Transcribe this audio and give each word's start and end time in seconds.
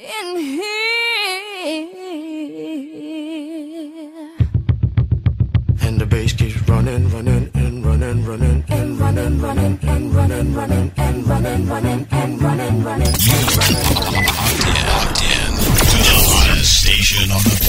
in 0.00 0.36
here. 0.36 0.66
And 5.82 6.00
the 6.00 6.06
bass 6.06 6.32
keeps 6.32 6.56
running, 6.68 7.10
running, 7.10 7.50
and 7.54 7.84
running, 7.84 8.24
running, 8.24 8.64
and 8.68 8.98
running, 8.98 9.40
running, 9.40 9.78
and 9.82 10.14
running, 10.14 10.54
running, 10.54 10.92
and 10.96 11.26
running, 11.26 11.66
running, 11.66 12.06
and 12.10 12.42
running, 12.42 12.82
running. 12.82 13.12
Locked 14.90 15.22
in 15.22 15.52
to 15.90 15.96
the 16.08 16.16
hottest 16.32 16.80
station 16.80 17.30
on 17.30 17.42
the 17.42 17.59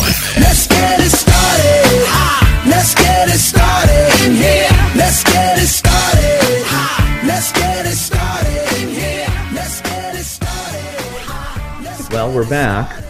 back. 12.52 13.02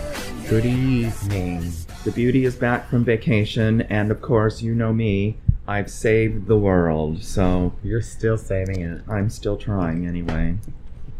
Good 0.49 0.67
evening. 0.67 1.71
The 2.03 2.11
beauty 2.11 2.45
is 2.45 2.55
back 2.55 2.87
from 2.87 3.03
vacation, 3.03 3.81
and 3.89 4.11
of 4.11 4.21
course, 4.21 4.61
you 4.61 4.75
know 4.75 4.93
me. 4.93 5.37
I've 5.67 5.89
saved 5.89 6.45
the 6.45 6.57
world, 6.59 7.23
so 7.23 7.73
You're 7.83 8.03
still 8.03 8.37
saving 8.37 8.81
it. 8.81 9.01
I'm 9.09 9.31
still 9.31 9.57
trying 9.57 10.05
anyway. 10.05 10.57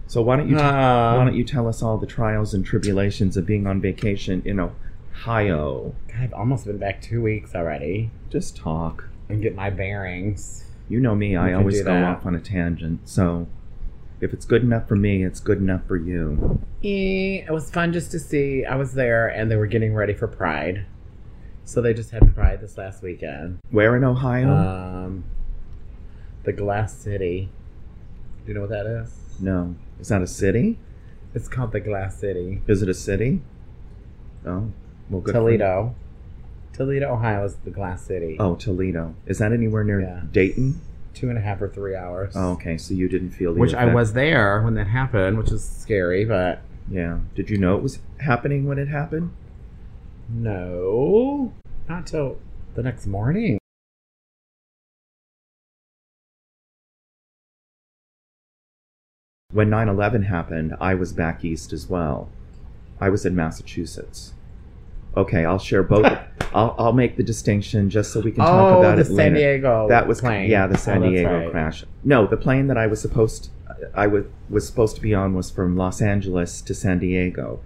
So 0.05 0.21
why 0.21 0.35
don't 0.35 0.49
you 0.49 0.57
Ah. 0.59 1.17
why 1.17 1.25
don't 1.25 1.33
you 1.33 1.43
tell 1.43 1.67
us 1.67 1.81
all 1.81 1.97
the 1.97 2.05
trials 2.05 2.53
and 2.53 2.63
tribulations 2.63 3.37
of 3.37 3.47
being 3.47 3.65
on 3.65 3.81
vacation 3.81 4.43
in 4.45 4.59
Ohio? 4.59 5.95
I've 6.15 6.33
almost 6.33 6.67
been 6.67 6.77
back 6.77 7.01
two 7.01 7.23
weeks 7.23 7.55
already 7.55 8.11
Just 8.29 8.55
talk. 8.55 9.05
and 9.29 9.41
get 9.41 9.55
my 9.55 9.71
bearings. 9.71 10.65
You 10.87 10.99
know 10.99 11.15
me. 11.15 11.35
I 11.35 11.53
always 11.53 11.81
go 11.81 12.03
off 12.03 12.23
on 12.27 12.35
a 12.35 12.39
tangent. 12.39 12.99
So 13.09 13.47
if 14.21 14.33
it's 14.33 14.45
good 14.45 14.61
enough 14.61 14.87
for 14.87 14.95
me, 14.95 15.23
it's 15.23 15.39
good 15.39 15.57
enough 15.57 15.85
for 15.87 15.97
you. 15.97 16.61
Eh, 16.83 17.43
It 17.47 17.51
was 17.51 17.69
fun 17.71 17.91
just 17.91 18.11
to 18.11 18.19
see. 18.19 18.63
I 18.65 18.75
was 18.75 18.93
there 18.93 19.27
and 19.27 19.49
they 19.51 19.55
were 19.55 19.67
getting 19.67 19.93
ready 19.93 20.13
for 20.13 20.27
Pride. 20.27 20.85
So 21.65 21.81
they 21.81 21.93
just 21.93 22.11
had 22.11 22.33
Pride 22.35 22.61
this 22.61 22.77
last 22.77 23.01
weekend. 23.03 23.59
Where 23.71 23.95
in 23.95 24.03
Ohio? 24.03 24.49
Um, 24.51 25.23
the 26.43 26.53
Glass 26.53 26.93
City. 26.95 27.49
Do 28.45 28.49
you 28.49 28.53
know 28.55 28.61
what 28.61 28.69
that 28.71 28.85
is? 28.85 29.17
no. 29.39 29.75
Is 29.99 30.07
that 30.09 30.21
a 30.23 30.27
city? 30.27 30.79
It's 31.35 31.47
called 31.47 31.71
the 31.71 31.79
Glass 31.79 32.17
City. 32.19 32.61
Is 32.67 32.81
it 32.81 32.89
a 32.89 32.93
city? 32.95 33.41
Oh, 34.45 34.71
well, 35.09 35.21
Toledo. 35.21 35.93
Toledo, 36.73 37.13
Ohio 37.13 37.45
is 37.45 37.55
the 37.57 37.69
Glass 37.69 38.01
City. 38.01 38.35
Oh, 38.39 38.55
Toledo. 38.55 39.13
Is 39.27 39.37
that 39.37 39.51
anywhere 39.53 39.83
near 39.83 40.01
Yeah. 40.01 40.21
Dayton? 40.31 40.81
Two 41.13 41.29
and 41.29 41.37
a 41.37 41.41
half 41.41 41.61
or 41.61 41.67
three 41.69 41.95
hours. 41.95 42.33
Oh, 42.35 42.51
okay. 42.53 42.77
So 42.77 42.93
you 42.93 43.07
didn't 43.09 43.31
feel 43.31 43.53
the 43.53 43.59
Which 43.59 43.73
I 43.73 43.93
was 43.93 44.13
there 44.13 44.61
when 44.61 44.75
that 44.75 44.87
happened, 44.87 45.37
which 45.37 45.51
is 45.51 45.63
scary, 45.67 46.23
but 46.25 46.61
Yeah. 46.89 47.19
Did 47.35 47.49
you 47.49 47.57
know 47.57 47.75
it 47.77 47.83
was 47.83 47.99
happening 48.19 48.65
when 48.65 48.77
it 48.79 48.87
happened? 48.87 49.31
no. 50.29 51.53
Not 51.89 52.07
till 52.07 52.37
the 52.75 52.83
next 52.83 53.05
morning. 53.05 53.57
When 59.51 59.69
9/11 59.69 60.23
happened, 60.23 60.75
I 60.79 60.95
was 60.95 61.11
back 61.11 61.43
east 61.43 61.73
as 61.73 61.89
well. 61.89 62.29
I 62.99 63.09
was 63.09 63.25
in 63.25 63.35
Massachusetts. 63.35 64.33
Okay, 65.17 65.45
I'll 65.45 65.59
share 65.59 65.83
both. 65.83 66.05
I'll, 66.53 66.75
I'll 66.77 66.93
make 66.93 67.15
the 67.17 67.23
distinction 67.23 67.89
just 67.89 68.11
so 68.11 68.19
we 68.21 68.31
can 68.31 68.45
talk 68.45 68.73
oh, 68.75 68.79
about 68.79 68.95
the 68.95 69.01
it 69.01 69.05
San 69.05 69.15
later. 69.15 69.35
Diego 69.35 69.87
that 69.89 70.07
was 70.07 70.19
plane. 70.21 70.49
yeah, 70.49 70.67
the 70.67 70.77
San 70.77 70.97
Oh, 70.97 71.01
that's 71.01 71.11
Diego 71.11 71.37
right. 71.39 71.51
crash. 71.51 71.83
No, 72.03 72.27
the 72.27 72.37
plane 72.37 72.67
that 72.67 72.77
I 72.77 72.87
was 72.87 73.01
supposed 73.01 73.49
I 73.93 74.07
was 74.07 74.25
was 74.49 74.67
supposed 74.67 74.95
to 74.97 75.01
be 75.01 75.13
on 75.13 75.33
was 75.33 75.49
from 75.49 75.75
Los 75.77 76.01
Angeles 76.01 76.61
to 76.61 76.73
San 76.73 76.99
Diego. 76.99 77.61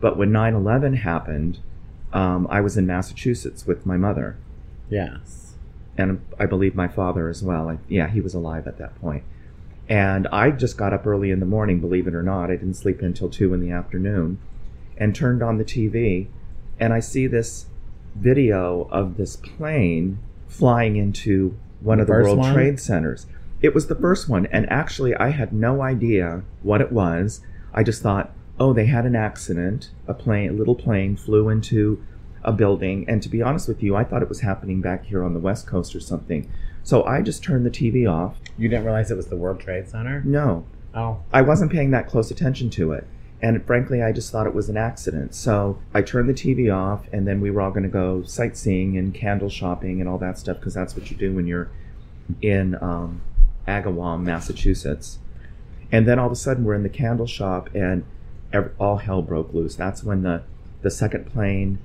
But 0.00 0.16
when 0.18 0.30
9/11 0.32 0.96
happened, 0.98 1.60
um, 2.12 2.46
I 2.50 2.60
was 2.60 2.76
in 2.76 2.86
Massachusetts 2.86 3.66
with 3.66 3.86
my 3.86 3.96
mother. 3.96 4.36
Yes. 4.90 5.54
and 5.96 6.20
I 6.38 6.46
believe 6.46 6.74
my 6.74 6.88
father 6.88 7.28
as 7.28 7.42
well. 7.42 7.68
I, 7.70 7.78
yeah, 7.88 8.08
he 8.08 8.20
was 8.20 8.34
alive 8.34 8.66
at 8.66 8.78
that 8.78 9.00
point. 9.00 9.22
And 9.88 10.26
I 10.28 10.50
just 10.50 10.76
got 10.76 10.92
up 10.92 11.06
early 11.06 11.30
in 11.30 11.40
the 11.40 11.46
morning, 11.46 11.80
believe 11.80 12.06
it 12.08 12.14
or 12.14 12.22
not. 12.22 12.50
I 12.50 12.56
didn't 12.56 12.74
sleep 12.74 13.00
until 13.00 13.28
two 13.30 13.54
in 13.54 13.60
the 13.60 13.70
afternoon, 13.70 14.38
and 14.98 15.14
turned 15.14 15.42
on 15.42 15.58
the 15.58 15.64
TV, 15.64 16.28
and 16.78 16.92
I 16.92 17.00
see 17.00 17.26
this 17.26 17.66
video 18.14 18.88
of 18.90 19.16
this 19.16 19.36
plane 19.36 20.18
flying 20.48 20.96
into 20.96 21.56
one 21.80 22.00
of 22.00 22.06
the 22.06 22.12
World 22.12 22.38
one? 22.38 22.54
Trade 22.54 22.80
Centers. 22.80 23.26
It 23.60 23.74
was 23.74 23.86
the 23.86 23.94
first 23.94 24.28
one, 24.28 24.46
and 24.46 24.70
actually, 24.70 25.14
I 25.14 25.30
had 25.30 25.52
no 25.52 25.82
idea 25.82 26.42
what 26.62 26.80
it 26.80 26.92
was. 26.92 27.40
I 27.72 27.82
just 27.82 28.02
thought, 28.02 28.32
oh, 28.60 28.72
they 28.72 28.86
had 28.86 29.06
an 29.06 29.16
accident. 29.16 29.90
A 30.06 30.14
plane, 30.14 30.50
a 30.50 30.52
little 30.52 30.74
plane, 30.74 31.16
flew 31.16 31.48
into 31.48 32.04
a 32.42 32.52
building. 32.52 33.04
And 33.08 33.22
to 33.22 33.28
be 33.28 33.40
honest 33.42 33.66
with 33.68 33.82
you, 33.82 33.96
I 33.96 34.04
thought 34.04 34.22
it 34.22 34.28
was 34.28 34.40
happening 34.40 34.80
back 34.82 35.06
here 35.06 35.24
on 35.24 35.32
the 35.32 35.40
West 35.40 35.66
Coast 35.66 35.94
or 35.96 36.00
something. 36.00 36.50
So 36.82 37.02
I 37.04 37.22
just 37.22 37.42
turned 37.42 37.64
the 37.64 37.70
TV 37.70 38.08
off. 38.10 38.36
You 38.58 38.68
didn't 38.68 38.84
realize 38.84 39.10
it 39.10 39.16
was 39.16 39.28
the 39.28 39.36
World 39.36 39.60
Trade 39.60 39.88
Center? 39.88 40.22
No, 40.24 40.66
Oh. 40.94 41.18
I 41.32 41.42
wasn't 41.42 41.72
paying 41.72 41.90
that 41.90 42.06
close 42.06 42.30
attention 42.30 42.70
to 42.70 42.92
it. 42.92 43.06
And 43.44 43.62
frankly, 43.66 44.02
I 44.02 44.10
just 44.10 44.32
thought 44.32 44.46
it 44.46 44.54
was 44.54 44.70
an 44.70 44.78
accident. 44.78 45.34
So 45.34 45.78
I 45.92 46.00
turned 46.00 46.30
the 46.30 46.32
TV 46.32 46.74
off, 46.74 47.06
and 47.12 47.28
then 47.28 47.42
we 47.42 47.50
were 47.50 47.60
all 47.60 47.70
going 47.70 47.82
to 47.82 47.90
go 47.90 48.22
sightseeing 48.22 48.96
and 48.96 49.12
candle 49.12 49.50
shopping 49.50 50.00
and 50.00 50.08
all 50.08 50.16
that 50.16 50.38
stuff 50.38 50.56
because 50.56 50.72
that's 50.72 50.96
what 50.96 51.10
you 51.10 51.16
do 51.18 51.34
when 51.34 51.46
you're 51.46 51.68
in 52.40 52.74
um, 52.76 53.20
Agawam, 53.68 54.22
Massachusetts. 54.22 55.18
And 55.92 56.08
then 56.08 56.18
all 56.18 56.24
of 56.24 56.32
a 56.32 56.36
sudden, 56.36 56.64
we're 56.64 56.72
in 56.72 56.84
the 56.84 56.88
candle 56.88 57.26
shop, 57.26 57.68
and 57.74 58.06
all 58.80 58.96
hell 58.96 59.20
broke 59.20 59.52
loose. 59.52 59.76
That's 59.76 60.02
when 60.02 60.22
the 60.22 60.42
the 60.80 60.90
second 60.90 61.26
plane 61.26 61.80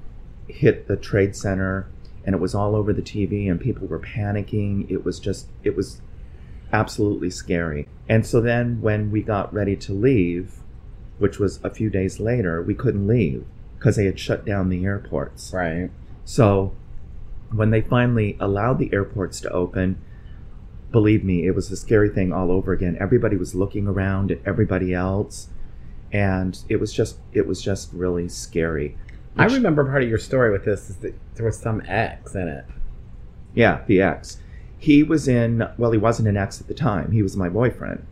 hit 0.48 0.88
the 0.88 0.96
trade 0.96 1.36
center, 1.36 1.88
and 2.24 2.34
it 2.34 2.40
was 2.40 2.56
all 2.56 2.74
over 2.74 2.94
the 2.94 3.02
TV, 3.02 3.52
and 3.52 3.60
people 3.60 3.86
were 3.86 4.00
panicking. 4.00 4.90
It 4.90 5.04
was 5.04 5.20
just, 5.20 5.48
it 5.66 5.76
was 5.76 6.00
absolutely 6.72 7.32
scary. 7.32 7.86
And 8.08 8.26
so 8.26 8.40
then 8.40 8.80
when 8.80 9.12
we 9.12 9.22
got 9.22 9.54
ready 9.54 9.76
to 9.76 9.92
leave, 9.92 10.60
which 11.20 11.40
was 11.40 11.60
a 11.64 11.70
few 11.70 11.90
days 11.90 12.20
later, 12.20 12.62
we 12.62 12.74
couldn't 12.74 13.08
leave 13.08 13.46
because 13.78 13.96
they 13.96 14.06
had 14.06 14.20
shut 14.20 14.46
down 14.46 14.70
the 14.70 14.84
airports. 14.86 15.52
Right. 15.54 15.90
So 16.26 16.74
when 17.52 17.70
they 17.70 17.82
finally 17.82 18.38
allowed 18.40 18.80
the 18.80 18.92
airports 18.94 19.40
to 19.42 19.50
open, 19.50 20.02
believe 20.92 21.24
me, 21.24 21.46
it 21.46 21.56
was 21.56 21.72
a 21.72 21.76
scary 21.76 22.10
thing 22.10 22.34
all 22.34 22.52
over 22.52 22.72
again. 22.72 22.98
Everybody 23.00 23.38
was 23.38 23.56
looking 23.56 23.88
around 23.88 24.32
at 24.32 24.40
everybody 24.46 24.94
else, 24.94 25.50
and 26.12 26.62
it 26.68 26.78
was 26.78 26.94
just 26.94 27.18
it 27.32 27.48
was 27.48 27.62
just 27.62 27.94
really 27.94 28.28
scary. 28.28 28.98
I 29.38 29.46
remember 29.46 29.86
part 29.86 30.04
of 30.04 30.10
your 30.10 30.18
story 30.18 30.52
with 30.52 30.66
this 30.66 30.90
is 30.90 30.98
that 30.98 31.14
there 31.36 31.46
was 31.46 31.58
some 31.58 31.82
X 31.88 32.36
in 32.36 32.48
it. 32.48 32.66
Yeah, 33.54 33.84
the 33.88 34.02
ex. 34.02 34.38
He 34.78 35.04
was 35.04 35.28
in, 35.28 35.68
well, 35.78 35.92
he 35.92 35.98
wasn't 35.98 36.28
an 36.28 36.38
ex 36.38 36.60
at 36.60 36.68
the 36.68 36.74
time. 36.74 37.12
He 37.12 37.22
was 37.22 37.38
my 37.38 37.50
boyfriend. 37.50 38.06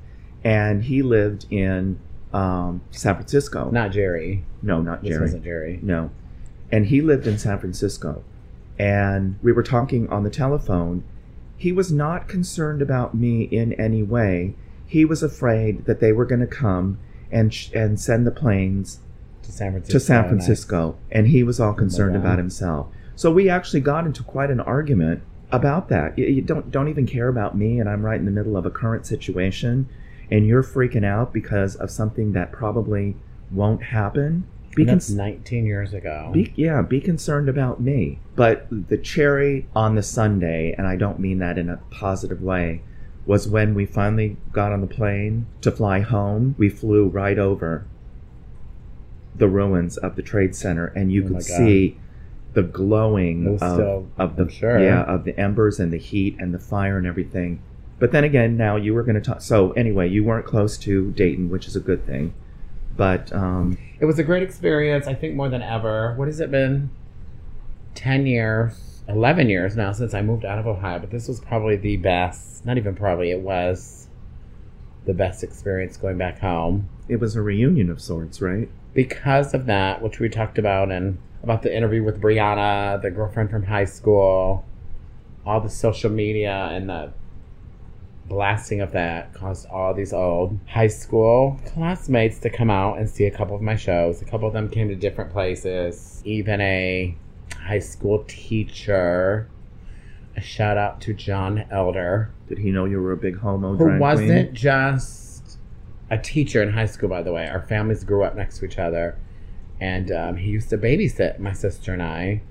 And 0.43 0.83
he 0.83 1.01
lived 1.01 1.45
in 1.51 1.99
um, 2.37 2.81
San 2.91 3.15
Francisco. 3.15 3.69
Not 3.71 3.91
Jerry. 3.91 4.43
no, 4.61 4.81
not 4.81 5.01
This 5.01 5.09
Jerry. 5.11 5.21
wasn't 5.21 5.43
Jerry. 5.43 5.79
No. 5.81 6.09
And 6.71 6.85
he 6.87 7.01
lived 7.01 7.25
in 7.27 7.37
San 7.37 7.57
Francisco. 7.59 8.23
And 8.79 9.39
we 9.41 9.51
were 9.51 9.63
talking 9.63 10.07
on 10.09 10.23
the 10.23 10.29
telephone. 10.29 11.03
He 11.57 11.71
was 11.71 11.91
not 11.91 12.27
concerned 12.27 12.81
about 12.81 13.15
me 13.15 13.43
in 13.43 13.73
any 13.73 14.03
way. 14.03 14.55
He 14.85 15.03
was 15.05 15.23
afraid 15.23 15.85
that 15.85 15.99
they 15.99 16.11
were 16.11 16.25
going 16.25 16.41
to 16.41 16.47
come 16.47 16.99
and, 17.31 17.53
sh- 17.53 17.71
and 17.73 17.99
send 17.99 18.27
the 18.27 18.31
planes 18.31 18.99
To 19.43 19.51
San 19.51 19.71
Francisco. 19.71 19.93
to 19.93 19.99
San 20.05 20.17
and 20.17 20.25
I- 20.25 20.29
Francisco, 20.29 20.97
and 21.11 21.27
he 21.27 21.43
was 21.43 21.59
all 21.59 21.73
concerned 21.73 22.15
about 22.15 22.37
himself. 22.37 22.87
So 23.15 23.31
we 23.31 23.49
actually 23.49 23.79
got 23.81 24.05
into 24.05 24.21
quite 24.23 24.51
an 24.51 24.59
argument 24.59 25.23
about 25.51 25.89
that. 25.89 26.17
You, 26.19 26.27
you 26.27 26.41
don't 26.41 26.69
don't 26.71 26.87
even 26.89 27.07
care 27.07 27.27
about 27.29 27.57
me, 27.57 27.79
and 27.79 27.89
I'm 27.89 28.05
right 28.05 28.19
in 28.19 28.25
the 28.25 28.31
middle 28.31 28.55
of 28.55 28.65
a 28.65 28.69
current 28.69 29.05
situation, 29.07 29.89
and 30.31 30.45
you're 30.45 30.63
freaking 30.63 31.05
out 31.05 31.33
because 31.33 31.75
of 31.75 31.89
something 31.91 32.33
that 32.33 32.51
probably 32.51 33.15
won't 33.51 33.83
happen. 33.83 34.45
Be 34.75 34.83
And 34.83 34.89
that's 34.91 35.07
cons- 35.07 35.17
19 35.17 35.65
years 35.65 35.93
ago. 35.93 36.29
be, 36.33 36.53
yeah, 36.55 36.81
be 36.81 36.99
concerned 37.01 37.49
about 37.49 37.81
me. 37.81 38.19
But 38.35 38.67
the 38.69 38.97
cherry 38.97 39.67
on 39.75 39.95
the 39.95 40.03
sundae, 40.03 40.73
and 40.77 40.85
I 40.85 40.95
don't 40.95 41.19
mean 41.19 41.39
that 41.39 41.57
in 41.57 41.69
a 41.69 41.77
positive 41.89 42.41
way, 42.41 42.81
was 43.25 43.47
when 43.47 43.73
we 43.73 43.85
finally 43.85 44.37
got 44.51 44.71
on 44.71 44.81
the 44.81 44.87
plane 44.87 45.47
to 45.61 45.71
fly 45.71 46.01
home. 46.01 46.55
We 46.57 46.69
flew 46.69 47.07
right 47.07 47.37
over 47.39 47.85
the 49.35 49.47
ruins 49.47 49.97
of 49.97 50.15
the 50.15 50.21
Trade 50.21 50.55
Center, 50.55 50.87
and 50.87 51.11
you 51.11 51.23
Oh 51.25 51.27
could 51.29 51.43
see 51.43 51.97
the 52.53 52.63
glowing 52.63 53.45
of, 53.47 53.57
still- 53.57 54.07
of 54.17 54.35
the 54.35 54.49
sure. 54.49 54.79
yeah 54.79 55.03
of 55.03 55.25
the 55.25 55.37
embers 55.39 55.79
and 55.79 55.91
the 55.93 55.97
heat 55.97 56.35
and 56.39 56.53
the 56.53 56.59
fire 56.59 56.97
and 56.97 57.05
everything. 57.07 57.61
But 57.99 58.11
then 58.11 58.23
again, 58.23 58.57
now 58.57 58.75
you 58.75 58.93
were 58.93 59.03
going 59.03 59.15
to 59.15 59.21
talk. 59.21 59.41
So 59.41 59.71
anyway, 59.71 60.07
you 60.09 60.23
weren't 60.23 60.45
close 60.45 60.77
to 60.79 61.11
Dayton, 61.11 61.49
which 61.49 61.67
is 61.67 61.75
a 61.75 61.79
good 61.79 62.05
thing. 62.05 62.33
But 62.95 63.31
um, 63.33 63.77
It 63.99 64.05
was 64.05 64.19
a 64.19 64.23
great 64.23 64.43
experience, 64.43 65.07
I 65.07 65.13
think 65.13 65.35
more 65.35 65.49
than 65.49 65.61
ever. 65.61 66.13
What 66.15 66.27
has 66.27 66.39
it 66.39 66.51
been? 66.51 66.89
10 67.95 68.27
years, 68.27 69.01
11 69.07 69.49
years 69.49 69.75
now 69.75 69.91
since 69.91 70.13
I 70.13 70.21
moved 70.21 70.45
out 70.45 70.59
of 70.59 70.67
Ohio, 70.67 70.99
but 70.99 71.09
this 71.09 71.27
was 71.27 71.39
probably 71.39 71.75
the 71.75 71.97
best. 71.97 72.65
Not 72.65 72.77
even 72.77 72.95
probably, 72.95 73.31
it 73.31 73.41
was 73.41 74.07
the 75.05 75.13
best 75.13 75.43
experience 75.43 75.97
going 75.97 76.17
back 76.17 76.39
home. 76.39 76.89
It 77.07 77.19
was 77.19 77.35
a 77.35 77.41
reunion 77.41 77.89
of 77.89 78.01
sorts, 78.01 78.41
right? 78.41 78.69
Because 78.93 79.53
of 79.53 79.65
that, 79.67 80.01
which 80.01 80.19
we 80.19 80.29
talked 80.29 80.57
about, 80.57 80.91
and 80.91 81.17
about 81.43 81.61
the 81.61 81.75
interview 81.75 82.03
with 82.03 82.21
Brianna, 82.21 83.01
the 83.01 83.09
girlfriend 83.09 83.49
from 83.49 83.63
high 83.63 83.85
school, 83.85 84.65
all 85.45 85.61
the 85.61 85.69
social 85.69 86.09
media 86.09 86.69
and 86.71 86.89
the 86.89 87.13
blasting 88.27 88.81
of 88.81 88.91
that 88.91 89.33
caused 89.33 89.67
all 89.67 89.93
these 89.93 90.13
old 90.13 90.59
high 90.67 90.87
school 90.87 91.59
classmates 91.65 92.39
to 92.39 92.49
come 92.49 92.69
out 92.69 92.97
and 92.97 93.09
see 93.09 93.25
a 93.25 93.31
couple 93.31 93.55
of 93.55 93.61
my 93.61 93.75
shows. 93.75 94.21
A 94.21 94.25
couple 94.25 94.47
of 94.47 94.53
them 94.53 94.69
came 94.69 94.89
to 94.89 94.95
different 94.95 95.31
places. 95.31 96.21
Even 96.25 96.59
a 96.61 97.15
high 97.55 97.79
school 97.79 98.23
teacher. 98.27 99.49
A 100.35 100.41
shout 100.41 100.77
out 100.77 101.01
to 101.01 101.13
John 101.13 101.65
Elder, 101.71 102.31
Did 102.47 102.59
he 102.59 102.69
know 102.69 102.85
you 102.85 103.01
were 103.01 103.11
a 103.11 103.17
big 103.17 103.39
homo 103.39 103.75
who 103.75 103.97
wasn't 103.97 104.29
queen? 104.29 104.53
just 104.53 105.57
a 106.11 106.17
teacher 106.17 106.61
in 106.61 106.71
high 106.71 106.85
school, 106.85 107.09
by 107.09 107.23
the 107.23 107.33
way. 107.33 107.47
Our 107.47 107.61
families 107.61 108.03
grew 108.03 108.23
up 108.23 108.35
next 108.35 108.59
to 108.59 108.65
each 108.65 108.77
other. 108.77 109.17
And 109.79 110.11
um, 110.11 110.37
he 110.37 110.49
used 110.51 110.69
to 110.69 110.77
babysit 110.77 111.39
my 111.39 111.53
sister 111.53 111.93
and 111.93 112.03
I. 112.03 112.41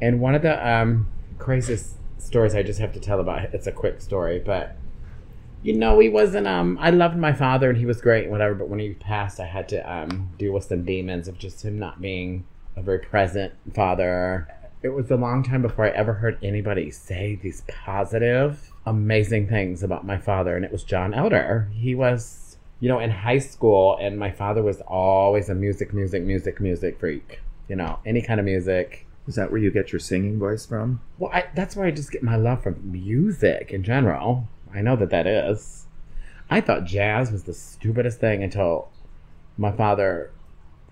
And 0.00 0.20
one 0.20 0.34
of 0.34 0.42
the 0.42 0.66
um, 0.66 1.08
craziest 1.38 1.96
stories 2.18 2.54
I 2.54 2.62
just 2.62 2.80
have 2.80 2.92
to 2.92 3.00
tell 3.00 3.20
about 3.20 3.54
it's 3.54 3.66
a 3.66 3.72
quick 3.72 4.00
story, 4.00 4.38
but 4.38 4.76
you 5.62 5.74
know, 5.74 5.98
he 5.98 6.08
wasn't 6.08 6.46
um 6.46 6.78
I 6.80 6.90
loved 6.90 7.16
my 7.16 7.32
father 7.32 7.70
and 7.70 7.78
he 7.78 7.86
was 7.86 8.00
great 8.00 8.24
and 8.24 8.32
whatever, 8.32 8.54
but 8.54 8.68
when 8.68 8.78
he 8.78 8.94
passed 8.94 9.40
I 9.40 9.46
had 9.46 9.68
to 9.70 9.92
um 9.92 10.30
deal 10.38 10.52
with 10.52 10.64
some 10.64 10.84
demons 10.84 11.28
of 11.28 11.38
just 11.38 11.64
him 11.64 11.78
not 11.78 12.00
being 12.00 12.44
a 12.76 12.82
very 12.82 13.00
present 13.00 13.52
father. 13.74 14.48
It 14.82 14.90
was 14.90 15.10
a 15.10 15.16
long 15.16 15.42
time 15.42 15.62
before 15.62 15.86
I 15.86 15.90
ever 15.90 16.14
heard 16.14 16.38
anybody 16.42 16.90
say 16.92 17.38
these 17.42 17.64
positive, 17.66 18.72
amazing 18.86 19.48
things 19.48 19.82
about 19.82 20.06
my 20.06 20.18
father, 20.18 20.54
and 20.54 20.64
it 20.64 20.70
was 20.70 20.84
John 20.84 21.12
Elder. 21.12 21.68
He 21.74 21.96
was, 21.96 22.58
you 22.78 22.88
know, 22.88 23.00
in 23.00 23.10
high 23.10 23.40
school, 23.40 23.98
and 24.00 24.16
my 24.16 24.30
father 24.30 24.62
was 24.62 24.80
always 24.82 25.48
a 25.48 25.54
music, 25.54 25.92
music, 25.92 26.22
music, 26.22 26.60
music 26.60 27.00
freak. 27.00 27.40
You 27.68 27.74
know, 27.74 27.98
any 28.06 28.22
kind 28.22 28.38
of 28.38 28.46
music. 28.46 29.04
Is 29.26 29.34
that 29.34 29.50
where 29.50 29.60
you 29.60 29.70
get 29.70 29.92
your 29.92 29.98
singing 29.98 30.38
voice 30.38 30.64
from? 30.64 31.02
Well, 31.18 31.30
I, 31.34 31.44
that's 31.54 31.76
where 31.76 31.86
I 31.86 31.90
just 31.90 32.10
get 32.10 32.22
my 32.22 32.36
love 32.36 32.62
from 32.62 32.80
music 32.90 33.72
in 33.72 33.82
general. 33.82 34.48
I 34.74 34.80
know 34.82 34.96
that 34.96 35.10
that 35.10 35.26
is. 35.26 35.86
I 36.50 36.60
thought 36.60 36.84
jazz 36.84 37.30
was 37.30 37.44
the 37.44 37.52
stupidest 37.54 38.20
thing 38.20 38.42
until 38.42 38.88
my 39.56 39.72
father. 39.72 40.30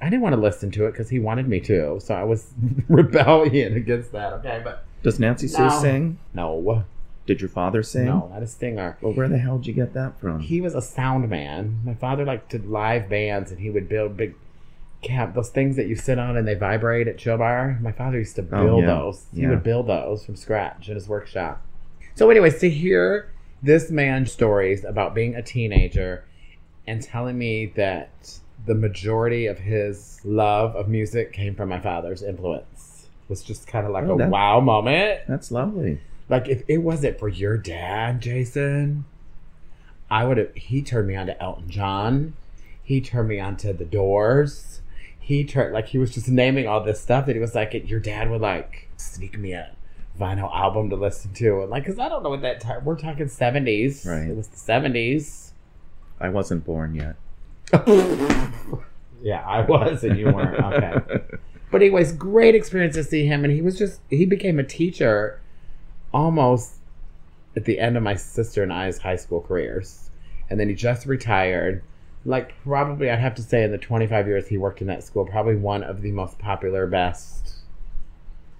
I 0.00 0.10
didn't 0.10 0.20
want 0.20 0.34
to 0.34 0.40
listen 0.40 0.70
to 0.72 0.86
it 0.86 0.92
because 0.92 1.08
he 1.08 1.18
wanted 1.18 1.48
me 1.48 1.58
to, 1.60 1.98
so 2.00 2.14
I 2.14 2.24
was 2.24 2.52
rebellion 2.88 3.74
against 3.74 4.12
that. 4.12 4.32
Okay, 4.34 4.60
but 4.62 4.84
Does 5.02 5.18
Nancy 5.18 5.48
Sue 5.48 5.62
No. 5.64 5.68
sing? 5.70 6.18
no, 6.34 6.84
Did 7.26 7.40
your 7.40 7.48
father 7.48 7.82
sing? 7.82 8.04
no, 8.04 8.28
not 8.30 8.42
a 8.42 8.46
stinger. 8.46 8.98
Well, 9.00 9.14
where 9.14 9.28
the 9.28 9.38
hell 9.38 9.56
did 9.56 9.68
you 9.68 9.72
get 9.72 9.94
that 9.94 10.20
from? 10.20 10.40
He 10.40 10.60
was 10.60 10.74
a 10.74 10.82
sound 10.82 11.30
man. 11.30 11.80
My 11.84 11.94
father 11.94 12.26
liked 12.26 12.50
to 12.50 12.58
live 12.58 13.08
bands, 13.08 13.50
and 13.50 13.58
he 13.60 13.70
would 13.70 13.88
build 13.88 14.16
big 14.18 14.34
cap 15.02 15.34
those 15.34 15.48
things 15.50 15.76
that 15.76 15.86
you 15.86 15.94
sit 15.96 16.18
on 16.18 16.36
and 16.36 16.46
they 16.48 16.54
vibrate 16.54 17.06
at 17.08 17.16
Chill 17.18 17.38
Bar. 17.38 17.78
My 17.80 17.92
father 17.92 18.18
used 18.18 18.36
to 18.36 18.42
Oh, 18.52 18.64
build 18.64 18.80
yeah. 18.82 18.86
those. 18.86 19.24
He 19.34 19.42
Yeah. 19.42 19.50
would 19.50 19.62
build 19.62 19.86
those 19.86 20.24
from 20.26 20.36
scratch 20.36 20.88
in 20.88 20.94
his 20.94 21.08
workshop. 21.08 21.62
So, 22.14 22.28
anyways, 22.30 22.58
to 22.60 22.68
hear 22.70 23.30
this 23.62 23.90
man's 23.90 24.32
stories 24.32 24.84
about 24.84 25.14
being 25.14 25.34
a 25.34 25.42
teenager 25.42 26.24
and 26.86 27.02
telling 27.02 27.36
me 27.38 27.66
that 27.76 28.38
the 28.66 28.74
majority 28.74 29.46
of 29.46 29.58
his 29.58 30.20
love 30.24 30.74
of 30.76 30.88
music 30.88 31.32
came 31.32 31.54
from 31.54 31.68
my 31.68 31.80
father's 31.80 32.22
influence 32.22 33.06
was 33.28 33.42
just 33.42 33.66
kind 33.66 33.86
of 33.86 33.92
like 33.92 34.04
Oh, 34.04 34.14
a 34.14 34.18
that- 34.18 34.30
wow 34.30 34.60
moment. 34.60 35.20
That's 35.28 35.50
lovely. 35.50 36.00
Like 36.28 36.48
if 36.48 36.62
it 36.68 36.78
wasn't 36.78 37.18
for 37.18 37.28
your 37.28 37.56
dad, 37.56 38.20
Jason, 38.20 39.04
I 40.10 40.24
would 40.24 40.36
have. 40.38 40.54
He 40.54 40.82
turned 40.82 41.08
me 41.08 41.16
on 41.16 41.26
to 41.26 41.40
Elton 41.42 41.68
John. 41.70 42.34
He 42.82 43.00
turned 43.00 43.28
me 43.28 43.40
on 43.40 43.56
to 43.58 43.72
The 43.72 43.84
Doors. 43.84 44.80
He 45.18 45.44
turned 45.44 45.72
like 45.74 45.88
he 45.88 45.98
was 45.98 46.12
just 46.14 46.28
naming 46.28 46.68
all 46.68 46.82
this 46.84 47.00
stuff 47.00 47.26
that 47.26 47.34
he 47.34 47.40
was 47.40 47.54
like. 47.54 47.74
Your 47.88 47.98
dad 48.00 48.30
would 48.30 48.40
like 48.40 48.88
sneak 48.96 49.38
me 49.38 49.52
a 49.52 49.70
vinyl 50.18 50.54
album 50.54 50.90
to 50.90 50.96
listen 50.96 51.32
to, 51.34 51.60
and 51.62 51.70
like 51.70 51.84
because 51.84 51.98
I 51.98 52.08
don't 52.08 52.22
know 52.22 52.30
what 52.30 52.42
that 52.42 52.60
time. 52.60 52.84
We're 52.84 52.96
talking 52.96 53.28
seventies. 53.28 54.04
Right. 54.06 54.28
It 54.28 54.36
was 54.36 54.48
the 54.48 54.56
seventies. 54.58 55.52
I 56.20 56.28
wasn't 56.30 56.64
born 56.64 56.94
yet. 56.94 57.16
Yeah, 59.22 59.42
I 59.46 59.62
was, 59.62 60.04
and 60.04 60.18
you 60.18 60.26
weren't. 60.26 60.62
Okay. 60.62 61.24
But 61.68 61.82
anyways, 61.82 62.12
great 62.12 62.54
experience 62.54 62.94
to 62.94 63.02
see 63.02 63.26
him, 63.26 63.42
and 63.44 63.52
he 63.52 63.60
was 63.60 63.76
just 63.76 64.00
he 64.08 64.24
became 64.24 64.60
a 64.60 64.62
teacher 64.62 65.40
almost 66.14 66.76
at 67.56 67.64
the 67.64 67.80
end 67.80 67.96
of 67.96 68.04
my 68.04 68.14
sister 68.14 68.62
and 68.62 68.72
I's 68.72 68.98
high 68.98 69.16
school 69.16 69.40
careers, 69.40 70.08
and 70.48 70.60
then 70.60 70.68
he 70.68 70.76
just 70.76 71.06
retired. 71.06 71.82
Like 72.24 72.54
probably, 72.62 73.10
I'd 73.10 73.18
have 73.18 73.34
to 73.34 73.42
say, 73.42 73.64
in 73.64 73.72
the 73.72 73.78
25 73.78 74.28
years 74.28 74.46
he 74.46 74.58
worked 74.58 74.80
in 74.80 74.86
that 74.86 75.02
school, 75.02 75.26
probably 75.26 75.56
one 75.56 75.82
of 75.82 76.02
the 76.02 76.12
most 76.12 76.38
popular, 76.38 76.86
best 76.86 77.56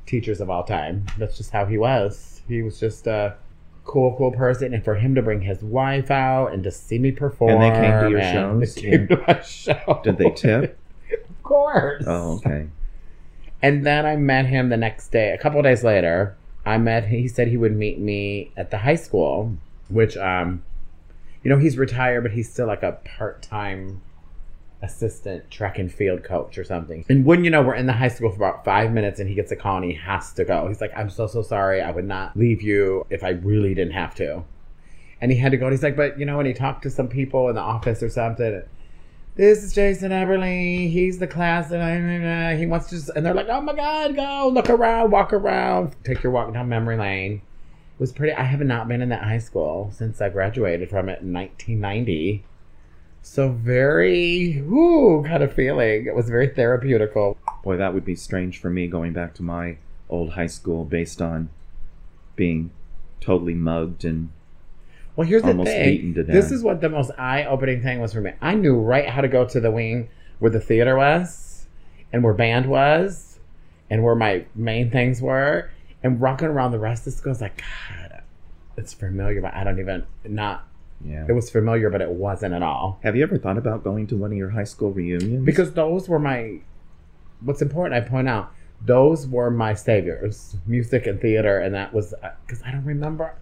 teachers 0.06 0.40
of 0.40 0.48
all 0.48 0.64
time. 0.64 1.06
That's 1.18 1.36
just 1.36 1.50
how 1.50 1.66
he 1.66 1.78
was. 1.78 2.40
He 2.48 2.62
was 2.62 2.78
just 2.78 3.06
a 3.06 3.36
cool, 3.84 4.14
cool 4.16 4.32
person, 4.32 4.74
and 4.74 4.84
for 4.84 4.94
him 4.94 5.14
to 5.14 5.22
bring 5.22 5.42
his 5.42 5.62
wife 5.62 6.10
out 6.10 6.52
and 6.52 6.62
to 6.64 6.70
see 6.70 6.98
me 6.98 7.12
perform, 7.12 7.52
And 7.52 7.62
they 7.62 7.80
came 7.80 8.04
to 8.04 8.10
your 8.10 8.22
shows? 8.22 8.74
They 8.74 8.80
came 8.82 9.08
to 9.08 9.24
my 9.26 9.40
show. 9.42 10.00
Did 10.04 10.18
they 10.18 10.30
tip? 10.30 10.78
Of 11.08 11.42
course. 11.44 12.02
Oh, 12.04 12.34
okay. 12.38 12.66
And 13.62 13.86
then 13.86 14.04
I 14.04 14.16
met 14.16 14.46
him 14.46 14.68
the 14.68 14.76
next 14.76 15.12
day. 15.12 15.30
A 15.30 15.38
couple 15.38 15.60
of 15.60 15.64
days 15.64 15.84
later, 15.84 16.36
I 16.64 16.78
met. 16.78 17.06
He 17.06 17.28
said 17.28 17.46
he 17.46 17.56
would 17.56 17.76
meet 17.76 18.00
me 18.00 18.50
at 18.56 18.72
the 18.72 18.78
high 18.78 18.96
school, 18.96 19.56
which, 19.88 20.16
um, 20.16 20.64
you 21.44 21.48
know, 21.48 21.58
he's 21.58 21.78
retired, 21.78 22.22
but 22.22 22.32
he's 22.32 22.52
still 22.52 22.66
like 22.66 22.82
a 22.82 22.98
part-time 23.04 24.02
assistant 24.86 25.50
track 25.50 25.78
and 25.78 25.92
field 25.92 26.24
coach 26.24 26.56
or 26.56 26.64
something. 26.64 27.04
And 27.08 27.24
when 27.24 27.44
you 27.44 27.50
know, 27.50 27.62
we're 27.62 27.74
in 27.74 27.86
the 27.86 27.92
high 27.92 28.08
school 28.08 28.30
for 28.30 28.36
about 28.36 28.64
five 28.64 28.92
minutes, 28.92 29.20
and 29.20 29.28
he 29.28 29.34
gets 29.34 29.52
a 29.52 29.56
call 29.56 29.76
and 29.76 29.84
he 29.84 29.94
has 29.94 30.32
to 30.34 30.44
go. 30.44 30.68
He's 30.68 30.80
like, 30.80 30.92
"I'm 30.96 31.10
so 31.10 31.26
so 31.26 31.42
sorry. 31.42 31.82
I 31.82 31.90
would 31.90 32.06
not 32.06 32.36
leave 32.36 32.62
you 32.62 33.04
if 33.10 33.22
I 33.22 33.30
really 33.30 33.74
didn't 33.74 33.94
have 33.94 34.14
to." 34.16 34.44
And 35.20 35.32
he 35.32 35.38
had 35.38 35.52
to 35.52 35.58
go. 35.58 35.66
And 35.66 35.72
he's 35.72 35.82
like, 35.82 35.96
"But 35.96 36.18
you 36.18 36.26
know," 36.26 36.36
when 36.38 36.46
he 36.46 36.52
talked 36.52 36.82
to 36.84 36.90
some 36.90 37.08
people 37.08 37.48
in 37.48 37.54
the 37.54 37.60
office 37.60 38.02
or 38.02 38.08
something. 38.08 38.62
This 39.36 39.62
is 39.62 39.74
Jason 39.74 40.12
Eberly. 40.12 40.90
He's 40.90 41.18
the 41.18 41.26
class 41.26 41.68
that 41.68 42.56
he 42.56 42.64
wants 42.64 42.86
to. 42.88 42.94
Just, 42.94 43.10
and 43.14 43.26
they're 43.26 43.34
like, 43.34 43.50
"Oh 43.50 43.60
my 43.60 43.74
God, 43.74 44.16
go 44.16 44.48
look 44.48 44.70
around, 44.70 45.10
walk 45.10 45.34
around, 45.34 45.94
take 46.04 46.22
your 46.22 46.32
walk 46.32 46.54
down 46.54 46.70
memory 46.70 46.96
lane." 46.96 47.32
It 47.32 48.00
was 48.00 48.12
pretty. 48.12 48.32
I 48.32 48.44
have 48.44 48.60
not 48.60 48.88
been 48.88 49.02
in 49.02 49.10
that 49.10 49.24
high 49.24 49.38
school 49.38 49.90
since 49.92 50.22
I 50.22 50.30
graduated 50.30 50.88
from 50.88 51.10
it 51.10 51.20
in 51.20 51.34
1990. 51.34 52.44
So 53.28 53.50
very, 53.50 54.62
whoo, 54.62 55.23
kind 55.25 55.43
of 55.43 55.52
feeling. 55.52 56.06
It 56.06 56.14
was 56.14 56.30
very 56.30 56.49
therapeutical. 56.49 57.37
Boy, 57.64 57.76
that 57.76 57.92
would 57.92 58.04
be 58.04 58.14
strange 58.14 58.59
for 58.59 58.71
me 58.71 58.87
going 58.87 59.12
back 59.12 59.35
to 59.35 59.42
my 59.42 59.78
old 60.09 60.30
high 60.30 60.47
school 60.47 60.85
based 60.85 61.21
on 61.21 61.50
being 62.37 62.71
totally 63.21 63.52
mugged 63.52 64.04
and 64.04 64.30
Well, 65.16 65.26
here's 65.26 65.42
the 65.42 65.52
thing. 65.64 66.14
This 66.14 66.52
is 66.52 66.62
what 66.62 66.80
the 66.80 66.88
most 66.88 67.11
eye-opening 67.18 67.83
thing 67.83 68.00
was 68.00 68.12
for 68.12 68.21
me. 68.21 68.33
I 68.40 68.54
knew 68.54 68.76
right 68.76 69.09
how 69.09 69.21
to 69.21 69.28
go 69.28 69.45
to 69.45 69.61
the 69.61 69.73
wing 69.73 70.09
where 70.38 70.50
the 70.50 70.61
theater 70.61 70.97
was, 70.97 71.66
and 72.12 72.23
where 72.23 72.33
band 72.33 72.66
was, 72.66 73.40
and 73.90 74.04
where 74.04 74.14
my 74.14 74.47
main 74.54 74.90
things 74.90 75.21
were, 75.21 75.71
and 76.02 76.21
walking 76.21 76.49
around 76.49 76.71
the 76.71 76.78
rest 76.78 77.00
of 77.00 77.12
the 77.12 77.18
school. 77.18 77.30
I 77.30 77.33
was 77.33 77.40
like, 77.40 77.62
God, 77.90 78.23
it's 78.78 78.95
familiar, 78.95 79.42
but 79.42 79.52
I 79.52 79.64
don't 79.64 79.80
even 79.80 80.06
not. 80.25 80.66
Yeah. 81.04 81.26
It 81.28 81.32
was 81.32 81.50
familiar, 81.50 81.90
but 81.90 82.00
it 82.00 82.10
wasn't 82.10 82.54
at 82.54 82.62
all. 82.62 82.98
Have 83.02 83.16
you 83.16 83.22
ever 83.22 83.38
thought 83.38 83.58
about 83.58 83.84
going 83.84 84.06
to 84.08 84.16
one 84.16 84.32
of 84.32 84.38
your 84.38 84.50
high 84.50 84.64
school 84.64 84.92
reunions? 84.92 85.44
because 85.44 85.72
those 85.74 86.08
were 86.08 86.18
my 86.18 86.60
what's 87.40 87.60
important 87.62 87.94
i 87.94 88.06
point 88.06 88.28
out 88.28 88.50
those 88.84 89.26
were 89.26 89.50
my 89.50 89.74
saviors 89.74 90.56
music 90.66 91.06
and 91.06 91.20
theater 91.20 91.58
and 91.58 91.74
that 91.74 91.92
was 91.92 92.14
uh, 92.22 92.30
because 92.46 92.62
i 92.62 92.70
don't 92.70 92.84
remember 92.84 93.34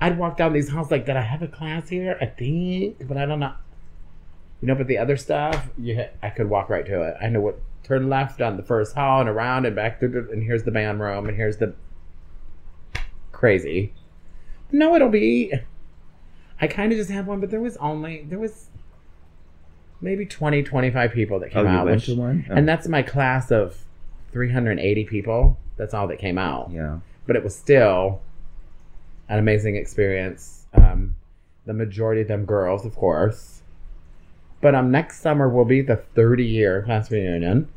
i'd 0.00 0.18
walk 0.18 0.36
down 0.36 0.52
these 0.52 0.68
halls 0.68 0.90
like 0.90 1.04
did 1.06 1.16
i 1.16 1.20
have 1.20 1.42
a 1.42 1.48
class 1.48 1.88
here 1.88 2.16
i 2.20 2.26
think 2.26 2.96
but 3.08 3.16
i 3.16 3.26
don't 3.26 3.40
know 3.40 3.52
you 4.60 4.68
know 4.68 4.74
but 4.74 4.86
the 4.86 4.98
other 4.98 5.16
stuff 5.16 5.68
you 5.78 5.94
hit, 5.94 6.16
i 6.22 6.30
could 6.30 6.48
walk 6.48 6.68
right 6.68 6.86
to 6.86 7.02
it 7.02 7.14
i 7.20 7.28
know 7.28 7.40
what 7.40 7.60
turn 7.82 8.08
left 8.08 8.40
on 8.40 8.56
the 8.56 8.62
first 8.62 8.94
hall 8.94 9.20
and 9.20 9.28
around 9.28 9.66
and 9.66 9.74
back 9.74 9.98
to 9.98 10.06
the, 10.06 10.28
and 10.30 10.44
here's 10.44 10.62
the 10.62 10.70
band 10.70 11.00
room 11.00 11.26
and 11.26 11.36
here's 11.36 11.56
the 11.56 11.74
crazy 13.32 13.92
no 14.70 14.94
it'll 14.94 15.08
be 15.08 15.52
i 16.60 16.66
kind 16.66 16.92
of 16.92 16.98
just 16.98 17.10
have 17.10 17.26
one 17.26 17.40
but 17.40 17.50
there 17.50 17.60
was 17.60 17.76
only 17.78 18.24
there 18.28 18.38
was 18.38 18.66
maybe 20.00 20.24
20 20.24 20.62
25 20.62 21.12
people 21.12 21.38
that 21.40 21.50
oh, 21.50 21.62
came 21.62 21.64
you 21.64 21.70
out 21.70 21.86
which- 21.86 22.08
one? 22.08 22.46
Oh, 22.50 22.54
and 22.54 22.68
that's 22.68 22.88
my 22.88 23.02
class 23.02 23.50
of 23.50 23.76
380 24.32 25.04
people. 25.04 25.58
That's 25.76 25.92
all 25.94 26.06
that 26.08 26.18
came 26.18 26.38
out. 26.38 26.70
yeah. 26.72 26.98
But 27.26 27.36
it 27.36 27.44
was 27.44 27.54
still 27.56 28.20
an 29.28 29.38
amazing 29.38 29.76
experience. 29.76 30.66
Um, 30.72 31.16
the 31.66 31.72
majority 31.72 32.20
of 32.22 32.28
them 32.28 32.44
girls, 32.44 32.84
of 32.84 32.94
course. 32.94 33.62
But 34.60 34.74
um, 34.74 34.90
next 34.90 35.20
summer 35.20 35.48
will 35.48 35.64
be 35.64 35.80
the 35.80 35.96
30 35.96 36.44
year 36.44 36.82
class 36.82 37.10
reunion. 37.10 37.68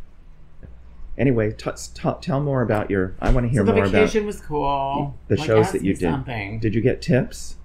Anyway, 1.18 1.52
t- 1.52 1.70
t- 1.94 2.10
tell 2.22 2.40
more 2.40 2.62
about 2.62 2.90
your. 2.90 3.16
I 3.22 3.30
want 3.32 3.46
to 3.46 3.50
hear 3.50 3.62
so 3.62 3.66
the 3.66 3.74
more 3.74 3.86
vacation 3.86 4.26
was 4.26 4.42
cool. 4.42 5.16
the 5.28 5.38
Like, 5.38 5.46
shows 5.46 5.72
that 5.72 5.84
you 5.84 5.94
did. 5.94 6.02
Something. 6.02 6.60
Did 6.60 6.74
you 6.74 6.82
get 6.82 7.02
tips? 7.02 7.56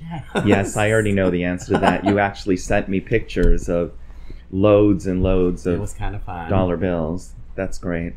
Yes. 0.00 0.24
Yes, 0.46 0.76
I 0.76 0.90
already 0.90 1.12
know 1.12 1.30
the 1.30 1.44
answer 1.44 1.74
to 1.74 1.78
that. 1.80 2.04
You 2.04 2.18
actually 2.18 2.56
sent 2.56 2.88
me 2.88 3.00
pictures 3.00 3.68
of 3.68 3.92
loads 4.50 5.06
and 5.06 5.22
loads 5.22 5.66
It 5.66 5.74
of 5.74 5.80
was 5.80 5.92
kind 5.94 6.14
of 6.14 6.22
fun. 6.22 6.48
dollar 6.50 6.76
bills. 6.76 7.34
That's 7.54 7.78
great. 7.78 8.14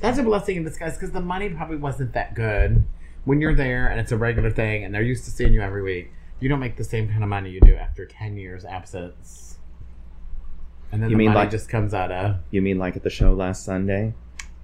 That's 0.00 0.18
a 0.18 0.22
blessing 0.22 0.56
in 0.56 0.64
disguise 0.64 0.94
because 0.94 1.12
the 1.12 1.20
money 1.20 1.48
probably 1.48 1.76
wasn't 1.76 2.12
that 2.12 2.34
good 2.34 2.84
when 3.24 3.40
you're 3.40 3.54
there 3.54 3.86
and 3.88 3.98
it's 3.98 4.12
a 4.12 4.16
regular 4.16 4.50
thing 4.50 4.84
and 4.84 4.94
they're 4.94 5.02
used 5.02 5.24
to 5.24 5.30
seeing 5.30 5.52
you 5.52 5.60
every 5.62 5.82
week. 5.82 6.12
You 6.40 6.48
don't 6.48 6.60
make 6.60 6.76
the 6.76 6.84
same 6.84 7.08
kind 7.08 7.22
of 7.22 7.28
money 7.28 7.50
you 7.50 7.60
do 7.60 7.74
after 7.74 8.04
ten 8.04 8.36
years 8.36 8.64
absence. 8.64 9.58
And 10.92 11.02
then 11.02 11.10
You 11.10 11.14
the 11.14 11.18
mean 11.18 11.28
money 11.28 11.38
like- 11.40 11.50
just 11.50 11.68
comes 11.68 11.94
out 11.94 12.12
of 12.12 12.36
You 12.50 12.60
mean 12.62 12.78
like 12.78 12.96
at 12.96 13.02
the 13.02 13.10
show 13.10 13.32
last 13.32 13.64
Sunday, 13.64 14.12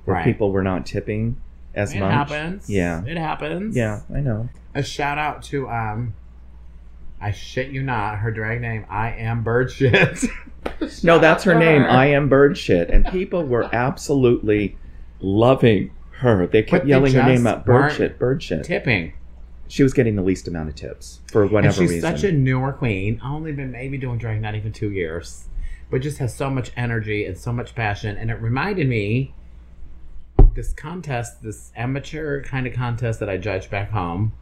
where 0.04 0.16
Right. 0.16 0.24
people 0.24 0.52
were 0.52 0.62
not 0.62 0.84
tipping 0.86 1.36
as 1.74 1.94
it 1.94 2.00
much? 2.00 2.12
happens. 2.12 2.68
Yeah, 2.68 3.02
It 3.06 3.16
happens. 3.16 3.76
yeah, 3.76 4.00
I 4.14 4.20
know. 4.20 4.48
A 4.74 4.82
shout 4.82 5.18
out 5.18 5.42
to 5.44 5.68
um 5.68 6.14
I 7.20 7.32
shit 7.32 7.68
you 7.70 7.82
not, 7.82 8.18
her 8.20 8.30
drag 8.30 8.60
name, 8.62 8.86
I 8.88 9.12
am 9.12 9.42
bird 9.42 9.70
shit. 9.70 10.24
No, 11.02 11.18
that's 11.18 11.46
out 11.46 11.52
her 11.52 11.58
name. 11.58 11.82
her. 11.82 11.88
I 11.90 12.06
am 12.06 12.28
bird 12.28 12.56
shit, 12.56 12.90
and 12.90 13.06
people 13.06 13.44
were 13.44 13.68
absolutely 13.74 14.76
loving 15.20 15.90
her. 16.18 16.46
They 16.46 16.62
kept 16.62 16.82
But 16.82 16.84
they 16.84 16.88
yelling 16.90 17.14
her 17.14 17.22
name 17.22 17.46
out, 17.46 17.64
bird 17.64 17.72
weren't 17.74 17.92
shit, 17.94 18.18
bird 18.18 18.42
shit. 18.42 18.64
tipping. 18.64 19.14
She 19.68 19.82
was 19.82 19.92
getting 19.94 20.16
the 20.16 20.22
least 20.22 20.48
amount 20.48 20.68
of 20.68 20.74
tips 20.74 21.20
for 21.32 21.42
And 21.44 21.50
whatever 21.52 21.72
she's 21.74 21.90
reason. 21.90 22.12
She's 22.12 22.20
such 22.22 22.30
a 22.30 22.32
newer 22.32 22.72
queen. 22.72 23.20
I've 23.22 23.32
only 23.32 23.52
been 23.52 23.70
maybe 23.72 23.96
doing 23.98 24.18
drag 24.18 24.40
not 24.42 24.54
even 24.54 24.72
two 24.72 24.90
years, 24.90 25.48
but 25.90 26.02
just 26.02 26.18
has 26.18 26.34
so 26.34 26.50
much 26.50 26.72
energy 26.76 27.24
and 27.24 27.38
so 27.38 27.52
much 27.52 27.74
passion. 27.74 28.16
And 28.16 28.30
it 28.30 28.34
reminded 28.40 28.86
me 28.88 29.34
this 30.54 30.72
contest, 30.72 31.42
this 31.42 31.72
amateur 31.76 32.42
kind 32.42 32.66
of 32.66 32.74
contest 32.74 33.20
that 33.20 33.30
I 33.30 33.36
judged 33.38 33.70
back 33.70 33.90
home. 33.90 34.32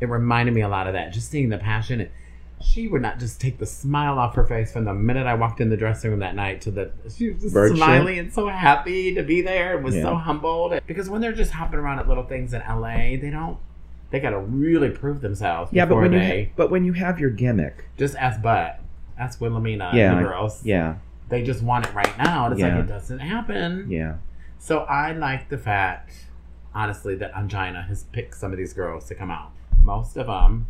It 0.00 0.08
reminded 0.08 0.54
me 0.54 0.60
a 0.60 0.68
lot 0.68 0.86
of 0.86 0.92
that. 0.94 1.12
Just 1.12 1.30
seeing 1.30 1.48
the 1.48 1.58
passion. 1.58 2.08
She 2.62 2.88
would 2.88 3.02
not 3.02 3.18
just 3.18 3.40
take 3.40 3.58
the 3.58 3.66
smile 3.66 4.18
off 4.18 4.34
her 4.34 4.44
face 4.44 4.72
from 4.72 4.84
the 4.86 4.94
minute 4.94 5.26
I 5.26 5.34
walked 5.34 5.60
in 5.60 5.68
the 5.68 5.76
dressing 5.76 6.10
room 6.10 6.20
that 6.20 6.34
night 6.34 6.62
to 6.62 6.70
the 6.70 6.90
she 7.14 7.30
was 7.30 7.42
just 7.42 7.54
Bird 7.54 7.68
shit? 7.70 7.76
smiling 7.76 8.18
and 8.18 8.32
so 8.32 8.48
happy 8.48 9.14
to 9.14 9.22
be 9.22 9.42
there 9.42 9.76
and 9.76 9.84
was 9.84 9.94
Yeah. 9.94 10.02
so 10.02 10.14
humbled 10.16 10.80
because 10.86 11.10
when 11.10 11.20
they're 11.20 11.32
just 11.34 11.52
hopping 11.52 11.78
around 11.78 11.98
at 11.98 12.08
little 12.08 12.24
things 12.24 12.54
in 12.54 12.62
LA, 12.66 13.16
they 13.20 13.30
don't. 13.30 13.58
They 14.10 14.20
got 14.20 14.30
to 14.30 14.38
really 14.38 14.88
prove 14.90 15.20
themselves. 15.20 15.70
yeah, 15.72 15.84
but 15.84 15.88
before 15.96 16.02
when 16.02 16.12
you 16.12 16.20
ha- 16.20 16.50
but 16.56 16.70
when 16.70 16.84
you 16.84 16.92
have 16.94 17.18
your 17.20 17.30
gimmick, 17.30 17.84
just 17.98 18.16
ask 18.16 18.40
Butt. 18.40 18.80
Ask 19.18 19.40
Wilhelmina 19.40 19.90
Yeah, 19.94 20.12
and 20.12 20.20
the 20.24 20.28
girls. 20.28 20.64
yeah, 20.64 20.96
They 21.28 21.42
just 21.42 21.62
want 21.62 21.86
it 21.86 21.94
right 21.94 22.16
now. 22.18 22.44
And 22.44 22.52
it's 22.52 22.60
Yeah. 22.60 22.76
like 22.76 22.84
it 22.84 22.88
doesn't 22.88 23.18
happen. 23.18 23.86
yeah. 23.90 24.14
So 24.58 24.80
I 24.80 25.12
like 25.12 25.48
the 25.50 25.58
fact, 25.58 26.26
honestly, 26.74 27.14
that 27.16 27.34
Angina 27.36 27.82
has 27.82 28.04
picked 28.04 28.34
some 28.34 28.52
of 28.52 28.58
these 28.58 28.72
girls 28.72 29.06
to 29.08 29.14
come 29.14 29.30
out. 29.30 29.50
Most 29.86 30.16
of 30.16 30.26
them. 30.26 30.66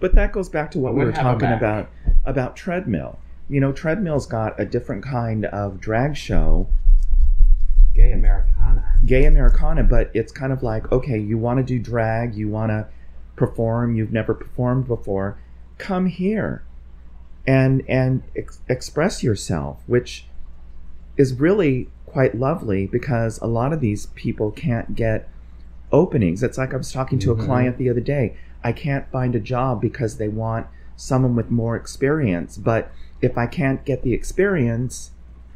But 0.00 0.14
that 0.14 0.32
goes 0.32 0.48
back 0.48 0.70
to 0.70 0.78
what 0.78 0.94
we 0.94 1.04
were 1.04 1.12
talking 1.12 1.52
about 1.52 1.90
about 2.24 2.56
treadmill. 2.56 3.18
You 3.50 3.60
know, 3.60 3.70
treadmill's 3.70 4.24
got 4.24 4.58
a 4.58 4.64
different 4.64 5.04
kind 5.04 5.44
of 5.44 5.78
drag 5.78 6.16
show, 6.16 6.68
Gay 7.94 8.12
Americana. 8.12 8.96
gay 9.04 9.26
Americana, 9.26 9.82
but 9.82 10.10
it's 10.14 10.32
kind 10.32 10.52
of 10.54 10.62
like, 10.62 10.90
okay, 10.90 11.18
you 11.18 11.36
want 11.36 11.58
to 11.58 11.62
do 11.62 11.78
drag, 11.78 12.34
you 12.34 12.48
want 12.48 12.70
to 12.70 12.88
perform, 13.36 13.94
you've 13.94 14.12
never 14.12 14.32
performed 14.32 14.86
before, 14.88 15.38
come 15.76 16.06
here 16.06 16.62
and 17.46 17.82
and 17.88 18.22
ex- 18.34 18.60
express 18.68 19.22
yourself, 19.22 19.82
which 19.86 20.24
is 21.18 21.34
really 21.34 21.90
quite 22.06 22.34
lovely 22.34 22.86
because 22.86 23.38
a 23.42 23.46
lot 23.46 23.72
of 23.74 23.80
these 23.80 24.06
people 24.14 24.50
can't 24.50 24.94
get 24.94 25.28
openings. 25.92 26.42
It's 26.42 26.58
like 26.58 26.72
I 26.72 26.76
was 26.76 26.92
talking 26.92 27.18
to 27.20 27.32
a 27.32 27.36
client 27.36 27.78
the 27.78 27.88
other 27.90 28.00
day. 28.00 28.36
I 28.62 28.72
can't 28.72 29.10
find 29.10 29.34
a 29.34 29.40
job 29.40 29.80
because 29.80 30.16
they 30.16 30.28
want 30.28 30.66
someone 30.96 31.34
with 31.34 31.50
more 31.50 31.76
experience, 31.76 32.58
but 32.58 32.92
if 33.22 33.36
I 33.38 33.46
can't 33.46 33.84
get 33.84 34.02
the 34.02 34.12
experience, 34.12 35.12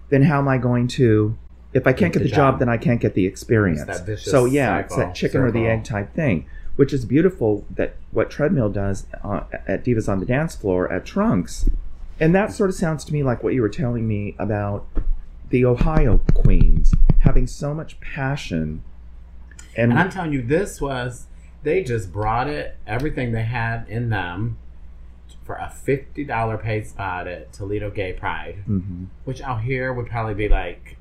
then 0.09 0.23
how 0.23 0.39
am 0.39 0.49
I 0.49 0.59
going 0.59 0.89
to 0.89 1.37
if 1.75 1.89
I 1.89 1.93
can't 1.93 2.13
Get 2.13 2.21
get 2.21 2.25
the 2.25 2.31
the 2.31 2.37
job, 2.37 2.55
job. 2.55 2.59
then 2.61 2.69
I 2.69 2.77
can't 2.77 3.01
get 3.01 3.15
the 3.15 3.27
experience. 3.27 3.81
It's 3.81 3.99
that 3.99 4.07
vicious 4.07 4.31
so 4.31 4.45
yeah, 4.45 4.79
it's 4.79 4.95
that 4.97 5.15
chicken 5.15 5.41
or 5.41 5.51
the 5.51 5.67
egg 5.67 5.83
type 5.83 6.15
thing, 6.15 6.47
which 6.77 6.93
is 6.93 7.05
beautiful. 7.05 7.65
That 7.69 7.97
what 8.13 8.31
treadmill 8.31 8.71
does 8.71 9.07
uh, 9.25 9.41
at 9.67 9.85
Divas 9.85 10.09
on 10.09 10.21
the 10.21 10.27
Dance 10.27 10.55
Floor 10.55 10.91
at 10.93 11.05
Trunks, 11.05 11.69
and 12.21 12.33
that 12.35 12.53
sort 12.53 12.71
of 12.71 12.77
sounds 12.77 13.05
to 13.07 13.13
me 13.13 13.25
like 13.25 13.43
what 13.43 13.55
you 13.55 13.61
were 13.61 13.69
telling 13.69 14.07
me 14.07 14.37
about 14.39 14.87
the 15.51 15.65
Ohio 15.65 16.19
queens 16.33 16.95
having 17.21 17.47
so 17.49 17.75
much 17.75 17.99
passion. 18.01 18.85
And, 19.77 19.91
And 19.93 19.99
I'm 20.01 20.11
telling 20.11 20.33
you, 20.33 20.43
this 20.43 20.81
was, 20.81 21.27
they 21.63 21.83
just 21.83 22.13
brought 22.13 22.49
it, 22.49 22.77
everything 22.87 23.33
they 23.33 23.43
had 23.45 23.87
in 23.89 24.11
them 24.11 24.59
for 25.45 25.57
a 25.57 25.71
$50 25.87 26.63
paid 26.63 26.87
spot 26.87 27.27
at 27.27 27.53
Toledo 27.53 27.91
Gay 27.91 28.13
Pride. 28.15 28.65
Mhm. 28.69 29.07
which 29.25 29.43
out 29.43 29.61
here 29.63 29.93
would 29.93 30.07
probably 30.07 30.35
be 30.35 30.49
like 30.49 30.97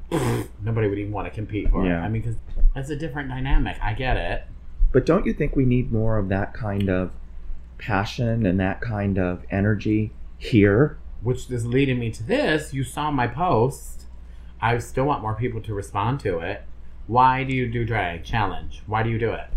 nobody 0.62 0.88
would 0.88 1.00
even 1.00 1.12
want 1.12 1.28
to 1.28 1.34
compete 1.34 1.70
for. 1.70 1.86
Yeah. 1.86 2.02
I 2.04 2.10
mean, 2.10 2.22
because 2.22 2.38
that's 2.76 2.90
a 2.90 2.96
different 2.96 3.30
dynamic. 3.30 3.78
I 3.82 3.94
get 3.94 4.18
it. 4.18 4.44
but 4.92 5.06
don't 5.08 5.26
you 5.26 5.34
think 5.34 5.56
we 5.56 5.66
need 5.66 5.92
more 5.92 6.18
of 6.20 6.30
that 6.30 6.54
kind 6.54 6.88
of 6.90 7.12
passion 7.80 8.46
and 8.46 8.60
that 8.60 8.80
kind 8.82 9.18
of 9.18 9.44
energy 9.50 10.12
here? 10.38 10.98
Which 11.22 11.50
is 11.50 11.66
leading 11.66 11.98
me 12.00 12.12
to 12.12 12.22
this. 12.24 12.74
You 12.74 12.84
saw 12.84 13.10
my 13.12 13.28
post. 13.28 14.06
I 14.62 14.78
still 14.78 15.06
want 15.06 15.22
more 15.22 15.34
people 15.36 15.62
to 15.62 15.74
respond 15.74 16.20
to 16.22 16.40
it. 16.40 16.64
Why 17.08 17.44
do 17.44 17.54
you 17.54 17.70
do 17.70 17.86
drag 17.86 18.24
challenge? 18.24 18.84
Why 18.88 19.04
do 19.04 19.10
you 19.10 19.20
do 19.20 19.32
it? 19.32 19.48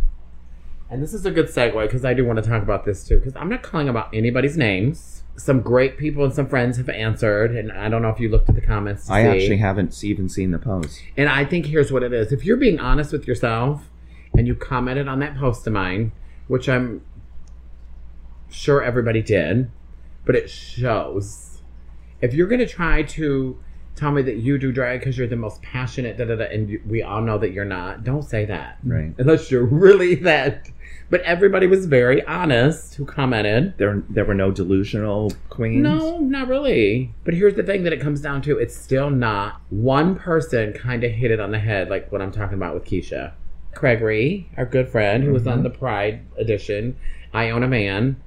And 0.89 1.03
this 1.03 1.15
is 1.15 1.27
a 1.27 1.31
good 1.31 1.47
segue 1.47 1.81
because 1.83 2.05
I 2.05 2.15
do 2.15 2.25
want 2.25 2.43
to 2.43 2.49
talk 2.49 2.63
about 2.63 2.85
this 2.85 3.07
too. 3.07 3.19
Because 3.19 3.35
I'm 3.37 3.49
not 3.49 3.63
calling 3.63 3.89
about 3.89 4.09
anybody's 4.13 4.57
names. 4.57 5.23
Some 5.37 5.61
great 5.61 5.99
people 5.99 6.25
and 6.25 6.33
some 6.33 6.49
friends 6.49 6.79
have 6.79 6.89
answered, 6.89 7.55
and 7.55 7.71
I 7.71 7.89
don't 7.89 8.01
know 8.01 8.09
if 8.09 8.19
you 8.19 8.29
looked 8.29 8.49
at 8.49 8.55
the 8.55 8.61
comments. 8.61 9.07
To 9.07 9.13
I 9.13 9.23
see. 9.23 9.29
actually 9.29 9.57
haven't 9.59 10.03
even 10.03 10.29
seen 10.29 10.51
the 10.51 10.59
post. 10.59 11.03
And 11.17 11.29
I 11.29 11.45
think 11.45 11.67
here's 11.67 11.93
what 11.93 12.03
it 12.03 12.13
is. 12.13 12.33
If 12.33 12.45
you're 12.45 12.57
being 12.57 12.81
honest 12.81 13.13
with 13.13 13.27
yourself 13.27 13.91
and 14.35 14.47
you 14.47 14.55
commented 14.55 15.09
on 15.09 15.19
that 15.19 15.37
post 15.37 15.67
of 15.67 15.73
mine, 15.73 16.13
which 16.49 16.69
I'm 16.69 17.03
sure 18.49 18.83
everybody 18.83 19.23
did, 19.23 19.71
but 20.25 20.35
it 20.35 20.49
shows. 20.49 21.61
If 22.21 22.33
you're 22.33 22.47
going 22.47 22.61
to 22.61 22.67
try 22.67 23.03
to 23.03 23.59
tell 23.97 24.13
me 24.13 24.23
that 24.23 24.37
you 24.37 24.59
do 24.59 24.71
drag 24.71 25.01
because 25.01 25.19
you're 25.19 25.27
the 25.27 25.37
most 25.37 25.61
passionate, 25.63 26.19
da 26.19 26.27
da 26.27 26.37
da, 26.37 26.45
and 26.45 26.79
we 26.87 27.03
all 27.03 27.23
know 27.23 27.39
that 27.39 27.51
you're 27.53 27.65
not, 27.65 28.05
don't 28.05 28.23
say 28.23 28.45
that. 28.45 28.79
Right. 28.85 29.13
Unless 29.19 29.51
you're 29.51 29.65
really 29.65 30.15
that. 30.17 30.69
But 31.09 31.23
everybody 31.23 31.67
was 31.67 31.87
very 31.87 32.25
honest 32.27 32.97
who 32.97 33.05
commented. 33.05 33.79
There, 33.79 34.03
there 34.11 34.25
were 34.25 34.35
no 34.35 34.51
delusional 34.51 35.33
queens. 35.49 35.83
No, 35.83 36.19
not 36.19 36.49
really. 36.49 37.15
But 37.25 37.35
here's 37.35 37.55
the 37.55 37.63
thing 37.63 37.85
that 37.85 37.93
it 37.93 38.01
comes 38.01 38.21
down 38.21 38.43
to 38.43 38.59
it's 38.59 38.77
still 38.77 39.09
not 39.09 39.61
one 39.71 40.17
person 40.17 40.73
kind 40.73 41.05
of 41.05 41.13
hit 41.13 41.31
it 41.31 41.41
on 41.41 41.53
the 41.53 41.59
head, 41.59 41.89
like 41.89 42.11
what 42.13 42.21
I'm 42.21 42.33
talking 42.33 42.57
about 42.57 42.75
with 42.75 42.85
Keisha. 42.85 43.33
Gregory, 43.73 44.51
our 44.57 44.67
good 44.67 44.89
friend 44.89 45.23
who 45.23 45.33
was 45.33 45.47
on 45.47 45.55
mm-hmm. 45.55 45.65
the 45.65 45.71
Pride 45.71 46.27
edition, 46.39 46.97
I 47.33 47.51
Own 47.51 47.63
a 47.63 47.69
Man, 47.69 48.21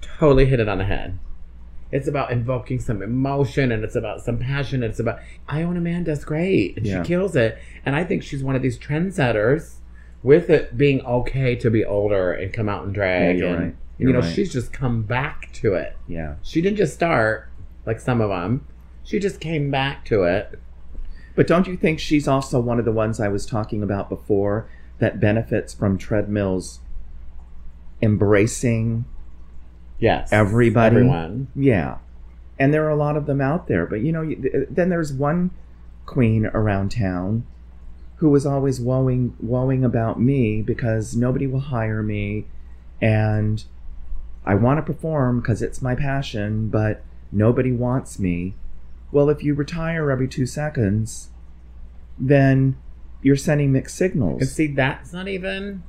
totally 0.00 0.46
hit 0.46 0.60
it 0.60 0.68
on 0.68 0.78
the 0.78 0.84
head. 0.84 1.18
It's 1.90 2.06
about 2.06 2.30
invoking 2.30 2.80
some 2.80 3.02
emotion 3.02 3.72
and 3.72 3.82
it's 3.82 3.96
about 3.96 4.20
some 4.20 4.38
passion. 4.38 4.82
And 4.82 4.90
it's 4.90 5.00
about, 5.00 5.20
I 5.48 5.62
Own 5.62 5.76
a 5.76 5.80
Man 5.80 6.04
does 6.04 6.24
great. 6.24 6.76
And 6.76 6.86
Yeah. 6.86 7.02
she 7.02 7.08
kills 7.08 7.34
it. 7.34 7.58
And 7.86 7.96
I 7.96 8.04
think 8.04 8.22
she's 8.22 8.44
one 8.44 8.54
of 8.56 8.62
these 8.62 8.78
trendsetters 8.78 9.76
with 10.22 10.50
it 10.50 10.76
being 10.76 11.00
okay 11.06 11.54
to 11.56 11.70
be 11.70 11.84
older 11.84 12.32
and 12.32 12.52
come 12.52 12.68
out 12.68 12.84
and 12.84 12.92
drag. 12.92 13.38
Yeah, 13.38 13.46
and, 13.46 13.62
right. 13.62 13.76
you 13.98 14.12
know, 14.12 14.20
right. 14.20 14.32
she's 14.34 14.52
just 14.52 14.72
come 14.72 15.02
back 15.02 15.50
to 15.54 15.74
it. 15.74 15.96
Yeah. 16.06 16.34
She 16.42 16.60
didn't 16.60 16.76
just 16.76 16.94
start 16.94 17.48
like 17.86 18.00
some 18.00 18.20
of 18.20 18.28
them. 18.28 18.66
She 19.02 19.18
just 19.18 19.40
came 19.40 19.70
back 19.70 20.04
to 20.06 20.24
it. 20.24 20.58
But 21.34 21.46
don't 21.46 21.66
you 21.66 21.76
think 21.76 22.00
she's 22.00 22.28
also 22.28 22.60
one 22.60 22.78
of 22.78 22.84
the 22.84 22.92
ones 22.92 23.20
I 23.20 23.28
was 23.28 23.46
talking 23.46 23.82
about 23.82 24.08
before 24.10 24.68
that 24.98 25.20
benefits 25.20 25.72
from 25.72 25.96
treadmills 25.96 26.80
embracing 28.02 29.04
Yes. 29.98 30.32
Everybody? 30.32 30.96
Everyone. 30.96 31.48
Yeah. 31.54 31.98
And 32.58 32.72
there 32.72 32.84
are 32.86 32.90
a 32.90 32.96
lot 32.96 33.16
of 33.16 33.26
them 33.26 33.40
out 33.40 33.68
there. 33.68 33.86
But, 33.86 34.00
you 34.00 34.12
know, 34.12 34.34
then 34.70 34.88
there's 34.88 35.12
one 35.12 35.50
queen 36.06 36.46
around 36.46 36.90
town 36.90 37.46
who 38.16 38.30
was 38.30 38.44
always 38.44 38.80
woeing, 38.80 39.32
woeing 39.44 39.84
about 39.84 40.20
me 40.20 40.62
because 40.62 41.14
nobody 41.14 41.46
will 41.46 41.60
hire 41.60 42.02
me 42.02 42.46
and 43.00 43.64
I 44.44 44.54
want 44.54 44.78
to 44.78 44.82
perform 44.82 45.40
because 45.40 45.62
it's 45.62 45.82
my 45.82 45.94
passion, 45.94 46.68
but 46.68 47.04
nobody 47.30 47.70
wants 47.70 48.18
me. 48.18 48.54
Well, 49.12 49.30
if 49.30 49.44
you 49.44 49.54
retire 49.54 50.10
every 50.10 50.26
two 50.26 50.46
seconds, 50.46 51.28
then 52.18 52.76
you're 53.22 53.36
sending 53.36 53.72
mixed 53.72 53.96
signals. 53.96 54.40
And 54.40 54.50
see, 54.50 54.66
that's 54.68 55.12
not 55.12 55.28
even. 55.28 55.82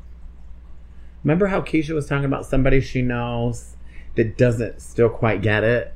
Remember 1.24 1.48
how 1.48 1.62
Keisha 1.62 1.96
was 1.96 2.08
talking 2.08 2.26
about 2.26 2.46
somebody 2.46 2.80
she 2.82 3.02
knows 3.02 3.76
that 4.16 4.38
doesn't 4.38 4.82
still 4.82 5.10
quite 5.10 5.42
get 5.42 5.64
it? 5.64 5.96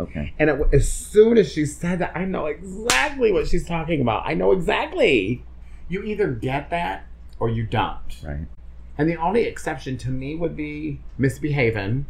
okay. 0.00 0.32
And 0.38 0.50
it, 0.50 0.60
as 0.72 0.90
soon 0.90 1.38
as 1.38 1.52
she 1.52 1.66
said 1.66 1.98
that, 1.98 2.16
I 2.16 2.24
know 2.24 2.46
exactly 2.46 3.32
what 3.32 3.46
she's 3.46 3.66
talking 3.66 4.00
about. 4.00 4.22
I 4.26 4.34
know 4.34 4.52
exactly. 4.52 5.44
You 5.88 6.02
either 6.02 6.28
get 6.28 6.70
that 6.70 7.06
or 7.38 7.48
you 7.48 7.64
don't. 7.64 8.22
Right. 8.24 8.46
And 8.98 9.08
the 9.08 9.16
only 9.16 9.44
exception 9.44 9.96
to 9.98 10.10
me 10.10 10.34
would 10.34 10.56
be 10.56 11.00
misbehaving. 11.18 12.06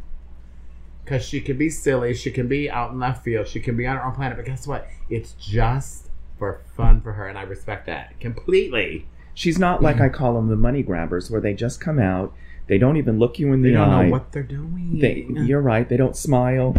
Because 1.04 1.24
she 1.24 1.40
can 1.40 1.56
be 1.56 1.70
silly, 1.70 2.14
she 2.14 2.30
can 2.30 2.46
be 2.46 2.70
out 2.70 2.92
in 2.92 3.00
left 3.00 3.24
field, 3.24 3.48
she 3.48 3.58
can 3.58 3.76
be 3.76 3.86
on 3.86 3.96
her 3.96 4.04
own 4.04 4.14
planet. 4.14 4.36
But 4.36 4.46
guess 4.46 4.66
what? 4.66 4.86
It's 5.08 5.32
just 5.32 6.08
for 6.38 6.60
fun 6.76 7.00
for 7.00 7.14
her, 7.14 7.26
and 7.26 7.36
I 7.36 7.42
respect 7.42 7.86
that 7.86 8.20
completely. 8.20 9.06
She's 9.34 9.58
not 9.58 9.82
like 9.82 10.00
I 10.00 10.08
call 10.08 10.34
them 10.34 10.48
the 10.48 10.56
money 10.56 10.82
grabbers, 10.82 11.30
where 11.30 11.40
they 11.40 11.54
just 11.54 11.80
come 11.80 11.98
out, 11.98 12.32
they 12.70 12.78
don't 12.78 12.96
even 12.96 13.18
look 13.18 13.38
you 13.40 13.52
in 13.52 13.62
the 13.62 13.70
They 13.70 13.74
don't 13.74 13.88
eye. 13.90 14.04
know 14.06 14.12
what 14.12 14.30
they're 14.30 14.44
doing. 14.44 15.00
They, 15.00 15.26
you're 15.28 15.60
right. 15.60 15.88
They 15.88 15.96
don't 15.96 16.16
smile. 16.16 16.76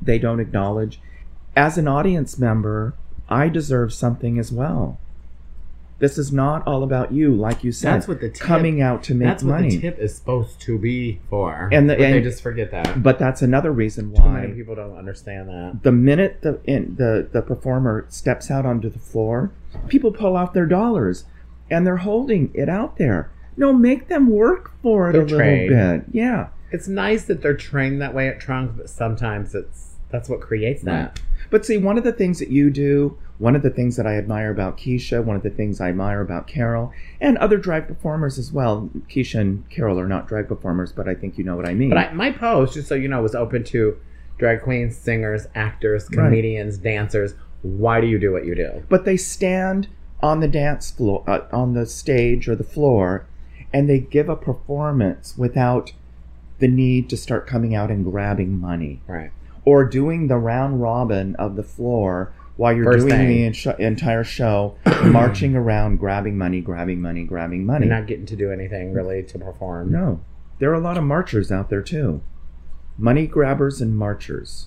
They 0.00 0.18
don't 0.20 0.38
acknowledge. 0.38 1.00
As 1.56 1.76
an 1.76 1.88
audience 1.88 2.38
member, 2.38 2.94
I 3.28 3.48
deserve 3.48 3.92
something 3.92 4.38
as 4.38 4.52
well. 4.52 4.98
This 5.98 6.16
is 6.16 6.32
not 6.32 6.64
all 6.66 6.82
about 6.84 7.12
you, 7.12 7.34
like 7.34 7.62
you 7.64 7.72
said. 7.72 7.92
That's 7.94 8.08
what 8.08 8.20
the 8.20 8.28
tip- 8.30 8.40
coming 8.46 8.80
out 8.80 9.02
to 9.02 9.14
make 9.14 9.26
That's 9.28 9.42
what 9.42 9.56
money. 9.60 9.70
the 9.76 9.80
tip 9.80 9.98
is 9.98 10.14
supposed 10.14 10.60
to 10.62 10.78
be 10.78 11.18
for. 11.28 11.68
And 11.72 11.90
the- 11.90 11.94
but 11.96 12.00
they 12.12 12.22
just 12.22 12.40
forget 12.42 12.70
that. 12.70 13.02
But 13.02 13.18
that's 13.18 13.42
another 13.42 13.72
reason 13.72 14.12
why 14.12 14.22
Too 14.22 14.30
many 14.30 14.52
people 14.54 14.76
don't 14.76 14.96
understand 14.96 15.48
that. 15.48 15.82
the 15.82 15.92
minute 15.92 16.38
the 16.42 16.60
in, 16.64 16.94
the 16.96 17.28
the 17.30 17.42
performer 17.42 18.06
steps 18.08 18.48
out 18.50 18.64
onto 18.64 18.88
the 18.88 18.98
floor, 19.00 19.50
people 19.88 20.10
pull 20.12 20.36
out 20.38 20.54
their 20.54 20.64
dollars, 20.66 21.24
and 21.68 21.84
they're 21.86 21.98
holding 21.98 22.50
it 22.54 22.68
out 22.70 22.96
there. 22.96 23.28
No, 23.56 23.72
make 23.72 24.08
them 24.08 24.30
work 24.30 24.72
for 24.82 25.10
it 25.10 25.12
They're 25.12 25.22
a 25.22 25.24
little 25.24 25.68
bit. 25.98 26.04
Yeah. 26.12 26.48
It's 26.72 26.88
nice 26.88 27.24
that 27.24 27.42
they're 27.42 27.56
trained 27.56 28.00
that 28.00 28.14
way 28.14 28.28
at 28.28 28.40
Trunk, 28.40 28.76
but 28.76 28.88
sometimes 28.88 29.54
it's 29.54 29.94
that's 30.10 30.28
what 30.28 30.40
creates 30.40 30.82
that. 30.82 31.20
But 31.50 31.64
see, 31.66 31.76
one 31.78 31.98
of 31.98 32.04
the 32.04 32.12
things 32.12 32.38
that 32.38 32.48
you 32.50 32.70
do, 32.70 33.16
one 33.38 33.56
of 33.56 33.62
the 33.62 33.70
things 33.70 33.96
that 33.96 34.06
I 34.06 34.16
admire 34.16 34.50
about 34.50 34.76
Keisha, 34.78 35.24
one 35.24 35.34
of 35.36 35.42
the 35.42 35.50
things 35.50 35.80
I 35.80 35.88
admire 35.88 36.20
about 36.20 36.46
Carol, 36.46 36.92
and 37.20 37.38
other 37.38 37.56
drag 37.56 37.88
performers 37.88 38.38
as 38.38 38.52
well. 38.52 38.88
Keisha 39.08 39.40
and 39.40 39.68
Carol 39.70 39.98
are 39.98 40.06
not 40.08 40.28
drag 40.28 40.46
performers, 40.48 40.92
but 40.92 41.08
I 41.08 41.14
think 41.14 41.38
you 41.38 41.44
know 41.44 41.56
what 41.56 41.68
I 41.68 41.74
mean. 41.74 41.90
But 41.90 41.98
I, 41.98 42.12
my 42.12 42.30
post, 42.32 42.74
just 42.74 42.88
so 42.88 42.94
you 42.94 43.08
know, 43.08 43.20
was 43.22 43.34
open 43.34 43.64
to 43.64 43.96
drag 44.38 44.62
queens, 44.62 44.96
singers, 44.96 45.46
actors, 45.54 46.08
Right. 46.10 46.24
comedians, 46.26 46.78
dancers. 46.78 47.34
Why 47.62 48.00
do 48.00 48.06
you 48.06 48.18
do 48.18 48.32
what 48.32 48.46
you 48.46 48.54
do? 48.54 48.82
but 48.88 49.04
they 49.04 49.16
stand 49.16 49.88
on 50.22 50.40
the 50.40 50.48
dance 50.48 50.90
floor, 50.90 51.24
uh, 51.26 51.40
on 51.52 51.74
the 51.74 51.86
stage 51.86 52.48
or 52.48 52.54
the 52.54 52.64
floor, 52.64 53.26
and 53.72 53.88
they 53.88 53.98
give 54.00 54.28
a 54.28 54.36
performance 54.36 55.36
without 55.38 55.92
the 56.58 56.68
need 56.68 57.08
to 57.10 57.16
start 57.16 57.46
coming 57.46 57.74
out 57.74 57.90
and 57.90 58.04
grabbing 58.04 58.58
money 58.60 59.00
Right. 59.06 59.30
or 59.64 59.84
doing 59.84 60.28
the 60.28 60.36
round 60.36 60.82
robin 60.82 61.34
of 61.36 61.56
the 61.56 61.62
floor 61.62 62.32
while 62.56 62.74
you're 62.76 62.84
First 62.92 63.06
doing 63.06 63.18
thing. 63.52 63.52
the 63.78 63.82
entire 63.86 64.22
show, 64.24 64.74
marching 65.06 65.56
around, 65.56 65.96
grabbing 65.98 66.36
money, 66.36 66.60
grabbing 66.60 67.00
money, 67.00 67.24
grabbing 67.24 67.64
money. 67.64 67.86
You're 67.86 67.96
not 67.96 68.06
getting 68.06 68.26
to 68.26 68.36
do 68.36 68.52
anything 68.52 68.92
really 68.92 69.22
to 69.22 69.38
perform. 69.38 69.90
No, 69.90 70.20
there 70.58 70.70
are 70.70 70.74
a 70.74 70.80
lot 70.80 70.98
of 70.98 71.04
marchers 71.04 71.50
out 71.50 71.70
there 71.70 71.80
too. 71.80 72.20
Money 72.98 73.26
grabbers 73.26 73.80
and 73.80 73.96
marchers. 73.96 74.66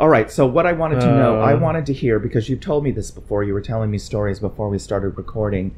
All 0.00 0.08
right, 0.08 0.30
so 0.30 0.46
what 0.46 0.64
I 0.66 0.72
wanted 0.72 1.00
to 1.00 1.06
know, 1.06 1.40
I 1.40 1.54
Uh. 1.54 1.58
wanted 1.58 1.84
to 1.86 1.92
hear 1.92 2.18
because 2.18 2.48
you've 2.48 2.60
told 2.60 2.84
me 2.84 2.90
this 2.92 3.10
before. 3.10 3.42
You 3.44 3.52
were 3.52 3.60
telling 3.60 3.90
me 3.90 3.98
stories 3.98 4.38
before 4.40 4.68
we 4.68 4.78
started 4.78 5.16
recording 5.18 5.74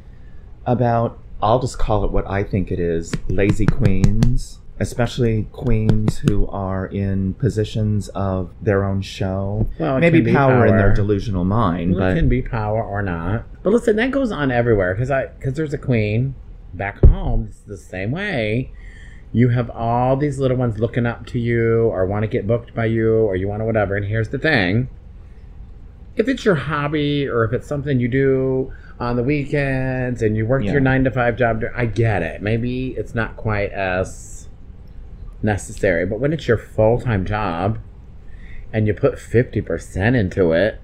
about 0.67 1.19
I'll 1.43 1.59
just 1.59 1.79
call 1.79 2.05
it 2.05 2.11
what 2.13 2.29
I 2.29 2.45
think 2.45 2.71
it 2.71 2.79
is, 2.79 3.15
lazy 3.29 3.65
queens, 3.65 4.60
especially 4.81 5.47
queens 5.53 6.19
who 6.19 6.47
are 6.49 6.87
in 6.87 7.35
positions 7.35 8.09
of 8.09 8.51
their 8.63 8.83
own 8.85 9.03
show. 9.03 9.69
Well, 9.79 9.99
it 9.99 10.01
Maybe 10.01 10.19
can 10.19 10.25
be 10.25 10.33
power, 10.33 10.67
in 10.67 10.77
their 10.77 10.93
delusional 10.95 11.45
mind, 11.45 11.95
Well, 11.95 12.11
it 12.11 12.15
can 12.15 12.29
be 12.31 12.41
power 12.43 12.83
or 12.83 13.03
not. 13.03 13.45
But 13.63 13.75
listen, 13.75 13.97
that 13.97 14.11
goes 14.11 14.33
on 14.33 14.51
everywhere 14.51 14.95
because 14.95 15.11
I 15.11 15.27
because 15.27 15.55
there's 15.55 15.75
a 15.75 15.79
queen 15.79 16.35
back 16.73 16.99
home. 17.05 17.47
It's 17.51 17.61
the 17.61 17.77
same 17.77 18.11
way. 18.11 18.73
You 19.33 19.51
have 19.51 19.71
all 19.71 20.17
these 20.17 20.41
little 20.41 20.57
ones 20.57 20.79
looking 20.81 21.07
up 21.07 21.27
to 21.27 21.39
you, 21.39 21.83
or 21.85 22.05
want 22.07 22.23
to 22.25 22.27
get 22.27 22.47
booked 22.49 22.75
by 22.75 22.87
you, 22.87 23.15
or 23.15 23.37
you 23.37 23.47
want 23.47 23.61
to 23.61 23.65
whatever. 23.65 23.95
And 23.97 24.07
here's 24.07 24.31
the 24.31 24.39
thing: 24.39 24.89
if 26.17 26.27
it's 26.27 26.45
your 26.45 26.55
hobby, 26.57 27.29
or 27.29 27.45
if 27.45 27.53
it's 27.53 27.67
something 27.67 28.01
you 28.01 28.09
do 28.09 28.73
on 28.99 29.17
the 29.17 29.23
weekends, 29.23 30.23
and 30.23 30.37
you 30.37 30.47
work 30.47 30.65
Yeah. 30.65 30.73
your 30.73 30.81
nine 30.81 31.05
to 31.05 31.11
five 31.11 31.37
job, 31.37 31.63
I 31.77 31.85
get 31.87 32.23
it. 32.23 32.41
Maybe 32.43 32.89
it's 32.97 33.15
not 33.15 33.37
quite 33.37 33.73
as 33.73 34.49
necessary, 35.43 36.07
but 36.07 36.21
when 36.21 36.33
it's 36.33 36.49
your 36.49 36.59
full 36.59 37.01
time 37.01 37.25
job, 37.25 37.79
and 38.73 38.87
you 38.87 38.95
put 38.95 39.19
fifty 39.19 39.61
percent 39.61 40.17
into 40.17 40.53
it 40.53 40.81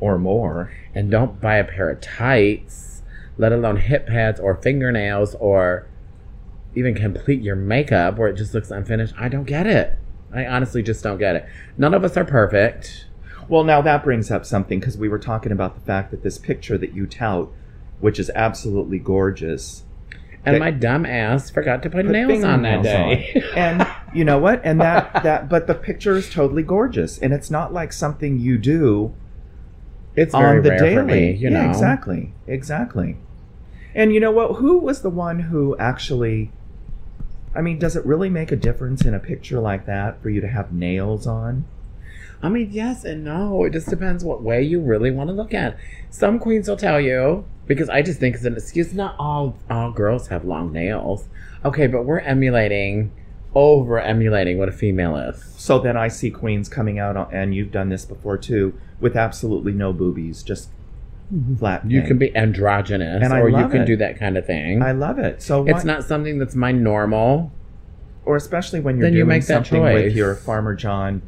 or 0.00 0.18
more. 0.18 0.72
and 0.94 1.10
don't 1.10 1.40
buy 1.40 1.56
a 1.56 1.64
pair 1.64 1.90
of 1.90 2.00
tights, 2.00 3.02
let 3.36 3.52
alone 3.52 3.76
hip 3.76 4.06
pads 4.06 4.40
or 4.40 4.56
fingernails 4.56 5.34
or 5.36 5.86
even 6.74 6.94
complete 6.94 7.42
your 7.42 7.56
makeup 7.56 8.18
where 8.18 8.28
it 8.28 8.36
just 8.36 8.54
looks 8.54 8.70
unfinished. 8.70 9.14
I 9.18 9.28
don't 9.28 9.44
get 9.44 9.66
it. 9.66 9.96
I 10.32 10.46
honestly 10.46 10.82
just 10.82 11.02
don't 11.02 11.18
get 11.18 11.36
it. 11.36 11.46
None 11.76 11.94
of 11.94 12.04
us 12.04 12.16
are 12.16 12.24
perfect. 12.24 13.06
Well, 13.48 13.64
now 13.64 13.80
that 13.82 14.04
brings 14.04 14.30
up 14.30 14.44
something 14.44 14.78
because 14.80 14.98
we 14.98 15.08
were 15.08 15.18
talking 15.18 15.52
about 15.52 15.74
the 15.74 15.80
fact 15.80 16.10
that 16.10 16.22
this 16.22 16.36
picture 16.36 16.76
that 16.78 16.94
you 16.94 17.06
tout, 17.06 17.50
which 18.00 18.18
is 18.18 18.30
absolutely 18.34 18.98
gorgeous, 18.98 19.84
And 20.44 20.54
That- 20.54 20.60
my 20.60 20.70
dumb 20.70 21.04
ass 21.04 21.50
forgot 21.50 21.82
to 21.82 21.90
put, 21.90 22.06
put 22.06 22.12
nails 22.12 22.44
on 22.44 22.62
that 22.62 22.82
fingernails 22.82 22.84
day. 22.84 23.42
on. 23.52 23.56
and 23.58 23.86
you 24.14 24.24
know 24.24 24.38
what? 24.38 24.60
And 24.64 24.80
that 24.80 25.22
that 25.22 25.48
but 25.48 25.66
the 25.66 25.74
picture 25.74 26.16
is 26.16 26.30
totally 26.30 26.62
gorgeous, 26.62 27.18
and 27.18 27.32
it's 27.32 27.50
not 27.50 27.72
like 27.72 27.92
something 27.92 28.38
you 28.38 28.56
do 28.58 29.12
it's 30.16 30.34
very 30.34 30.58
on 30.58 30.62
the 30.64 30.70
rare 30.70 30.78
daily. 30.78 30.94
for 30.96 31.04
me, 31.04 31.32
you 31.32 31.50
yeah, 31.50 31.62
know. 31.62 31.70
exactly, 31.70 32.32
exactly. 32.46 33.16
And 33.94 34.12
you 34.12 34.20
know 34.20 34.30
what? 34.30 34.56
Who 34.56 34.78
was 34.78 35.02
the 35.02 35.10
one 35.10 35.40
who 35.40 35.76
actually? 35.78 36.50
I 37.54 37.60
mean, 37.60 37.78
does 37.78 37.96
it 37.96 38.04
really 38.06 38.28
make 38.30 38.52
a 38.52 38.56
difference 38.56 39.04
in 39.04 39.14
a 39.14 39.18
picture 39.18 39.58
like 39.60 39.86
that 39.86 40.20
for 40.22 40.30
you 40.30 40.40
to 40.40 40.48
have 40.48 40.72
nails 40.72 41.26
on? 41.26 41.64
I 42.42 42.48
mean, 42.48 42.68
yes 42.70 43.04
and 43.04 43.24
no. 43.24 43.64
It 43.64 43.72
just 43.72 43.88
depends 43.88 44.24
what 44.24 44.42
way 44.42 44.62
you 44.62 44.80
really 44.80 45.10
want 45.10 45.28
to 45.28 45.34
look 45.34 45.52
at. 45.54 45.76
Some 46.10 46.38
queens 46.38 46.68
will 46.68 46.76
tell 46.76 47.00
you 47.00 47.44
because 47.66 47.88
I 47.88 48.02
just 48.02 48.20
think 48.20 48.36
it's 48.36 48.44
an 48.44 48.54
excuse. 48.54 48.92
Not 48.94 49.16
all 49.18 49.56
all 49.68 49.90
girls 49.92 50.28
have 50.28 50.44
long 50.44 50.72
nails. 50.72 51.28
Okay, 51.64 51.86
but 51.88 52.04
we're 52.04 52.20
emulating, 52.20 53.10
over 53.54 53.98
emulating 54.00 54.58
what 54.58 54.68
a 54.68 54.72
female 54.72 55.16
is. 55.16 55.42
So 55.56 55.78
then 55.80 55.96
I 55.96 56.06
see 56.08 56.30
queens 56.30 56.68
coming 56.68 56.98
out, 57.00 57.16
on, 57.16 57.34
and 57.34 57.54
you've 57.54 57.72
done 57.72 57.88
this 57.88 58.04
before 58.04 58.38
too, 58.38 58.78
with 59.00 59.16
absolutely 59.16 59.72
no 59.72 59.92
boobies, 59.92 60.42
just 60.44 60.68
flat. 61.58 61.90
You 61.90 62.00
thing. 62.00 62.08
can 62.08 62.18
be 62.18 62.36
androgynous, 62.36 63.22
And 63.22 63.32
or 63.32 63.48
you 63.48 63.68
can 63.68 63.82
it. 63.82 63.86
do 63.86 63.96
that 63.96 64.18
kind 64.18 64.38
of 64.38 64.46
thing. 64.46 64.80
I 64.82 64.92
love 64.92 65.18
it. 65.18 65.42
So 65.42 65.66
it's 65.66 65.78
why- 65.84 65.92
not 65.94 66.04
something 66.04 66.38
that's 66.38 66.54
my 66.54 66.70
normal. 66.72 67.50
or 68.24 68.36
especially 68.36 68.78
when 68.78 68.96
you're 68.98 69.06
Then 69.06 69.12
you 69.14 69.20
doing 69.20 69.28
make 69.28 69.46
that 69.46 69.66
something 69.66 69.82
with 69.82 70.14
your 70.14 70.34
Farmer 70.34 70.74
John 70.74 71.22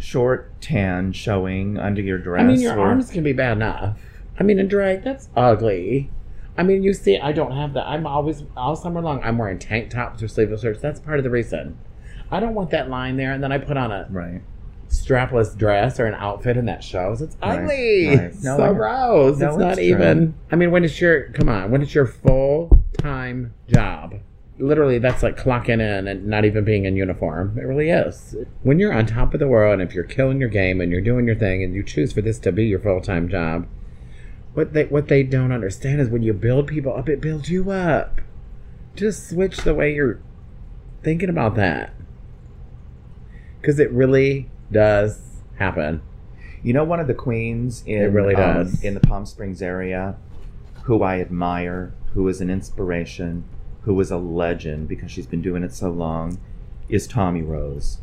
short 0.00 0.60
tan 0.60 1.12
showing 1.12 1.78
under 1.78 2.00
your 2.00 2.18
dress. 2.18 2.42
I 2.42 2.44
mean, 2.46 2.60
your 2.60 2.76
or- 2.78 2.86
arms 2.88 3.10
can 3.10 3.22
be 3.24 3.32
bad 3.32 3.52
enough. 3.56 3.98
I 4.38 4.42
mean, 4.42 4.58
in 4.58 4.68
drag, 4.68 5.02
that's 5.02 5.28
ugly. 5.36 6.10
I 6.58 6.62
mean, 6.62 6.82
you 6.82 6.92
see, 6.94 7.18
I 7.18 7.32
don't 7.32 7.52
have 7.52 7.74
that. 7.74 7.86
I'm 7.86 8.06
always 8.06 8.44
all 8.56 8.76
summer 8.76 9.00
long. 9.00 9.22
I'm 9.22 9.38
wearing 9.38 9.58
tank 9.58 9.90
tops 9.90 10.22
or 10.22 10.28
sleeveless 10.28 10.62
shirts. 10.62 10.80
That's 10.80 11.00
part 11.00 11.18
of 11.18 11.24
the 11.24 11.30
reason. 11.30 11.78
I 12.30 12.40
don't 12.40 12.54
want 12.54 12.70
that 12.70 12.88
line 12.90 13.16
there, 13.16 13.32
and 13.32 13.42
then 13.42 13.52
I 13.52 13.58
put 13.58 13.76
on 13.76 13.92
a 13.92 14.06
right. 14.10 14.40
strapless 14.88 15.56
dress 15.56 16.00
or 16.00 16.06
an 16.06 16.14
outfit, 16.14 16.56
and 16.56 16.66
that 16.68 16.82
shows. 16.82 17.20
It's 17.22 17.36
ugly. 17.42 18.08
right. 18.08 18.18
It's 18.20 18.42
No, 18.42 18.56
so 18.56 18.64
I- 18.64 18.72
gross. 18.72 19.38
no, 19.38 19.48
it's 19.48 19.56
not 19.58 19.72
it's 19.72 19.80
even. 19.80 20.34
I 20.50 20.56
mean, 20.56 20.70
when 20.70 20.84
it's 20.84 21.00
your 21.00 21.30
come 21.30 21.48
on, 21.48 21.70
when 21.70 21.82
it's 21.82 21.94
your 21.94 22.06
full 22.06 22.70
time 22.98 23.52
job, 23.68 24.14
literally 24.58 24.98
that's 24.98 25.22
like 25.22 25.36
clocking 25.36 25.80
in 25.80 26.08
and 26.08 26.26
not 26.26 26.44
even 26.44 26.64
being 26.64 26.84
in 26.84 26.96
uniform. 26.96 27.58
It 27.58 27.62
really 27.62 27.90
is. 27.90 28.36
When 28.62 28.78
you're 28.78 28.92
on 28.92 29.06
top 29.06 29.34
of 29.34 29.40
the 29.40 29.48
world 29.48 29.74
and 29.74 29.82
if 29.82 29.94
you're 29.94 30.04
killing 30.04 30.40
your 30.40 30.48
game 30.48 30.80
and 30.80 30.90
you're 30.90 31.00
doing 31.00 31.26
your 31.26 31.36
thing 31.36 31.62
and 31.62 31.74
you 31.74 31.82
choose 31.82 32.12
for 32.12 32.22
this 32.22 32.38
to 32.40 32.52
be 32.52 32.66
your 32.66 32.78
full 32.78 33.00
time 33.00 33.28
job, 33.28 33.66
what 34.54 34.72
they 34.72 34.84
what 34.84 35.08
they 35.08 35.22
don't 35.22 35.52
understand 35.52 36.00
is 36.00 36.08
when 36.08 36.22
you 36.22 36.32
build 36.32 36.66
people 36.66 36.96
up, 36.96 37.08
it 37.08 37.20
builds 37.20 37.50
you 37.50 37.70
up. 37.70 38.20
Just 38.94 39.28
switch 39.28 39.58
the 39.58 39.74
way 39.74 39.94
you're 39.94 40.20
thinking 41.02 41.28
about 41.28 41.54
that. 41.56 41.92
Cause 43.62 43.78
it 43.78 43.90
really 43.90 44.48
does 44.72 45.20
happen. 45.56 46.00
You 46.62 46.72
know, 46.72 46.84
one 46.84 47.00
of 47.00 47.06
the 47.06 47.14
queens 47.14 47.82
in 47.86 48.02
It 48.02 48.06
really 48.06 48.34
um, 48.34 48.72
in 48.82 48.94
the 48.94 49.00
Palm 49.00 49.26
Springs 49.26 49.60
area, 49.60 50.16
who 50.84 51.02
I 51.02 51.20
admire, 51.20 51.92
who 52.14 52.26
is 52.28 52.40
an 52.40 52.48
inspiration, 52.48 53.44
who 53.86 53.98
is 54.00 54.10
a 54.10 54.16
legend 54.18 54.88
because 54.88 55.10
she's 55.10 55.26
been 55.26 55.40
doing 55.40 55.62
it 55.62 55.72
so 55.72 55.88
long, 55.90 56.38
is 56.88 57.06
Tommy 57.06 57.40
Rose. 57.40 57.98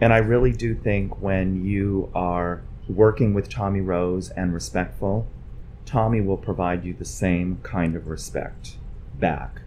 And 0.00 0.12
I 0.12 0.18
really 0.18 0.50
do 0.52 0.74
think 0.74 1.22
when 1.22 1.64
you 1.64 2.10
are 2.12 2.62
working 2.88 3.32
with 3.34 3.48
Tommy 3.48 3.80
Rose 3.80 4.30
and 4.30 4.52
respectful, 4.52 5.28
Tommy 5.86 6.20
will 6.20 6.36
provide 6.36 6.84
you 6.84 6.92
the 6.92 7.04
same 7.04 7.60
kind 7.62 7.94
of 7.94 8.08
respect 8.08 8.76
back. 9.18 9.62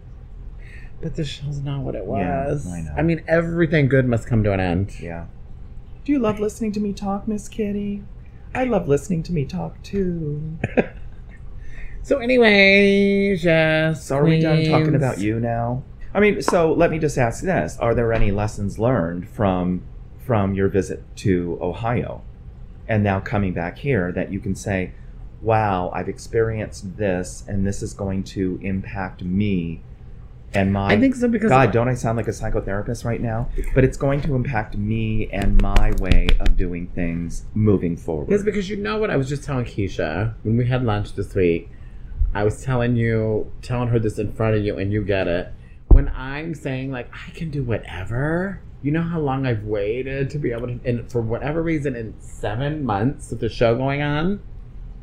But 1.00 1.14
this 1.14 1.28
show's 1.28 1.60
not 1.60 1.80
what 1.80 1.94
it 1.94 2.04
Yeah, 2.06 2.46
was. 2.48 2.66
I 2.66 2.82
know. 2.82 2.92
I 2.94 3.02
mean, 3.02 3.22
everything 3.26 3.88
good 3.88 4.06
must 4.06 4.26
come 4.28 4.44
to 4.44 4.52
an 4.52 4.60
end. 4.60 5.00
Yeah. 5.00 5.26
Do 6.04 6.12
you 6.12 6.18
love 6.18 6.38
listening 6.38 6.72
to 6.72 6.80
me 6.80 6.92
talk, 6.92 7.26
Miss 7.26 7.48
Kitty? 7.48 8.02
I 8.54 8.64
love 8.64 8.88
listening 8.88 9.22
to 9.24 9.32
me 9.32 9.46
talk 9.46 9.82
too. 9.82 10.58
So, 12.08 12.20
anyway, 12.20 13.36
yes. 13.36 14.06
So 14.06 14.16
are 14.16 14.24
we 14.24 14.40
done 14.40 14.64
talking 14.64 14.94
about 14.94 15.18
you 15.18 15.38
now? 15.38 15.82
I 16.14 16.20
mean, 16.20 16.40
so 16.40 16.72
let 16.72 16.90
me 16.90 16.98
just 16.98 17.18
ask 17.18 17.44
this: 17.44 17.76
Are 17.76 17.94
there 17.94 18.14
any 18.14 18.30
lessons 18.30 18.78
learned 18.78 19.28
from 19.28 19.82
from 20.18 20.54
your 20.54 20.68
visit 20.68 21.04
to 21.16 21.58
Ohio, 21.60 22.22
and 22.88 23.04
now 23.04 23.20
coming 23.20 23.52
back 23.52 23.76
here 23.76 24.10
that 24.12 24.32
you 24.32 24.40
can 24.40 24.54
say, 24.54 24.92
"Wow, 25.42 25.90
I've 25.94 26.08
experienced 26.08 26.96
this, 26.96 27.44
and 27.46 27.66
this 27.66 27.82
is 27.82 27.92
going 27.92 28.24
to 28.24 28.58
impact 28.62 29.22
me 29.22 29.82
and 30.54 30.72
my." 30.72 30.86
I 30.86 30.98
think 30.98 31.14
so 31.14 31.28
because 31.28 31.50
God, 31.50 31.72
don't 31.72 31.90
I 31.90 31.94
sound 31.94 32.16
like 32.16 32.28
a 32.28 32.30
psychotherapist 32.30 33.04
right 33.04 33.20
now? 33.20 33.50
But 33.74 33.84
it's 33.84 33.98
going 33.98 34.22
to 34.22 34.34
impact 34.34 34.78
me 34.78 35.28
and 35.30 35.60
my 35.60 35.92
way 36.00 36.28
of 36.40 36.56
doing 36.56 36.86
things 36.86 37.44
moving 37.52 37.98
forward. 37.98 38.32
It's 38.32 38.44
because 38.44 38.70
you 38.70 38.78
know 38.78 38.96
what 38.96 39.10
I 39.10 39.18
was 39.18 39.28
just 39.28 39.44
telling 39.44 39.66
Keisha 39.66 40.32
when 40.42 40.56
we 40.56 40.66
had 40.66 40.82
lunch 40.82 41.14
this 41.14 41.34
week. 41.34 41.68
I 42.34 42.44
was 42.44 42.62
telling 42.62 42.96
you, 42.96 43.50
telling 43.62 43.88
her 43.88 43.98
this 43.98 44.18
in 44.18 44.32
front 44.32 44.56
of 44.56 44.64
you, 44.64 44.76
and 44.78 44.92
you 44.92 45.02
get 45.02 45.28
it. 45.28 45.52
When 45.88 46.08
I'm 46.10 46.54
saying 46.54 46.90
like 46.92 47.10
I 47.12 47.30
can 47.30 47.50
do 47.50 47.62
whatever, 47.62 48.60
you 48.82 48.92
know 48.92 49.02
how 49.02 49.20
long 49.20 49.46
I've 49.46 49.64
waited 49.64 50.30
to 50.30 50.38
be 50.38 50.52
able 50.52 50.68
to, 50.68 50.80
and 50.84 51.10
for 51.10 51.20
whatever 51.20 51.62
reason, 51.62 51.96
in 51.96 52.14
seven 52.20 52.84
months 52.84 53.30
with 53.30 53.40
the 53.40 53.48
show 53.48 53.76
going 53.76 54.02
on, 54.02 54.40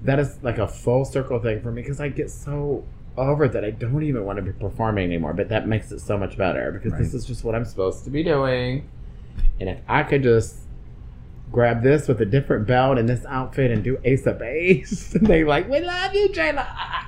that 0.03 0.19
is 0.19 0.38
like 0.43 0.57
a 0.57 0.67
full 0.67 1.03
circle 1.03 1.39
thing 1.39 1.61
for 1.61 1.71
me 1.71 1.81
because 1.81 1.99
I 1.99 2.09
get 2.09 2.29
so 2.29 2.85
over 3.17 3.47
that 3.47 3.63
I 3.65 3.71
don't 3.71 4.03
even 4.03 4.25
want 4.25 4.38
to 4.38 4.43
be 4.43 4.51
performing 4.51 5.05
anymore. 5.05 5.33
But 5.33 5.49
that 5.49 5.67
makes 5.67 5.91
it 5.91 5.99
so 5.99 6.17
much 6.17 6.38
better 6.38 6.71
because 6.71 6.97
this 6.97 7.13
is 7.13 7.25
just 7.25 7.43
what 7.43 7.55
I'm 7.55 7.65
supposed 7.65 8.03
to 8.05 8.09
be 8.09 8.23
doing. 8.23 8.89
And 9.59 9.69
if 9.69 9.79
I 9.88 10.03
could 10.03 10.23
just 10.23 10.59
grab 11.51 11.81
this 11.83 12.07
with 12.07 12.21
a 12.21 12.25
different 12.25 12.67
belt 12.67 12.97
and 12.97 13.07
this 13.07 13.25
outfit 13.25 13.71
and 13.71 13.83
do 13.83 13.97
Ace 14.03 14.25
of 14.25 14.39
Base, 14.39 15.15
and 15.15 15.27
they 15.27 15.43
like, 15.43 15.69
we 15.69 15.79
love 15.79 16.13
you, 16.13 16.29
Jayla. 16.29 17.05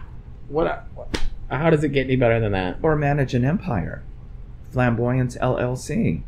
What, 0.50 0.86
what? 0.96 1.20
How 1.50 1.70
does 1.70 1.84
it 1.84 1.90
get 1.90 2.08
any 2.08 2.16
better 2.16 2.40
than 2.40 2.52
that? 2.52 2.78
or 2.82 2.96
manage 2.96 3.34
an 3.34 3.46
empire. 3.46 4.04
Flamboyance 4.72 5.38
LLC. 5.38 6.24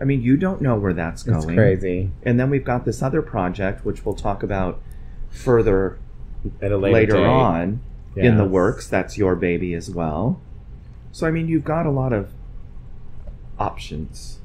I 0.00 0.04
mean, 0.04 0.22
you 0.22 0.36
don't 0.36 0.60
know 0.60 0.76
where 0.76 0.92
that's 0.92 1.22
going. 1.22 1.38
It's 1.38 1.46
crazy. 1.46 2.10
And 2.22 2.38
then 2.38 2.50
we've 2.50 2.64
got 2.64 2.84
this 2.84 3.02
other 3.02 3.22
project, 3.22 3.84
which 3.84 4.04
we'll 4.04 4.14
talk 4.14 4.42
about 4.42 4.80
further 5.30 5.98
At 6.60 6.72
a 6.72 6.76
later, 6.76 7.14
later, 7.14 7.26
on 7.26 7.80
in 8.16 8.36
the 8.36 8.44
works. 8.44 8.88
That's 8.88 9.16
your 9.18 9.36
baby 9.36 9.74
as 9.74 9.90
well. 9.90 10.40
So, 11.12 11.26
I 11.26 11.30
mean, 11.30 11.46
you've 11.48 11.64
got 11.64 11.86
a 11.86 11.90
lot 11.90 12.12
of 12.12 12.32
options, 13.58 14.38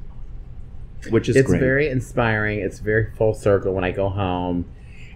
which 1.10 1.28
is 1.28 1.36
it's 1.36 1.48
great. 1.48 1.60
very 1.60 1.88
inspiring. 1.88 2.60
It's 2.60 2.78
very 2.78 3.10
full 3.16 3.34
circle 3.34 3.72
when 3.72 3.84
I 3.84 3.90
go 3.90 4.08
home, 4.10 4.66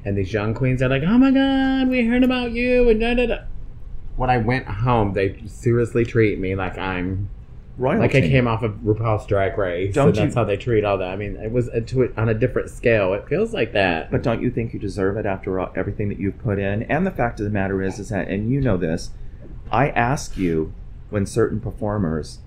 and 0.05 0.17
these 0.17 0.33
young 0.33 0.55
queens 0.55 0.83
are 0.83 0.89
like, 0.89 1.03
"Oh 1.03 1.19
my 1.19 1.31
god, 1.31 1.89
we 1.89 2.07
heard 2.07 2.25
about 2.25 2.53
you!" 2.53 2.89
And 2.89 3.01
da 3.01 3.15
da 3.15 3.27
da. 3.27 3.39
When 4.17 4.31
I 4.31 4.39
went 4.39 4.67
home, 4.67 5.15
they 5.15 5.43
seriously 5.47 6.05
treat 6.05 6.39
me 6.39 6.55
like 6.55 6.79
I'm 6.79 7.31
Royalty. 7.79 8.01
like 8.01 8.15
I 8.15 8.29
came 8.29 8.47
off 8.47 8.63
of 8.63 8.73
RuPaul's 8.85 9.27
Drag 9.27 9.57
Race. 9.57 9.95
Don't 9.95 10.15
that's 10.15 10.35
how 10.35 10.45
they 10.45 10.59
treat 10.59 10.85
all 10.85 10.99
that. 10.99 11.09
I 11.09 11.17
mean, 11.17 11.37
it 11.37 11.51
was 11.51 11.69
a, 11.69 11.81
to 11.81 12.03
it 12.03 12.13
on 12.19 12.29
a 12.29 12.35
different 12.35 12.69
scale. 12.69 13.15
It 13.15 13.27
feels 13.29 13.55
like 13.55 13.73
that. 13.73 14.11
But 14.11 14.23
don't 14.23 14.43
you 14.43 14.51
think 14.51 14.75
you 14.75 14.79
deserve 14.79 15.17
it 15.17 15.25
after 15.25 15.59
all, 15.59 15.73
everything 15.75 16.09
that 16.11 16.21
you've 16.21 16.39
put 16.39 16.59
in? 16.59 16.83
And 16.85 17.07
the 17.07 17.11
fact 17.11 17.41
of 17.41 17.45
the 17.45 17.51
matter 17.51 17.83
is, 17.83 17.99
is 17.99 18.11
that, 18.11 18.29
and 18.29 18.51
you 18.51 18.61
know 18.61 18.77
this, 18.77 19.11
I 19.71 19.89
ask 19.89 20.37
you 20.37 20.75
when 21.09 21.25
certain 21.25 21.61
performers 21.61 22.41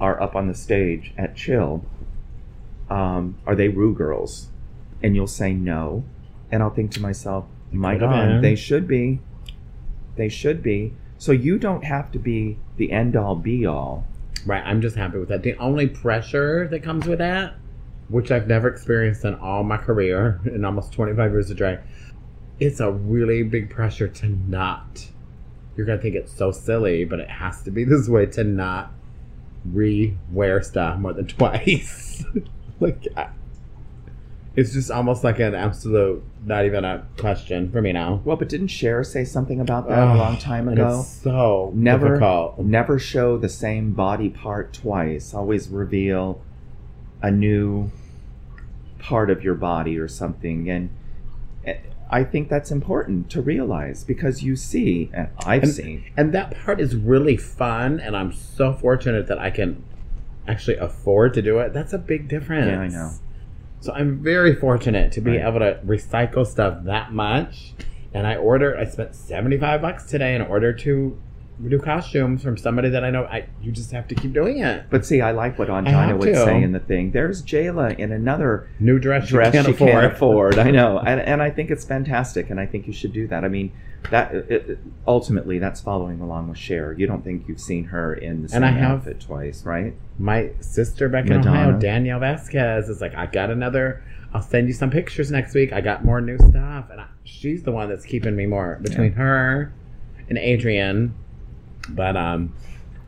are 0.00 0.20
up 0.20 0.34
on 0.34 0.48
the 0.48 0.54
stage 0.54 1.12
at 1.16 1.36
Chill, 1.36 1.84
um, 2.90 3.38
are 3.46 3.54
they 3.54 3.68
Ru 3.68 3.94
girls? 3.94 4.48
And 5.02 5.14
you'll 5.14 5.26
say 5.28 5.52
no, 5.52 6.04
and 6.50 6.62
I'll 6.62 6.70
think 6.70 6.90
to 6.92 7.00
myself, 7.00 7.44
my 7.70 7.96
God, 7.96 8.42
they 8.42 8.56
should 8.56 8.88
be. 8.88 9.20
They 10.16 10.28
should 10.28 10.62
be. 10.62 10.94
So 11.18 11.32
you 11.32 11.58
don't 11.58 11.84
have 11.84 12.12
to 12.12 12.18
be 12.18 12.58
the 12.76 12.92
end 12.92 13.16
all 13.16 13.34
be 13.34 13.64
all. 13.64 14.06
Right, 14.44 14.62
I'm 14.64 14.80
just 14.80 14.96
happy 14.96 15.18
with 15.18 15.28
that. 15.28 15.42
The 15.42 15.56
only 15.56 15.88
pressure 15.88 16.68
that 16.68 16.82
comes 16.82 17.06
with 17.06 17.18
that, 17.18 17.54
which 18.08 18.30
I've 18.30 18.46
never 18.46 18.68
experienced 18.68 19.24
in 19.24 19.34
all 19.34 19.64
my 19.64 19.76
career, 19.76 20.40
in 20.46 20.64
almost 20.64 20.92
25 20.92 21.30
years 21.32 21.50
of 21.50 21.56
drag, 21.56 21.80
it's 22.60 22.80
a 22.80 22.90
really 22.90 23.42
big 23.42 23.70
pressure 23.70 24.08
to 24.08 24.26
not. 24.26 25.06
You're 25.76 25.86
gonna 25.86 26.00
think 26.00 26.14
it's 26.14 26.32
so 26.32 26.52
silly, 26.52 27.04
but 27.04 27.20
it 27.20 27.28
has 27.28 27.62
to 27.62 27.70
be 27.70 27.84
this 27.84 28.08
way 28.08 28.26
to 28.26 28.44
not 28.44 28.92
re-wear 29.64 30.62
stuff 30.62 30.98
more 30.98 31.12
than 31.12 31.26
twice. 31.26 32.24
like, 32.80 33.06
I, 33.16 33.28
it's 34.56 34.72
just 34.72 34.90
almost 34.90 35.22
like 35.22 35.38
an 35.38 35.54
absolute, 35.54 36.22
not 36.44 36.64
even 36.64 36.84
a 36.84 37.06
question 37.18 37.70
for 37.70 37.82
me 37.82 37.92
now. 37.92 38.20
Well, 38.24 38.36
but 38.36 38.48
didn't 38.48 38.68
Cher 38.68 39.04
say 39.04 39.24
something 39.24 39.60
about 39.60 39.88
that 39.88 39.98
a 40.08 40.14
long 40.14 40.38
time 40.38 40.66
and 40.68 40.78
ago? 40.78 41.00
It's 41.00 41.08
so 41.08 41.70
never 41.74 42.08
difficult. 42.08 42.58
never 42.60 42.98
show 42.98 43.36
the 43.36 43.48
same 43.50 43.92
body 43.92 44.30
part 44.30 44.72
twice 44.72 45.34
always 45.34 45.68
reveal 45.68 46.40
a 47.22 47.30
new 47.30 47.90
part 48.98 49.30
of 49.30 49.44
your 49.44 49.54
body 49.54 49.96
or 49.98 50.08
something 50.08 50.68
and 50.68 50.90
eh, 51.64 51.76
i 52.10 52.24
think 52.24 52.48
that's 52.48 52.70
important 52.72 53.30
to 53.30 53.40
realize 53.40 54.02
because 54.04 54.42
you 54.42 54.56
see 54.56 55.10
and 55.14 55.28
i've 55.46 55.62
And- 55.62 55.72
seen 55.72 56.04
And 56.16 56.32
that 56.32 56.56
part 56.64 56.80
is 56.80 56.96
really 56.96 57.36
fun, 57.36 58.00
and 58.00 58.16
I'm 58.16 58.32
so 58.32 58.72
fortunate 58.72 59.26
that 59.28 59.38
I 59.38 59.50
can 59.50 59.82
actually 60.48 60.76
afford 60.76 61.34
to 61.34 61.42
do 61.42 61.58
it. 61.58 61.72
That's 61.72 61.92
a 61.92 61.98
big 61.98 62.28
difference. 62.28 62.68
Yeah, 62.68 62.80
I 62.80 62.88
know. 62.88 63.10
So 63.86 63.92
I'm 63.92 64.18
very 64.18 64.52
fortunate 64.52 65.12
to 65.12 65.20
be 65.20 65.36
Right. 65.38 65.46
able 65.46 65.60
to 65.60 65.78
recycle 65.86 66.44
stuff 66.44 66.82
that 66.86 67.12
much. 67.12 67.72
And 68.12 68.26
I 68.26 68.34
ordered, 68.34 68.76
I 68.76 68.84
spent 68.84 69.14
75 69.14 69.80
bucks 69.80 70.06
today 70.06 70.34
in 70.34 70.42
order 70.42 70.72
to 70.72 71.16
do 71.68 71.78
costumes 71.78 72.42
from 72.42 72.56
somebody 72.56 72.88
that 72.90 73.02
I 73.04 73.10
know. 73.10 73.24
I 73.24 73.46
You 73.62 73.72
just 73.72 73.90
have 73.92 74.06
to 74.08 74.14
keep 74.14 74.32
doing 74.32 74.58
it. 74.58 74.84
but 74.90 75.06
see 75.06 75.20
i 75.22 75.30
like 75.32 75.58
what 75.58 75.70
Angina 75.70 76.16
would 76.16 76.26
to. 76.26 76.34
say 76.44 76.62
in 76.62 76.72
the 76.72 76.80
thing 76.80 77.12
there's 77.12 77.42
jayla 77.42 77.98
in 77.98 78.12
another 78.12 78.68
New 78.78 78.98
dress, 78.98 79.28
dress 79.28 79.46
you 79.46 79.52
can't 79.52 79.66
she 79.66 79.72
afford. 79.72 79.90
can't 79.90 80.12
afford 80.12 80.58
i 80.66 80.70
know 80.70 80.98
and, 80.98 81.20
and 81.20 81.42
i 81.42 81.50
think 81.50 81.70
it's 81.70 81.84
fantastic 81.84 82.50
and 82.50 82.60
i 82.60 82.66
think 82.66 82.86
you 82.86 82.92
should 82.92 83.12
do 83.12 83.26
that 83.28 83.42
i 83.44 83.48
mean 83.48 83.72
that 84.10 84.34
it, 84.34 84.50
it- 84.50 84.78
ultimately 85.06 85.58
that's 85.58 85.80
following 85.80 86.20
along 86.20 86.48
with 86.48 86.58
Cher. 86.58 86.92
you 86.92 87.06
don't 87.06 87.24
think 87.24 87.48
you've 87.48 87.60
seen 87.60 87.84
her 87.84 88.12
in 88.14 88.42
the 88.42 88.48
same 88.50 88.62
And 88.62 88.64
I 88.66 88.78
have- 88.78 88.98
outfit 88.98 89.20
twice 89.20 89.64
right 89.64 89.94
My 90.18 90.50
sister 90.60 91.08
back 91.08 91.26
in 91.26 91.32
Ohio, 91.32 91.78
Danielle 91.78 92.20
Vasquez, 92.20 92.88
is 92.88 93.00
like, 93.00 93.14
I 93.14 93.26
got 93.26 93.50
another. 93.50 94.02
I'll 94.32 94.42
send 94.42 94.66
you 94.68 94.74
some 94.74 94.90
pictures 94.90 95.30
next 95.30 95.54
week. 95.54 95.72
I 95.72 95.80
got 95.80 96.04
more 96.04 96.20
new 96.20 96.36
stuff, 96.38 96.86
and 96.90 97.00
I, 97.00 97.06
she's 97.24 97.62
the 97.64 97.72
one 97.72 97.88
that's 97.88 98.04
keeping 98.04 98.34
me 98.36 98.46
more 98.46 98.78
between 98.82 99.12
her 99.12 99.72
and 100.28 100.38
Adrian. 100.38 101.14
But 101.88 102.16
um, 102.16 102.52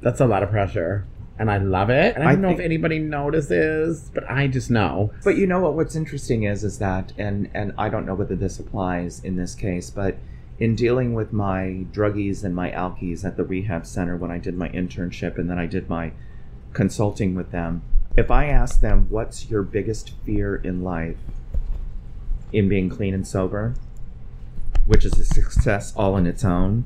that's 0.01 0.21
a 0.21 0.27
lot 0.27 0.43
of 0.43 0.51
pressure, 0.51 1.05
and 1.39 1.51
I 1.51 1.59
love 1.59 1.91
it. 1.91 2.15
And 2.15 2.25
I 2.25 2.29
I 2.29 2.33
don't 2.33 2.43
know 2.43 2.49
think- 2.49 2.61
if 2.61 2.65
anybody 2.65 2.99
notices, 2.99 4.11
but 4.15 4.29
I 4.31 4.47
just 4.47 4.71
know. 4.71 5.13
But 5.25 5.37
you 5.37 5.47
know 5.47 5.61
what? 5.61 5.75
What's 5.75 5.97
interesting 5.97 6.45
is 6.45 6.65
is 6.65 6.79
that, 6.79 7.13
and 7.19 7.51
and 7.55 7.73
I 7.79 7.89
don't 7.89 8.07
know 8.07 8.15
whether 8.15 8.37
this 8.37 8.59
applies 8.59 9.23
in 9.25 9.37
this 9.37 9.55
case, 9.55 9.91
but 9.91 10.17
in 10.59 10.75
dealing 10.75 11.15
with 11.15 11.33
my 11.33 11.85
druggies 11.93 12.43
and 12.43 12.55
my 12.55 12.71
alkies 12.73 13.25
at 13.25 13.37
the 13.37 13.45
rehab 13.45 13.87
center 13.87 14.17
when 14.17 14.31
I 14.33 14.39
did 14.39 14.57
my 14.57 14.69
internship 14.71 15.39
and 15.39 15.49
then 15.49 15.57
I 15.59 15.67
did 15.67 15.89
my 15.89 16.11
consulting 16.73 17.37
with 17.37 17.53
them, 17.53 17.83
if 18.17 18.29
I 18.31 18.47
ask 18.47 18.81
them 18.81 19.07
what's 19.09 19.49
your 19.51 19.63
biggest 19.63 20.11
fear 20.27 20.57
in 20.57 20.83
life, 20.83 21.17
in 22.53 22.69
being 22.69 22.89
clean 22.89 23.15
and 23.15 23.25
sober, 23.27 23.75
which 24.87 25.05
is 25.05 25.17
a 25.19 25.25
success 25.25 25.93
all 25.95 26.17
in 26.17 26.27
its 26.27 26.45
own, 26.45 26.85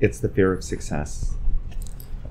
it's 0.00 0.18
the 0.20 0.28
fear 0.28 0.52
of 0.52 0.62
success. 0.64 1.34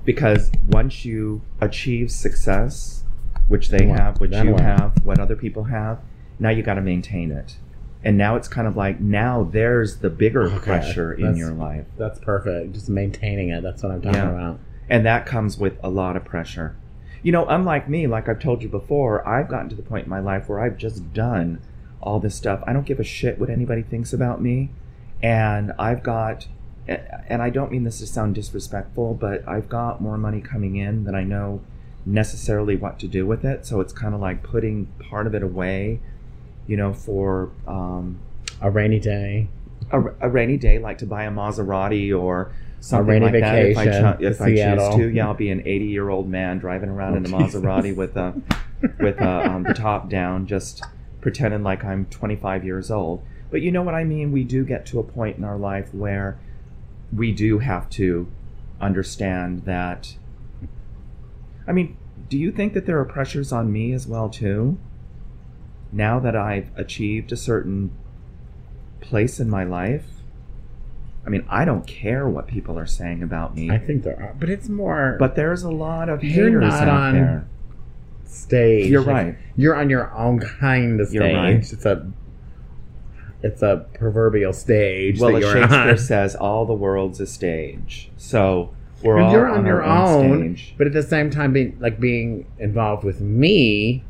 because 0.04 0.50
once 0.68 1.04
you 1.04 1.42
achieve 1.60 2.10
success, 2.10 3.04
which 3.46 3.68
they 3.68 3.86
have, 3.88 4.18
which 4.20 4.32
you 4.32 4.54
have, 4.56 4.92
what 5.04 5.18
other 5.20 5.36
people 5.36 5.64
have, 5.64 5.98
now 6.38 6.48
you 6.48 6.62
got 6.62 6.74
to 6.74 6.80
maintain 6.80 7.30
it. 7.30 7.56
And 8.02 8.16
now 8.16 8.36
it's 8.36 8.48
kind 8.48 8.66
of 8.66 8.74
like 8.76 9.00
now 9.00 9.42
there's 9.52 9.98
the 9.98 10.08
bigger 10.08 10.44
Okay, 10.44 10.58
pressure 10.58 11.12
in 11.12 11.22
that's- 11.22 11.38
your 11.38 11.50
life. 11.50 11.84
That's 11.98 12.18
perfect. 12.20 12.72
Just 12.72 12.88
maintaining 12.88 13.50
it. 13.50 13.62
That's 13.62 13.82
what 13.82 13.92
I'm 13.92 14.00
talking 14.00 14.18
Yeah. 14.20 14.30
about. 14.30 14.60
And 14.88 15.04
that 15.04 15.26
comes 15.26 15.58
with 15.58 15.74
a 15.82 15.90
lot 15.90 16.16
of 16.16 16.24
pressure. 16.24 16.74
You 17.22 17.32
know, 17.32 17.44
unlike 17.46 17.86
me, 17.88 18.06
like 18.06 18.28
I've 18.30 18.38
told 18.38 18.62
you 18.62 18.68
before, 18.70 19.26
I've 19.28 19.48
gotten 19.48 19.68
to 19.68 19.74
the 19.76 19.82
point 19.82 20.04
in 20.04 20.10
my 20.10 20.20
life 20.20 20.48
where 20.48 20.60
I've 20.60 20.78
just 20.78 21.12
done 21.12 21.58
all 22.00 22.18
this 22.20 22.34
stuff. 22.34 22.62
I 22.66 22.72
don't 22.72 22.86
give 22.86 23.00
a 23.00 23.04
shit 23.04 23.38
what 23.38 23.50
anybody 23.50 23.82
thinks 23.82 24.12
about 24.14 24.40
me. 24.40 24.70
And 25.20 25.72
I've 25.78 26.02
got, 26.02 26.46
and 26.88 27.42
I 27.42 27.50
don't 27.50 27.70
mean 27.70 27.84
this 27.84 27.98
to 27.98 28.06
sound 28.06 28.34
disrespectful, 28.34 29.14
but 29.14 29.46
I've 29.46 29.68
got 29.68 30.00
more 30.00 30.16
money 30.16 30.40
coming 30.40 30.76
in 30.76 31.04
than 31.04 31.14
I 31.14 31.24
know 31.24 31.60
necessarily 32.06 32.76
what 32.76 32.98
to 33.00 33.06
do 33.08 33.26
with 33.26 33.44
it. 33.44 33.66
So 33.66 33.80
it's 33.80 33.92
kind 33.92 34.14
of 34.14 34.20
like 34.20 34.42
putting 34.42 34.86
part 35.10 35.26
of 35.26 35.34
it 35.34 35.42
away, 35.42 36.00
you 36.66 36.76
know, 36.76 36.92
for 36.94 37.50
um, 37.66 38.18
A 38.62 38.70
rainy 38.70 38.98
day. 38.98 39.48
a, 39.92 40.00
a 40.20 40.28
rainy 40.30 40.56
day, 40.56 40.78
like 40.78 40.98
to 40.98 41.06
buy 41.06 41.24
a 41.24 41.30
Maserati 41.30 42.18
or 42.18 42.52
something 42.80 43.06
rainy 43.20 43.26
like 43.26 43.40
that. 43.42 43.58
If 43.66 43.76
I, 43.78 43.84
cho- 43.84 44.16
if 44.20 44.40
I 44.40 44.46
choose 44.54 44.94
to, 44.96 45.08
yeah, 45.08 45.26
I'll 45.26 45.34
be 45.34 45.50
an 45.50 45.62
80 45.66 45.84
year 45.86 46.08
old 46.08 46.28
man 46.28 46.58
driving 46.58 46.88
around 46.88 47.16
in 47.16 47.30
a 47.32 47.36
Oh, 47.36 47.40
Jesus. 47.42 47.60
Maserati 47.60 47.94
with 47.94 48.16
a 48.16 48.40
with 49.00 49.20
a, 49.20 49.50
um, 49.50 49.64
the 49.64 49.74
top 49.74 50.08
down, 50.08 50.46
just 50.46 50.82
pretending 51.20 51.62
like 51.64 51.84
I'm 51.84 52.06
25 52.06 52.64
years 52.64 52.90
old. 52.90 53.22
But 53.50 53.60
you 53.60 53.72
know 53.72 53.82
what 53.82 53.94
I 53.94 54.04
mean? 54.04 54.30
We 54.32 54.44
do 54.44 54.64
get 54.64 54.86
to 54.86 55.00
a 55.00 55.02
point 55.02 55.36
in 55.36 55.44
our 55.44 55.58
life 55.58 55.92
where 55.92 56.38
we 57.14 57.32
do 57.32 57.58
have 57.58 57.88
to 57.90 58.28
understand 58.80 59.64
that. 59.64 60.16
I 61.66 61.72
mean, 61.72 61.96
do 62.28 62.38
you 62.38 62.52
think 62.52 62.74
that 62.74 62.86
there 62.86 62.98
are 62.98 63.04
pressures 63.04 63.52
on 63.52 63.72
me 63.72 63.92
as 63.92 64.06
well 64.06 64.28
too? 64.28 64.78
Now 65.92 66.18
that 66.20 66.36
I've 66.36 66.70
achieved 66.76 67.32
a 67.32 67.36
certain 67.36 67.90
place 69.00 69.40
in 69.40 69.48
my 69.48 69.64
life, 69.64 70.04
I 71.26 71.30
mean, 71.30 71.44
I 71.48 71.64
don't 71.64 71.86
care 71.86 72.28
what 72.28 72.46
people 72.46 72.78
are 72.78 72.86
saying 72.86 73.22
about 73.22 73.54
me, 73.54 73.70
I 73.70 73.78
think 73.78 74.02
there 74.02 74.18
are, 74.22 74.34
but 74.38 74.48
it's 74.48 74.68
more. 74.68 75.16
but 75.18 75.34
there's 75.34 75.62
a 75.62 75.70
lot 75.70 76.08
of 76.08 76.22
You're 76.22 76.46
haters 76.46 76.62
not 76.62 76.82
out 76.82 76.88
on- 76.88 77.14
there. 77.14 77.48
stage. 78.24 78.90
You're 78.90 79.02
right. 79.02 79.36
You're 79.56 79.74
on 79.74 79.88
your 79.90 80.12
own 80.14 80.38
kind 80.40 81.00
of 81.00 81.08
stage. 81.08 81.20
You're 81.22 81.34
right. 81.34 81.56
It's 81.56 81.84
a 81.86 82.10
it's 83.42 83.62
a 83.62 83.86
proverbial 83.94 84.52
stage. 84.52 85.20
Well, 85.20 85.32
that 85.32 85.42
as 85.42 85.52
Shakespeare 85.52 85.90
on. 85.92 85.98
says, 85.98 86.34
all 86.34 86.64
the 86.66 86.74
world's 86.74 87.20
a 87.20 87.26
stage. 87.26 88.10
So 88.16 88.74
we're 89.02 89.18
all 89.20 89.30
you're 89.32 89.48
on, 89.48 89.58
on 89.60 89.66
your 89.66 89.82
our 89.82 90.08
own, 90.08 90.30
own, 90.32 90.56
stage. 90.56 90.74
but 90.76 90.86
at 90.88 90.92
the 90.92 91.02
same 91.04 91.30
time, 91.30 91.52
being 91.52 91.76
like 91.80 92.00
being 92.00 92.46
involved 92.58 93.04
with 93.04 93.20
me 93.20 94.02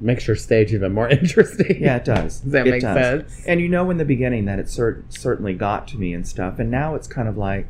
makes 0.00 0.26
your 0.26 0.36
stage 0.36 0.72
even 0.72 0.92
more 0.92 1.08
interesting. 1.10 1.82
Yeah, 1.82 1.96
it 1.96 2.04
does. 2.04 2.40
Does 2.40 2.52
that 2.52 2.66
It 2.66 2.70
make 2.70 2.82
does. 2.82 2.96
sense? 3.30 3.44
And 3.46 3.60
you 3.60 3.68
know, 3.68 3.90
in 3.90 3.96
the 3.98 4.04
beginning, 4.04 4.44
that 4.46 4.58
it 4.58 4.68
cer- 4.70 5.04
certainly 5.08 5.54
got 5.54 5.86
to 5.88 5.98
me 5.98 6.12
and 6.14 6.26
stuff. 6.26 6.58
And 6.58 6.70
now 6.70 6.94
it's 6.94 7.06
kind 7.06 7.28
of 7.28 7.36
like, 7.36 7.66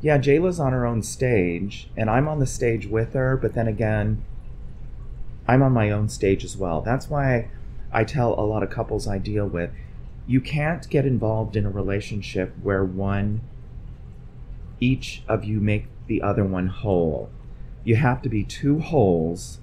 yeah, 0.00 0.18
Jayla's 0.18 0.60
on 0.60 0.72
her 0.72 0.84
own 0.86 1.02
stage, 1.02 1.88
and 1.96 2.10
I'm 2.10 2.28
on 2.28 2.38
the 2.38 2.46
stage 2.46 2.86
with 2.86 3.14
her. 3.14 3.36
But 3.38 3.54
then 3.54 3.66
again, 3.68 4.22
I'm 5.48 5.62
on 5.62 5.72
my 5.72 5.90
own 5.90 6.08
stage 6.10 6.44
as 6.44 6.56
well. 6.56 6.80
That's 6.82 7.08
why 7.08 7.48
I 7.94 8.04
tell 8.04 8.34
a 8.38 8.42
lot 8.44 8.62
of 8.62 8.70
couples 8.70 9.06
I 9.06 9.18
deal 9.18 9.46
with, 9.46 9.70
you 10.26 10.40
can't 10.40 10.88
get 10.90 11.06
involved 11.06 11.54
in 11.54 11.64
a 11.64 11.70
relationship 11.70 12.52
where 12.62 12.84
one, 12.84 13.40
each 14.80 15.22
of 15.28 15.44
you 15.44 15.60
make 15.60 15.86
the 16.08 16.20
other 16.20 16.44
one 16.44 16.66
whole. 16.66 17.30
You 17.84 17.96
have 17.96 18.20
to 18.22 18.28
be 18.28 18.42
two 18.42 18.80
wholes 18.80 19.60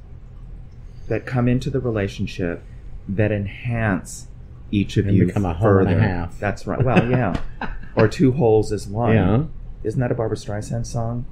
that 1.08 1.26
come 1.26 1.48
into 1.48 1.70
the 1.70 1.80
relationship 1.80 2.64
that 3.08 3.32
enhance 3.32 4.28
each 4.72 4.96
of 4.96 5.08
And 5.08 5.18
you 5.18 5.26
become 5.26 5.46
a 5.46 5.54
whole 5.54 5.68
further. 5.68 5.90
and 5.92 6.00
a 6.00 6.08
half. 6.08 6.40
That's 6.40 6.66
right. 6.66 6.82
Well, 6.82 7.10
yeah. 7.10 7.42
or 7.96 8.08
two 8.08 8.32
holes 8.32 8.72
is 8.72 8.88
one. 8.88 9.14
Yeah. 9.14 9.44
Isn't 9.84 10.00
that 10.00 10.12
a 10.12 10.16
Barbra 10.16 10.38
Streisand 10.38 10.86
song? 10.86 11.26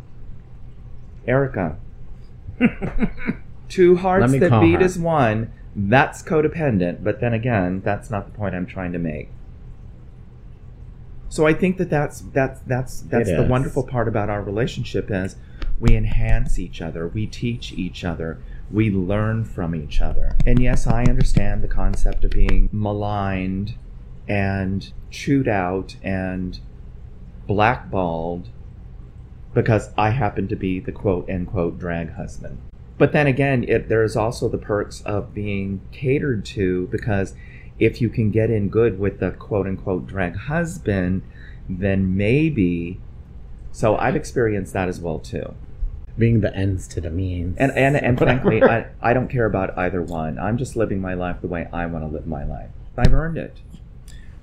Erica. 1.26 1.78
Two 3.70 3.96
hearts 3.98 4.32
that 4.34 4.62
beat 4.62 4.80
her. 4.80 4.84
as 4.84 4.98
one. 4.98 5.54
That's 5.76 6.24
codependent, 6.24 7.04
but 7.04 7.20
then 7.22 7.34
again, 7.34 7.82
that's 7.84 8.10
not 8.10 8.26
the 8.26 8.32
point 8.38 8.56
I'm 8.56 8.66
trying 8.66 8.92
to 8.94 9.00
make. 9.00 9.30
So 11.30 11.46
I 11.46 11.54
think 11.54 11.78
that 11.78 11.90
that's 11.90 12.22
that's 12.22 12.60
that's 12.62 13.02
that's 13.02 13.30
It 13.30 13.36
the 13.38 13.44
is. 13.44 13.50
wonderful 13.50 13.84
part 13.84 14.08
about 14.08 14.30
our 14.30 14.42
relationship 14.42 15.12
is 15.12 15.36
we 15.80 15.96
enhance 15.96 16.58
each 16.58 16.82
other, 16.82 17.08
we 17.08 17.28
teach 17.28 17.72
each 17.74 18.04
other, 18.04 18.40
we 18.72 18.90
learn 18.90 19.46
from 19.46 19.76
each 19.76 20.02
other. 20.02 20.36
And 20.46 20.60
yes, 20.60 20.88
I 20.88 21.04
understand 21.04 21.62
the 21.62 21.68
concept 21.68 22.24
of 22.26 22.32
being 22.32 22.70
maligned 22.72 23.76
and 24.28 24.92
chewed 25.12 25.48
out 25.48 25.96
and 26.04 26.60
blackballed 27.48 28.50
because 29.54 29.90
I 29.98 30.10
happen 30.12 30.48
to 30.48 30.56
be 30.56 30.80
the 30.80 30.92
quote 30.92 31.30
unquote 31.30 31.80
drag 31.80 32.14
husband. 32.14 32.58
But 33.00 33.14
then 33.14 33.28
again, 33.28 33.64
it, 33.68 33.88
there's 33.88 34.16
also 34.16 34.50
the 34.50 34.58
perks 34.58 35.02
of 35.02 35.34
being 35.34 35.82
catered 35.92 36.46
to 36.48 36.88
because 36.88 37.34
if 37.80 38.02
you 38.02 38.10
can 38.10 38.30
get 38.30 38.52
in 38.52 38.68
good 38.68 39.00
with 39.00 39.20
the 39.20 39.32
quote 39.32 39.66
unquote 39.66 40.06
drag 40.06 40.36
husband, 40.36 41.24
then 41.68 42.16
maybe. 42.18 43.00
So 43.72 43.96
I've 43.98 44.18
experienced 44.18 44.74
that 44.74 44.90
as 44.90 45.00
well 45.00 45.18
too. 45.18 45.56
Being 46.18 46.42
the 46.42 46.54
ends 46.54 46.90
to 46.90 47.02
the 47.02 47.10
means. 47.10 47.58
And 47.58 47.72
and, 47.72 47.96
and 47.96 48.20
Whatever. 48.20 48.42
frankly, 48.42 48.64
I, 48.64 48.88
I 49.02 49.14
don't 49.14 49.30
care 49.30 49.46
about 49.46 49.78
either 49.78 50.02
one. 50.02 50.38
I'm 50.38 50.58
just 50.58 50.76
living 50.76 51.00
my 51.00 51.14
life 51.14 51.38
the 51.40 51.48
way 51.48 51.70
I 51.72 51.86
want 51.86 52.04
to 52.04 52.14
live 52.14 52.28
my 52.28 52.44
life. 52.44 52.70
I've 52.98 53.14
earned 53.14 53.38
it. 53.38 53.62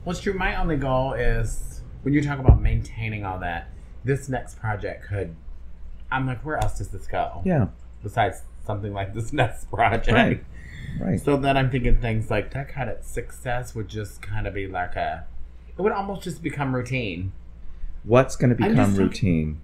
What's 0.04 0.20
true, 0.20 0.32
my 0.32 0.56
only 0.56 0.76
goal 0.76 1.12
is 1.12 1.82
when 2.02 2.14
you 2.14 2.22
talk 2.22 2.38
about 2.38 2.62
maintaining 2.62 3.26
all 3.26 3.38
that, 3.40 3.68
this 4.02 4.30
next 4.30 4.58
project 4.58 5.04
could. 5.04 5.36
I'm 6.10 6.26
like, 6.26 6.42
where 6.42 6.56
else 6.56 6.78
does 6.78 6.88
this 6.88 7.06
go? 7.06 7.42
Yeah. 7.44 7.66
Besides 8.02 8.42
something 8.64 8.92
like 8.92 9.14
this 9.14 9.32
next 9.32 9.70
project. 9.70 10.10
Right. 10.10 10.44
Right. 11.00 11.20
So 11.20 11.36
then 11.36 11.56
I'm 11.56 11.70
thinking 11.70 12.00
things 12.00 12.30
like 12.30 12.52
that 12.54 12.68
kind 12.68 12.88
of 12.88 13.04
success 13.04 13.74
would 13.74 13.88
just 13.88 14.22
kind 14.22 14.46
of 14.46 14.54
be 14.54 14.66
like 14.66 14.96
a. 14.96 15.26
It 15.76 15.82
would 15.82 15.92
almost 15.92 16.22
just 16.22 16.42
become 16.42 16.74
routine. 16.74 17.32
What's 18.04 18.36
going 18.36 18.50
to 18.50 18.56
become 18.56 18.94
routine 18.94 19.60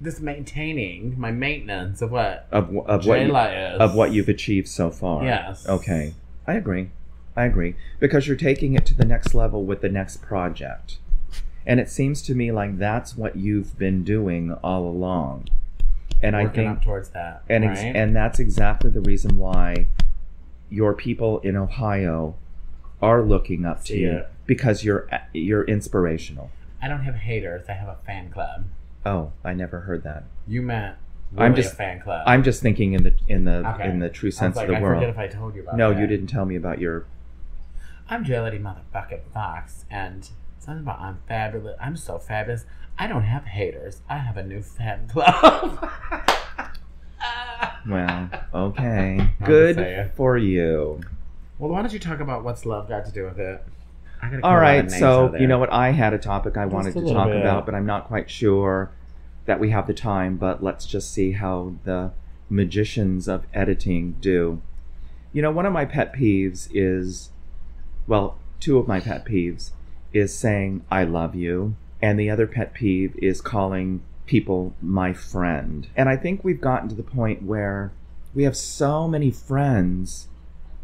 This 0.00 0.20
maintaining, 0.20 1.18
my 1.18 1.30
maintenance 1.30 2.02
of 2.02 2.10
what 2.10 2.46
of 2.50 2.76
of 2.86 3.06
what 3.06 3.20
you, 3.20 3.34
is. 3.36 3.80
of 3.80 3.94
what 3.94 4.12
you've 4.12 4.28
achieved 4.28 4.68
so 4.68 4.90
far? 4.90 5.24
Yes. 5.24 5.66
Okay. 5.66 6.14
I 6.46 6.54
agree. 6.54 6.90
I 7.36 7.44
agree 7.44 7.76
because 8.00 8.26
you're 8.26 8.36
taking 8.36 8.74
it 8.74 8.86
to 8.86 8.94
the 8.94 9.04
next 9.04 9.34
level 9.34 9.64
with 9.64 9.82
the 9.82 9.88
next 9.88 10.22
project. 10.22 10.98
And 11.66 11.80
it 11.80 11.90
seems 11.90 12.22
to 12.22 12.34
me 12.34 12.50
like 12.50 12.78
that's 12.78 13.16
what 13.16 13.36
you've 13.36 13.78
been 13.78 14.04
doing 14.04 14.52
all 14.64 14.88
along. 14.88 15.48
And 16.22 16.34
I 16.36 16.46
think 16.46 16.78
up 16.78 16.82
towards 16.84 17.10
that. 17.10 17.42
and 17.48 17.64
right? 17.64 17.72
ex- 17.78 17.96
and 17.96 18.16
that's 18.16 18.38
exactly 18.38 18.90
the 18.90 19.00
reason 19.02 19.36
why 19.38 19.88
your 20.70 20.94
people 20.94 21.38
in 21.40 21.56
Ohio 21.56 22.34
are 23.02 23.22
looking 23.22 23.64
up 23.66 23.84
to 23.84 23.96
you 23.96 24.24
because 24.46 24.82
you're 24.84 25.08
you're 25.32 25.64
inspirational. 25.64 26.50
I 26.82 26.88
don't 26.88 27.00
have 27.02 27.14
haters. 27.16 27.66
I 27.68 27.72
have 27.72 27.88
a 27.88 27.98
fan 28.06 28.30
club. 28.30 28.64
Oh, 29.04 29.32
I 29.44 29.52
never 29.54 29.80
heard 29.80 30.02
that. 30.04 30.24
You 30.48 30.62
meant 30.62 30.96
really 31.32 31.44
I'm 31.46 31.54
just- 31.54 31.74
a 31.74 31.76
fan 31.76 32.00
club. 32.00 32.22
I'm 32.26 32.42
just 32.42 32.62
thinking 32.62 32.94
in 32.94 33.02
the 33.02 33.14
in 33.28 33.44
the 33.44 33.68
Okay. 33.74 33.88
in 33.90 33.98
the 33.98 34.08
true 34.08 34.28
I 34.28 34.30
sense 34.30 34.56
like, 34.56 34.68
of 34.68 34.70
the 34.74 34.78
I 34.78 34.82
world. 34.82 34.96
forget 35.02 35.10
if 35.10 35.18
I 35.18 35.28
told 35.28 35.54
you 35.54 35.62
about 35.62 35.76
no, 35.76 35.92
that. 35.92 36.00
you 36.00 36.06
didn't 36.06 36.28
tell 36.28 36.44
me 36.46 36.56
about 36.56 36.80
your. 36.80 37.04
I'm 38.08 38.24
Jelly 38.24 38.58
Motherfucking 38.58 39.22
Fox, 39.34 39.84
and 39.90 40.28
something 40.66 40.82
about 40.82 41.00
I'm 41.00 41.18
fabulous. 41.28 41.76
I'm 41.80 41.96
so 41.96 42.18
fabulous. 42.18 42.64
I 42.98 43.06
don't 43.06 43.22
have 43.22 43.44
haters. 43.44 44.02
I 44.08 44.18
have 44.18 44.36
a 44.36 44.42
new 44.42 44.62
fan 44.62 45.08
club. 45.08 45.88
Well, 47.88 48.30
okay, 48.52 49.30
good 49.44 50.10
for 50.16 50.36
you. 50.36 51.00
well, 51.58 51.70
why 51.70 51.82
don't 51.82 51.92
you 51.92 52.00
talk 52.00 52.18
about 52.18 52.42
what's 52.42 52.66
love 52.66 52.88
got 52.88 53.06
to 53.06 53.12
do 53.12 53.24
with 53.24 53.38
it? 53.38 53.64
All 54.22 54.28
kill 54.28 54.40
a 54.40 54.42
lot 54.42 54.54
of 54.56 54.60
right, 54.60 54.90
so 54.90 55.36
you 55.36 55.46
know 55.46 55.60
what? 55.60 55.72
I 55.72 55.92
had 55.92 56.12
a 56.12 56.18
topic 56.18 56.56
I 56.56 56.66
wanted 56.66 56.94
to 56.94 57.12
talk 57.12 57.28
bit. 57.28 57.40
about, 57.40 57.64
but 57.64 57.76
I'm 57.76 57.86
not 57.86 58.08
quite 58.08 58.28
sure 58.28 58.90
that 59.44 59.60
we 59.60 59.70
have 59.70 59.86
the 59.86 59.94
time. 59.94 60.36
But 60.36 60.64
let's 60.64 60.84
just 60.84 61.12
see 61.12 61.32
how 61.32 61.74
the 61.84 62.10
magicians 62.50 63.28
of 63.28 63.44
editing 63.54 64.16
do. 64.20 64.60
You 65.32 65.42
know, 65.42 65.52
one 65.52 65.64
of 65.64 65.72
my 65.72 65.84
pet 65.84 66.12
peeves 66.12 66.68
is, 66.74 67.30
well, 68.08 68.36
two 68.58 68.78
of 68.78 68.88
my 68.88 68.98
pet 68.98 69.24
peeves 69.24 69.70
is 70.16 70.34
saying 70.34 70.84
I 70.90 71.04
love 71.04 71.34
you, 71.34 71.76
and 72.02 72.18
the 72.18 72.30
other 72.30 72.46
pet 72.46 72.74
peeve 72.74 73.14
is 73.20 73.40
calling 73.40 74.02
people 74.26 74.74
my 74.82 75.12
friend. 75.12 75.88
And 75.96 76.08
I 76.08 76.16
think 76.16 76.42
we've 76.44 76.60
gotten 76.60 76.88
to 76.88 76.94
the 76.94 77.02
point 77.02 77.42
where 77.42 77.92
we 78.34 78.42
have 78.44 78.56
so 78.56 79.06
many 79.08 79.30
friends 79.30 80.28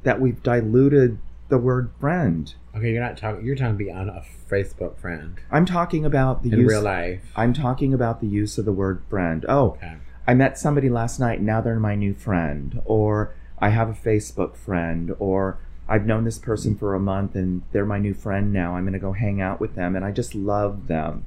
that 0.04 0.20
we've 0.20 0.42
diluted 0.42 1.18
the 1.48 1.58
word 1.58 1.90
friend. 2.00 2.54
Okay, 2.74 2.92
you're 2.92 3.02
not 3.02 3.16
talking. 3.18 3.44
You're 3.44 3.56
talking 3.56 3.76
beyond 3.76 4.08
a 4.08 4.24
Facebook 4.50 4.96
friend 4.98 5.38
I'm 5.50 5.66
talking 5.66 6.04
about 6.04 6.42
the 6.42 6.52
in 6.52 6.60
use. 6.60 6.70
real 6.70 6.82
life. 6.82 7.20
I'm 7.36 7.52
talking 7.52 7.92
about 7.92 8.20
the 8.20 8.26
use 8.26 8.58
of 8.58 8.64
the 8.64 8.72
word 8.72 9.02
friend. 9.10 9.44
Oh, 9.48 9.72
Okay. 9.72 9.96
I 10.26 10.34
met 10.34 10.56
somebody 10.56 10.88
last 10.88 11.18
night. 11.18 11.40
Now 11.42 11.60
they're 11.60 11.80
my 11.80 11.94
new 11.96 12.14
friend. 12.14 12.80
Or 12.84 13.34
I 13.58 13.70
have 13.70 13.88
a 13.88 13.92
Facebook 13.92 14.56
friend. 14.56 15.14
Or 15.18 15.58
I've 15.88 16.06
known 16.06 16.24
this 16.24 16.38
person 16.38 16.76
for 16.76 16.94
a 16.94 17.00
month 17.00 17.34
and 17.34 17.62
they're 17.72 17.84
my 17.84 17.98
new 17.98 18.14
friend 18.14 18.52
now. 18.52 18.76
I'm 18.76 18.84
going 18.84 18.92
to 18.92 18.98
go 18.98 19.12
hang 19.12 19.40
out 19.40 19.60
with 19.60 19.74
them 19.74 19.96
and 19.96 20.04
I 20.04 20.10
just 20.10 20.34
love 20.34 20.86
them. 20.86 21.26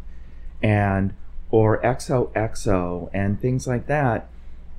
And 0.63 1.13
or 1.51 1.81
XOXO 1.81 3.09
and 3.13 3.39
things 3.39 3.67
like 3.67 3.87
that. 3.87 4.27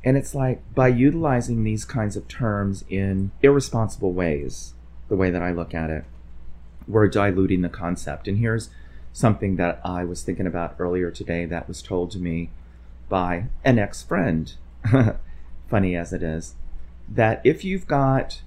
And 0.04 0.16
it's 0.16 0.34
like 0.34 0.62
by 0.74 0.88
utilizing 0.88 1.64
these 1.64 1.84
kinds 1.84 2.16
of 2.16 2.28
terms 2.28 2.84
in 2.88 3.32
irresponsible 3.42 4.12
ways, 4.12 4.74
the 5.08 5.16
way 5.16 5.30
that 5.30 5.42
I 5.42 5.52
look 5.52 5.74
at 5.74 5.90
it, 5.90 6.04
we're 6.86 7.08
diluting 7.08 7.62
the 7.62 7.68
concept. 7.68 8.28
And 8.28 8.38
here's 8.38 8.70
something 9.12 9.56
that 9.56 9.80
I 9.84 10.04
was 10.04 10.22
thinking 10.22 10.46
about 10.46 10.76
earlier 10.78 11.10
today 11.10 11.44
that 11.46 11.68
was 11.68 11.82
told 11.82 12.10
to 12.12 12.18
me 12.18 12.50
by 13.08 13.46
an 13.64 13.78
ex 13.78 14.02
friend, 14.02 14.52
funny 15.68 15.96
as 15.96 16.12
it 16.12 16.22
is, 16.22 16.54
that 17.08 17.40
if 17.44 17.64
you've 17.64 17.86
got 17.86 18.42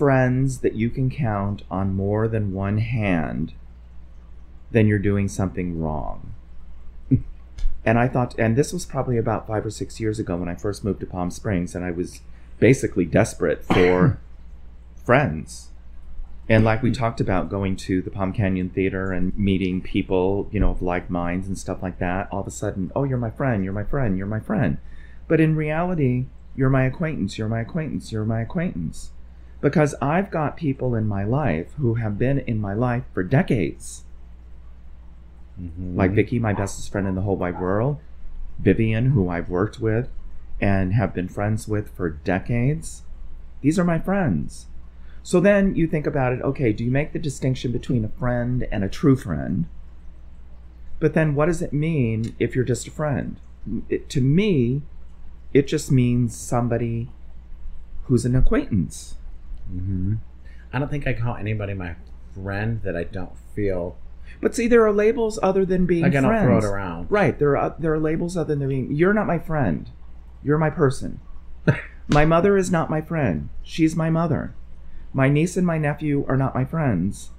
friends 0.00 0.60
that 0.60 0.72
you 0.72 0.88
can 0.88 1.10
count 1.10 1.62
on 1.70 1.94
more 1.94 2.26
than 2.26 2.54
one 2.54 2.78
hand, 2.78 3.52
then 4.70 4.86
you're 4.86 4.98
doing 4.98 5.28
something 5.28 5.78
wrong. 5.78 6.32
and 7.84 7.98
I 7.98 8.08
thought, 8.08 8.34
and 8.38 8.56
this 8.56 8.72
was 8.72 8.86
probably 8.86 9.18
about 9.18 9.46
five 9.46 9.66
or 9.66 9.70
six 9.70 10.00
years 10.00 10.18
ago 10.18 10.38
when 10.38 10.48
I 10.48 10.54
first 10.54 10.84
moved 10.84 11.00
to 11.00 11.06
Palm 11.06 11.30
Springs, 11.30 11.74
and 11.74 11.84
I 11.84 11.90
was 11.90 12.22
basically 12.58 13.04
desperate 13.04 13.62
for 13.62 14.18
friends. 15.04 15.68
And 16.48 16.64
like 16.64 16.82
we 16.82 16.90
mm-hmm. 16.90 16.98
talked 16.98 17.20
about 17.20 17.50
going 17.50 17.76
to 17.76 18.00
the 18.00 18.10
Palm 18.10 18.32
Canyon 18.32 18.70
Theater 18.70 19.12
and 19.12 19.36
meeting 19.36 19.82
people, 19.82 20.48
you 20.50 20.60
know, 20.60 20.70
of 20.70 20.80
like 20.80 21.10
minds 21.10 21.46
and 21.46 21.58
stuff 21.58 21.82
like 21.82 21.98
that, 21.98 22.26
all 22.32 22.40
of 22.40 22.46
a 22.46 22.50
sudden, 22.50 22.90
oh, 22.96 23.04
you're 23.04 23.18
my 23.18 23.30
friend, 23.30 23.64
you're 23.64 23.74
my 23.74 23.84
friend, 23.84 24.16
you're 24.16 24.26
my 24.26 24.40
friend. 24.40 24.78
But 25.28 25.40
in 25.40 25.56
reality, 25.56 26.24
you're 26.56 26.70
my 26.70 26.84
acquaintance, 26.84 27.36
you're 27.36 27.48
my 27.48 27.60
acquaintance, 27.60 28.10
you're 28.12 28.24
my 28.24 28.40
acquaintance. 28.40 29.10
Because 29.60 29.94
I've 30.00 30.30
got 30.30 30.56
people 30.56 30.94
in 30.94 31.06
my 31.06 31.24
life 31.24 31.72
who 31.78 31.94
have 31.94 32.18
been 32.18 32.38
in 32.38 32.60
my 32.60 32.72
life 32.72 33.04
for 33.12 33.22
decades. 33.22 34.04
Mhm. 35.60 35.96
Like 35.96 36.12
Vicky, 36.12 36.38
my 36.38 36.54
bestest 36.54 36.90
friend 36.90 37.06
in 37.06 37.14
the 37.14 37.22
whole 37.22 37.36
wide 37.36 37.60
world, 37.60 37.98
Vivian, 38.58 39.10
who 39.10 39.28
I've 39.28 39.50
worked 39.50 39.80
with 39.80 40.08
and 40.60 40.94
have 40.94 41.14
been 41.14 41.28
friends 41.28 41.68
with 41.68 41.88
for 41.90 42.08
decades. 42.08 43.02
These 43.60 43.78
are 43.78 43.84
my 43.84 43.98
friends. 43.98 44.66
So 45.22 45.40
then 45.40 45.74
you 45.74 45.86
think 45.86 46.06
about 46.06 46.32
it 46.32 46.42
okay, 46.42 46.72
do 46.72 46.84
you 46.84 46.90
make 46.90 47.12
the 47.12 47.18
distinction 47.18 47.72
between 47.72 48.04
a 48.04 48.08
friend 48.08 48.66
and 48.72 48.82
a 48.82 48.88
true 48.88 49.16
friend? 49.16 49.66
But 50.98 51.14
then 51.14 51.34
what 51.34 51.46
does 51.46 51.62
it 51.62 51.72
mean 51.72 52.34
if 52.38 52.54
you're 52.54 52.64
just 52.64 52.86
a 52.86 52.90
friend? 52.90 53.38
It, 53.88 54.08
to 54.10 54.20
me, 54.20 54.82
it 55.52 55.66
just 55.66 55.90
means 55.90 56.36
somebody 56.36 57.10
who's 58.04 58.24
an 58.24 58.34
acquaintance. 58.34 59.16
Mhm. 59.72 60.18
I 60.72 60.78
don't 60.78 60.90
think 60.90 61.06
I 61.06 61.12
call 61.12 61.36
anybody 61.36 61.74
my 61.74 61.94
friend 62.34 62.80
that 62.84 62.96
I 62.96 63.04
don't 63.04 63.36
feel 63.54 63.96
But 64.40 64.54
see, 64.54 64.68
there 64.68 64.86
are 64.86 64.92
labels 64.92 65.38
other 65.42 65.64
than 65.66 65.86
being 65.86 66.02
like 66.04 66.14
I 66.14 66.20
don't 66.20 66.30
friends. 66.30 66.46
throw 66.46 66.58
it 66.58 66.64
around. 66.64 67.06
Right. 67.10 67.38
There 67.38 67.56
are 67.56 67.74
there 67.78 67.92
are 67.92 67.98
labels 67.98 68.36
other 68.36 68.54
than 68.54 68.68
being. 68.68 68.92
You're 68.92 69.12
not 69.12 69.26
my 69.26 69.38
friend. 69.38 69.90
You're 70.42 70.56
my 70.58 70.70
person. 70.70 71.20
my 72.08 72.24
mother 72.24 72.56
is 72.56 72.70
not 72.70 72.88
my 72.90 73.00
friend. 73.00 73.48
She's 73.62 73.96
my 73.96 74.08
mother. 74.08 74.54
My 75.12 75.28
niece 75.28 75.56
and 75.56 75.66
my 75.66 75.78
nephew 75.78 76.24
are 76.28 76.36
not 76.36 76.54
my 76.54 76.64
friends. 76.64 77.30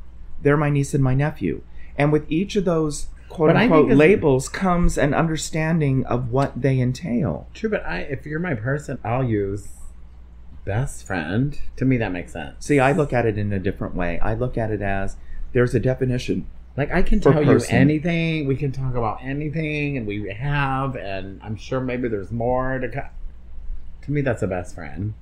They're 0.41 0.57
my 0.57 0.69
niece 0.69 0.93
and 0.93 1.03
my 1.03 1.15
nephew. 1.15 1.61
And 1.97 2.11
with 2.11 2.29
each 2.29 2.55
of 2.57 2.65
those 2.65 3.07
quote 3.29 3.55
unquote 3.55 3.89
labels 3.91 4.49
comes 4.49 4.97
an 4.97 5.13
understanding 5.13 6.05
of 6.05 6.29
what 6.31 6.61
they 6.61 6.79
entail. 6.79 7.47
True, 7.53 7.69
but 7.69 7.85
I 7.85 7.99
if 7.99 8.25
you're 8.25 8.39
my 8.39 8.53
person, 8.55 8.99
I'll 9.03 9.23
use 9.23 9.69
best 10.65 11.05
friend. 11.05 11.59
To 11.77 11.85
me, 11.85 11.97
that 11.97 12.11
makes 12.11 12.33
sense. 12.33 12.65
See, 12.65 12.79
I 12.79 12.91
look 12.91 13.13
at 13.13 13.25
it 13.25 13.37
in 13.37 13.51
a 13.53 13.59
different 13.59 13.95
way. 13.95 14.19
I 14.19 14.33
look 14.33 14.57
at 14.57 14.71
it 14.71 14.81
as 14.81 15.17
there's 15.53 15.73
a 15.75 15.79
definition. 15.79 16.47
Like 16.77 16.91
I 16.91 17.01
can 17.01 17.19
tell 17.19 17.33
person. 17.33 17.75
you 17.75 17.81
anything. 17.81 18.47
We 18.47 18.55
can 18.55 18.71
talk 18.71 18.95
about 18.95 19.19
anything, 19.21 19.97
and 19.97 20.07
we 20.07 20.33
have, 20.33 20.95
and 20.95 21.41
I'm 21.43 21.55
sure 21.55 21.81
maybe 21.81 22.07
there's 22.07 22.31
more 22.31 22.79
to. 22.79 22.87
Co- 22.89 23.09
to 24.03 24.11
me, 24.11 24.21
that's 24.21 24.41
a 24.41 24.47
best 24.47 24.75
friend. 24.75 25.13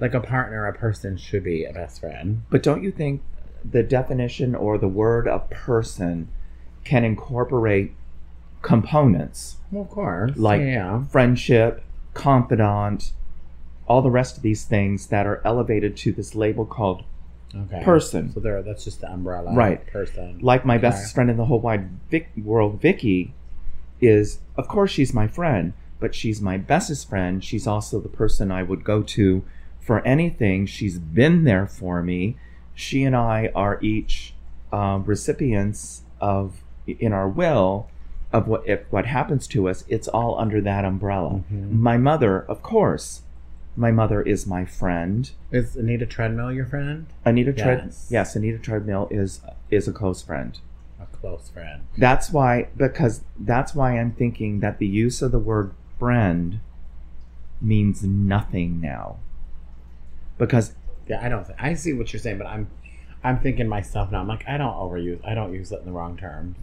Like 0.00 0.14
a 0.14 0.20
partner, 0.20 0.66
a 0.66 0.72
person 0.72 1.16
should 1.16 1.44
be 1.44 1.64
a 1.64 1.72
best 1.72 2.00
friend. 2.00 2.42
But 2.50 2.62
don't 2.62 2.82
you 2.82 2.90
think 2.90 3.22
the 3.64 3.82
definition 3.82 4.54
or 4.54 4.78
the 4.78 4.88
word 4.88 5.26
a 5.26 5.40
person 5.40 6.28
can 6.84 7.04
incorporate 7.04 7.94
components 8.62 9.56
Well, 9.70 9.82
of 9.82 9.90
course, 9.90 10.36
like 10.36 10.60
yeah, 10.60 11.04
friendship, 11.06 11.82
confidant, 12.12 13.12
all 13.86 14.02
the 14.02 14.10
rest 14.10 14.36
of 14.36 14.42
these 14.42 14.64
things 14.64 15.08
that 15.08 15.26
are 15.26 15.40
elevated 15.44 15.96
to 15.98 16.12
this 16.12 16.34
label 16.34 16.64
called 16.64 17.02
okay, 17.54 17.82
person. 17.84 18.32
So 18.32 18.40
there, 18.40 18.62
that's 18.62 18.84
just 18.84 19.00
the 19.00 19.10
umbrella, 19.12 19.54
Right. 19.54 19.86
Person, 19.86 20.38
like 20.40 20.64
my 20.64 20.74
Okay. 20.76 20.82
bestest 20.82 21.14
friend 21.14 21.30
in 21.30 21.36
the 21.36 21.44
whole 21.46 21.60
wide 21.60 21.88
Vic- 22.10 22.30
world, 22.42 22.80
Vicky, 22.80 23.34
is 24.00 24.40
of 24.56 24.68
course 24.68 24.90
she's 24.90 25.12
my 25.14 25.26
friend, 25.26 25.72
but 26.00 26.14
she's 26.14 26.40
my 26.40 26.56
bestest 26.56 27.08
friend. 27.08 27.42
She's 27.44 27.66
also 27.66 28.00
the 28.00 28.08
person 28.08 28.50
I 28.50 28.62
would 28.62 28.84
go 28.84 29.02
to 29.02 29.42
for 29.80 30.00
anything. 30.06 30.66
She's 30.66 30.98
been 30.98 31.44
there 31.44 31.66
for 31.66 32.02
me. 32.02 32.36
She 32.74 33.04
and 33.04 33.14
I 33.14 33.50
are 33.54 33.78
each 33.82 34.34
uh, 34.72 35.00
recipients 35.04 36.02
of 36.20 36.62
in 36.86 37.12
our 37.12 37.28
will 37.28 37.88
of 38.32 38.48
what 38.48 38.66
if 38.68 38.80
what 38.90 39.06
happens 39.06 39.46
to 39.48 39.68
us. 39.68 39.84
It's 39.88 40.08
all 40.08 40.38
under 40.40 40.60
that 40.62 40.84
umbrella. 40.84 41.42
Mhm. 41.52 41.70
My 41.72 41.96
mother, 41.96 42.40
of 42.40 42.62
course, 42.62 43.22
my 43.76 43.90
mother 43.90 44.22
is 44.22 44.46
my 44.46 44.64
friend. 44.64 45.30
Is 45.50 45.76
Anita 45.76 46.06
Treadmill 46.06 46.52
your 46.52 46.66
friend? 46.66 47.06
Anita 47.24 47.52
Tread, 47.52 47.82
Yes. 47.86 48.08
yes, 48.10 48.36
Anita 48.36 48.58
Treadmill 48.58 49.08
is 49.10 49.40
is 49.70 49.88
a 49.88 49.92
close 49.92 50.22
friend. 50.22 50.58
A 51.00 51.06
close 51.06 51.50
friend. 51.50 51.82
That's 51.98 52.30
why, 52.30 52.68
because 52.76 53.22
that's 53.38 53.74
why 53.74 53.98
I'm 53.98 54.12
thinking 54.12 54.60
that 54.60 54.78
the 54.78 54.86
use 54.86 55.22
of 55.22 55.32
the 55.32 55.38
word 55.38 55.72
friend 55.98 56.60
means 57.60 58.04
nothing 58.04 58.80
now. 58.80 59.16
Because, 60.38 60.74
Yeah, 61.08 61.24
I 61.24 61.28
don't. 61.28 61.46
Think, 61.46 61.60
I 61.62 61.74
see 61.74 61.92
what 61.92 62.12
you're 62.12 62.20
saying, 62.20 62.38
but 62.38 62.46
I'm, 62.46 62.68
I'm 63.22 63.38
thinking 63.40 63.68
myself 63.68 64.10
now. 64.12 64.20
I'm 64.20 64.28
like, 64.28 64.44
I 64.48 64.56
don't 64.56 64.74
overuse. 64.74 65.20
I 65.26 65.34
don't 65.34 65.52
use 65.52 65.72
it 65.72 65.80
in 65.80 65.86
the 65.86 65.92
wrong 65.92 66.16
terms. 66.16 66.56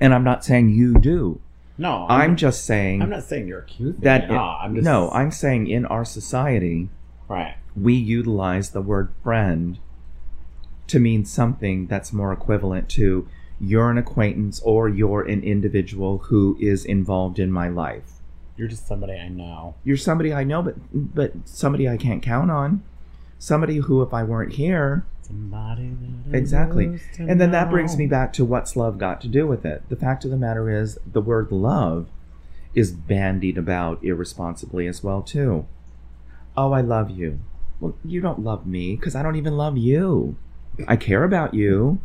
and 0.00 0.14
I'm 0.14 0.24
not 0.24 0.44
saying 0.44 0.70
you 0.70 0.94
do. 0.98 1.40
No, 1.80 2.06
I'm 2.10 2.36
just 2.36 2.66
saying 2.66 3.00
I'm 3.00 3.08
not 3.08 3.24
saying 3.24 3.48
you're 3.48 3.60
accusing 3.60 4.02
that. 4.02 4.28
me. 4.28 4.34
No, 4.34 4.42
I'm 4.42 4.74
just 4.74 4.84
no, 4.84 5.10
I'm 5.12 5.30
saying 5.30 5.66
in 5.66 5.86
our 5.86 6.04
society, 6.04 6.90
right. 7.26 7.56
we 7.74 7.94
utilize 7.94 8.70
the 8.70 8.82
word 8.82 9.10
friend 9.24 9.78
to 10.88 11.00
mean 11.00 11.24
something 11.24 11.86
that's 11.86 12.12
more 12.12 12.34
equivalent 12.34 12.90
to 12.90 13.26
you're 13.58 13.90
an 13.90 13.96
acquaintance 13.96 14.60
or 14.60 14.90
you're 14.90 15.22
an 15.22 15.42
individual 15.42 16.18
who 16.18 16.58
is 16.60 16.84
involved 16.84 17.38
in 17.38 17.50
my 17.50 17.70
life. 17.70 18.20
You're 18.58 18.68
just 18.68 18.86
somebody 18.86 19.14
I 19.14 19.28
know. 19.28 19.74
you're 19.82 19.96
somebody 19.96 20.34
I 20.34 20.44
know, 20.44 20.60
but 20.60 20.74
but 20.92 21.32
somebody 21.46 21.88
I 21.88 21.96
can't 21.96 22.22
count 22.22 22.50
on. 22.50 22.82
Somebody 23.38 23.76
who, 23.76 24.02
if 24.02 24.12
I 24.12 24.22
weren't 24.22 24.52
here, 24.52 25.06
Somebody 25.06 25.06
that 25.06 25.06
I 25.06 25.09
exactly. 26.32 26.86
used 26.86 27.14
to 27.14 27.26
And 27.26 27.40
then 27.40 27.50
that 27.52 27.70
brings 27.70 27.96
me 27.96 28.06
back 28.06 28.32
to 28.34 28.44
what's 28.44 28.76
love 28.76 28.98
got 28.98 29.20
to 29.22 29.28
do 29.28 29.46
with 29.46 29.64
it. 29.64 29.88
The 29.88 29.96
fact 29.96 30.24
of 30.24 30.30
the 30.30 30.36
matter 30.36 30.70
is, 30.70 30.98
the 31.06 31.20
word 31.20 31.50
love 31.50 32.08
is 32.74 32.92
bandied 32.92 33.58
about 33.58 34.02
irresponsibly 34.04 34.86
as 34.86 35.02
well 35.02 35.22
too. 35.22 35.66
Oh, 36.56 36.72
I 36.72 36.80
love 36.80 37.10
you. 37.10 37.40
Well, 37.80 37.96
you 38.04 38.20
don't 38.20 38.40
love 38.40 38.66
me 38.66 38.96
because 38.96 39.14
I 39.14 39.22
don't 39.22 39.36
even 39.36 39.56
love 39.56 39.76
you. 39.76 40.36
I 40.86 40.96
care 40.96 41.24
about 41.24 41.54
you. 41.54 41.98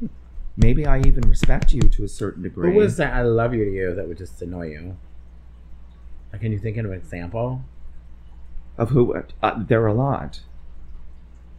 Maybe 0.57 0.85
I 0.85 0.99
even 0.99 1.29
respect 1.29 1.73
you 1.73 1.81
to 1.81 2.03
a 2.03 2.07
certain 2.07 2.43
degree. 2.43 2.71
Who 2.71 2.77
was 2.77 2.97
that? 2.97 3.13
I 3.13 3.23
love 3.23 3.53
you 3.53 3.65
to 3.65 3.71
you 3.71 3.93
that 3.93 4.07
would 4.07 4.17
just 4.17 4.41
annoy 4.41 4.69
you. 4.69 4.97
Like, 6.31 6.41
can 6.41 6.51
you 6.51 6.59
think 6.59 6.77
of 6.77 6.85
an 6.85 6.93
example? 6.93 7.61
of 8.77 8.89
who? 8.89 9.15
Uh, 9.41 9.63
there 9.63 9.81
are 9.83 9.87
a 9.87 9.93
lot. 9.93 10.41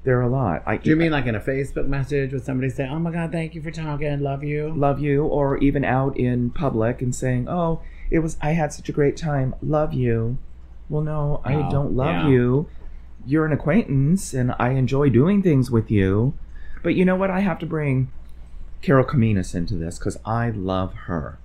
There 0.07 0.19
are 0.21 0.23
a 0.23 0.29
lot. 0.29 0.62
I, 0.64 0.77
Do 0.77 0.88
you 0.88 0.95
mean 0.95 1.11
like 1.11 1.27
in 1.27 1.35
a 1.35 1.40
Facebook 1.40 1.88
message 1.88 2.33
with 2.33 2.45
somebody 2.45 2.71
saying, 2.71 2.90
"Oh 2.92 3.01
my 3.01 3.11
God, 3.11 3.33
thank 3.33 3.57
you 3.57 3.61
for 3.61 3.73
talking, 3.73 4.21
love 4.21 4.44
you"? 4.44 4.73
love 4.73 5.00
you 5.00 5.25
or 5.25 5.59
even 5.59 5.85
out 5.85 6.17
in 6.17 6.50
public 6.50 7.02
and 7.02 7.13
saying 7.13 7.48
oh 7.48 7.81
it 8.09 8.21
was 8.21 8.37
i 8.40 8.50
had 8.52 8.73
such 8.73 8.88
a 8.88 8.92
great 8.92 9.17
time 9.17 9.52
love 9.61 9.92
you 9.92 10.38
well 10.88 11.02
no 11.02 11.40
i 11.44 11.54
Oh, 11.54 11.69
don't 11.71 11.96
love 11.96 12.15
yeah. 12.25 12.29
you 12.29 12.69
you're 13.27 13.44
an 13.46 13.52
acquaintance 13.52 14.33
and 14.33 14.54
i 14.61 14.71
enjoy 14.71 15.09
doing 15.11 15.42
things 15.42 15.73
with 15.73 15.90
you 15.90 16.35
but 16.85 16.94
you 16.94 17.04
know 17.04 17.17
what 17.17 17.31
i 17.33 17.40
have 17.40 17.59
to 17.59 17.67
bring 17.67 18.13
carol 18.83 19.04
Kaminas 19.04 19.57
into 19.57 19.75
this 19.75 19.98
because 19.98 20.17
i 20.25 20.50
love 20.50 20.94
her 21.09 21.38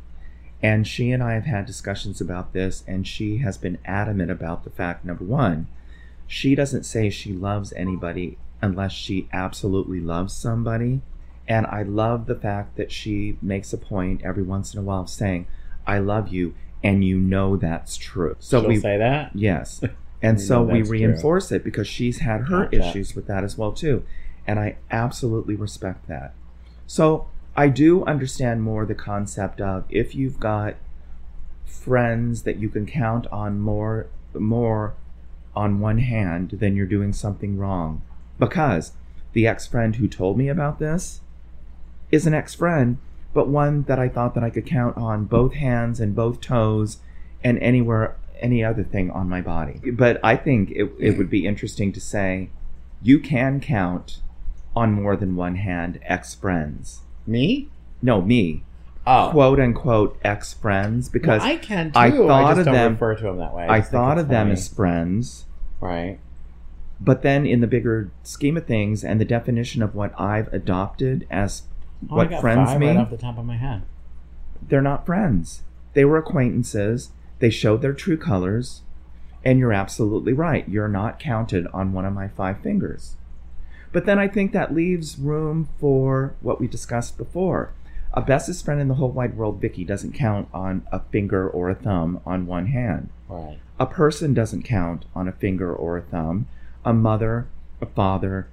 and 0.62 0.86
she 0.88 1.10
and 1.12 1.24
i 1.24 1.34
have 1.34 1.46
had 1.46 1.66
discussions 1.66 2.22
about 2.22 2.54
this 2.54 2.84
and 2.86 3.08
she 3.08 3.38
has 3.38 3.58
been 3.58 3.80
adamant 3.86 4.30
about 4.30 4.64
the 4.64 4.70
fact 4.70 5.04
number 5.04 5.24
one 5.24 5.66
she 6.28 6.54
doesn't 6.54 6.84
say 6.84 7.10
she 7.10 7.34
loves 7.34 7.74
anybody 7.74 8.38
unless 8.62 8.92
she 8.92 9.28
absolutely 9.34 10.00
loves 10.00 10.34
somebody. 10.34 11.02
And 11.48 11.66
I 11.66 11.84
love 11.84 12.28
the 12.28 12.36
fact 12.36 12.78
that 12.78 12.92
she 12.92 13.38
makes 13.42 13.74
a 13.74 13.78
point 13.78 14.22
every 14.24 14.44
once 14.44 14.74
in 14.74 14.80
a 14.80 14.84
while 14.84 15.02
of 15.02 15.10
saying, 15.10 15.48
I 15.86 15.98
love 15.98 16.30
you, 16.30 16.54
and 16.84 17.04
you 17.04 17.18
know 17.18 17.58
that's 17.58 17.98
true. 17.98 18.36
So 18.40 18.62
She'll 18.62 18.70
we 18.70 18.80
say 18.80 18.98
that. 18.98 19.32
Yes. 19.36 19.82
And 20.24 20.40
so 20.40 20.62
we 20.62 20.80
that's 20.80 20.90
true. 20.90 21.00
reinforce 21.00 21.52
it 21.52 21.64
because 21.64 21.88
she's 21.88 22.20
had 22.20 22.42
her 22.42 22.70
issues 22.70 23.16
with 23.16 23.26
that 23.26 23.44
as 23.44 23.58
well 23.58 23.72
too. 23.72 24.04
And 24.46 24.60
I 24.60 24.78
absolutely 24.92 25.56
respect 25.56 26.08
that. 26.10 26.36
So 26.86 27.28
I 27.56 27.70
do 27.70 28.06
understand 28.06 28.62
more 28.62 28.86
the 28.86 28.94
concept 28.94 29.60
of 29.62 29.86
if 29.90 30.14
you've 30.14 30.40
got 30.40 30.76
friends 31.66 32.44
that 32.44 32.58
you 32.58 32.70
can 32.70 32.86
count 32.86 33.26
on 33.32 33.60
more 33.60 34.08
more 34.36 34.94
on 35.56 35.80
one 35.80 35.98
hand, 35.98 36.52
then 36.60 36.76
you're 36.76 36.86
doing 36.86 37.14
something 37.14 37.58
wrong. 37.58 38.02
Because 38.42 38.92
the 39.34 39.48
ex-friend 39.48 39.96
who 39.98 40.08
told 40.08 40.38
me 40.38 40.50
about 40.50 40.80
this 40.80 41.22
is 42.12 42.26
an 42.28 42.34
ex-friend, 42.34 42.98
but 43.34 43.48
one 43.48 43.84
that 43.84 44.00
I 44.00 44.10
thought 44.10 44.34
that 44.36 44.44
I 44.44 44.50
could 44.50 44.66
count 44.66 44.98
on 44.98 45.26
both 45.26 45.54
hands 45.54 46.00
and 46.02 46.14
both 46.16 46.42
toes 46.42 46.98
and 47.44 47.58
anywhere 47.60 48.18
any 48.42 48.64
other 48.64 48.84
thing 48.84 49.12
on 49.12 49.30
my 49.30 49.40
body. 49.42 49.80
But 49.94 50.20
I 50.24 50.36
think 50.36 50.72
it, 50.72 50.92
it 51.00 51.18
would 51.18 51.30
be 51.30 51.46
interesting 51.46 51.94
to 51.94 52.02
say 52.02 52.50
you 53.02 53.20
can 53.20 53.60
count 53.62 54.22
on 54.76 54.92
more 54.94 55.16
than 55.16 55.36
one 55.36 55.56
hand 55.56 56.00
ex-friends. 56.04 57.02
Me? 57.28 57.70
No, 58.02 58.22
me. 58.22 58.64
Oh, 59.06 59.30
Quote 59.32 59.60
unquote 59.60 60.18
ex-friends 60.24 61.10
because 61.10 61.42
Well, 61.42 61.52
I 61.52 61.58
can 61.58 61.92
too. 61.92 62.00
I 62.00 62.06
I, 62.08 62.12
thought 62.12 62.56
just 62.56 62.68
of 62.68 62.74
them- 62.74 62.94
refer 62.94 63.16
to 63.16 63.24
them 63.24 63.38
that 63.38 63.54
way. 63.56 63.68
I 63.70 63.82
think 63.82 63.92
thought 63.92 64.18
of 64.18 64.28
them 64.28 64.46
funny. 64.48 64.54
as 64.54 64.68
friends. 64.68 65.46
right. 65.80 66.20
But 67.04 67.24
then, 67.24 67.46
in 67.48 67.62
the 67.62 67.68
bigger 67.68 68.12
scheme 68.24 68.58
of 68.58 68.66
things, 68.68 69.04
and 69.04 69.20
the 69.20 69.26
definition 69.26 69.82
of 69.82 69.96
what 69.96 70.14
I've 70.20 70.52
adopted 70.54 71.26
as 71.32 71.64
Oh, 72.10 72.16
what 72.16 72.42
friends 72.42 72.76
mean, 72.78 72.96
right 72.96 72.98
off 72.98 73.10
the 73.12 73.18
top 73.18 73.38
of 73.38 73.46
my 73.46 73.58
head. 73.58 73.84
they're 74.68 74.82
not 74.82 75.06
friends. 75.06 75.62
They 75.94 76.04
were 76.06 76.18
acquaintances. 76.18 77.12
They 77.40 77.50
showed 77.52 77.82
their 77.82 77.94
true 77.94 78.18
colors. 78.18 78.82
And 79.46 79.60
you're 79.60 79.74
absolutely 79.74 80.34
right. 80.34 80.68
You're 80.70 80.88
not 80.88 81.20
counted 81.20 81.68
on 81.74 81.94
one 81.94 82.06
of 82.06 82.14
my 82.14 82.28
five 82.28 82.60
fingers. 82.62 83.16
But 83.92 84.06
then 84.06 84.18
I 84.20 84.28
think 84.28 84.52
that 84.52 84.74
leaves 84.74 85.18
room 85.20 85.70
for 85.80 86.34
what 86.42 86.60
we 86.60 86.68
discussed 86.68 87.18
before. 87.18 87.74
A 88.14 88.22
bestest 88.22 88.64
friend 88.66 88.80
in 88.82 88.88
the 88.88 88.96
whole 88.96 89.12
wide 89.12 89.36
world, 89.38 89.60
Vicky, 89.62 89.84
doesn't 89.84 90.14
count 90.14 90.48
on 90.54 90.86
a 90.92 91.00
finger 91.12 91.48
or 91.50 91.70
a 91.70 91.76
thumb 91.76 92.20
on 92.26 92.46
one 92.46 92.68
hand. 92.68 93.10
Right. 93.28 93.60
A 93.80 93.86
person 93.86 94.34
doesn't 94.34 94.64
count 94.64 95.06
on 95.16 95.28
a 95.28 95.32
finger 95.32 95.74
or 95.74 95.98
a 95.98 96.02
thumb. 96.02 96.48
A 96.84 96.94
mother, 96.94 97.48
a 97.80 97.86
father, 97.86 98.48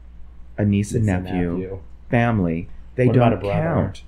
a 0.57 0.65
niece 0.65 0.93
and 0.93 1.07
nephew, 1.07 1.53
nephew. 1.53 1.81
family, 2.11 2.69
they 2.97 3.07
What 3.07 3.15
don't 3.15 3.41
count. 3.43 4.03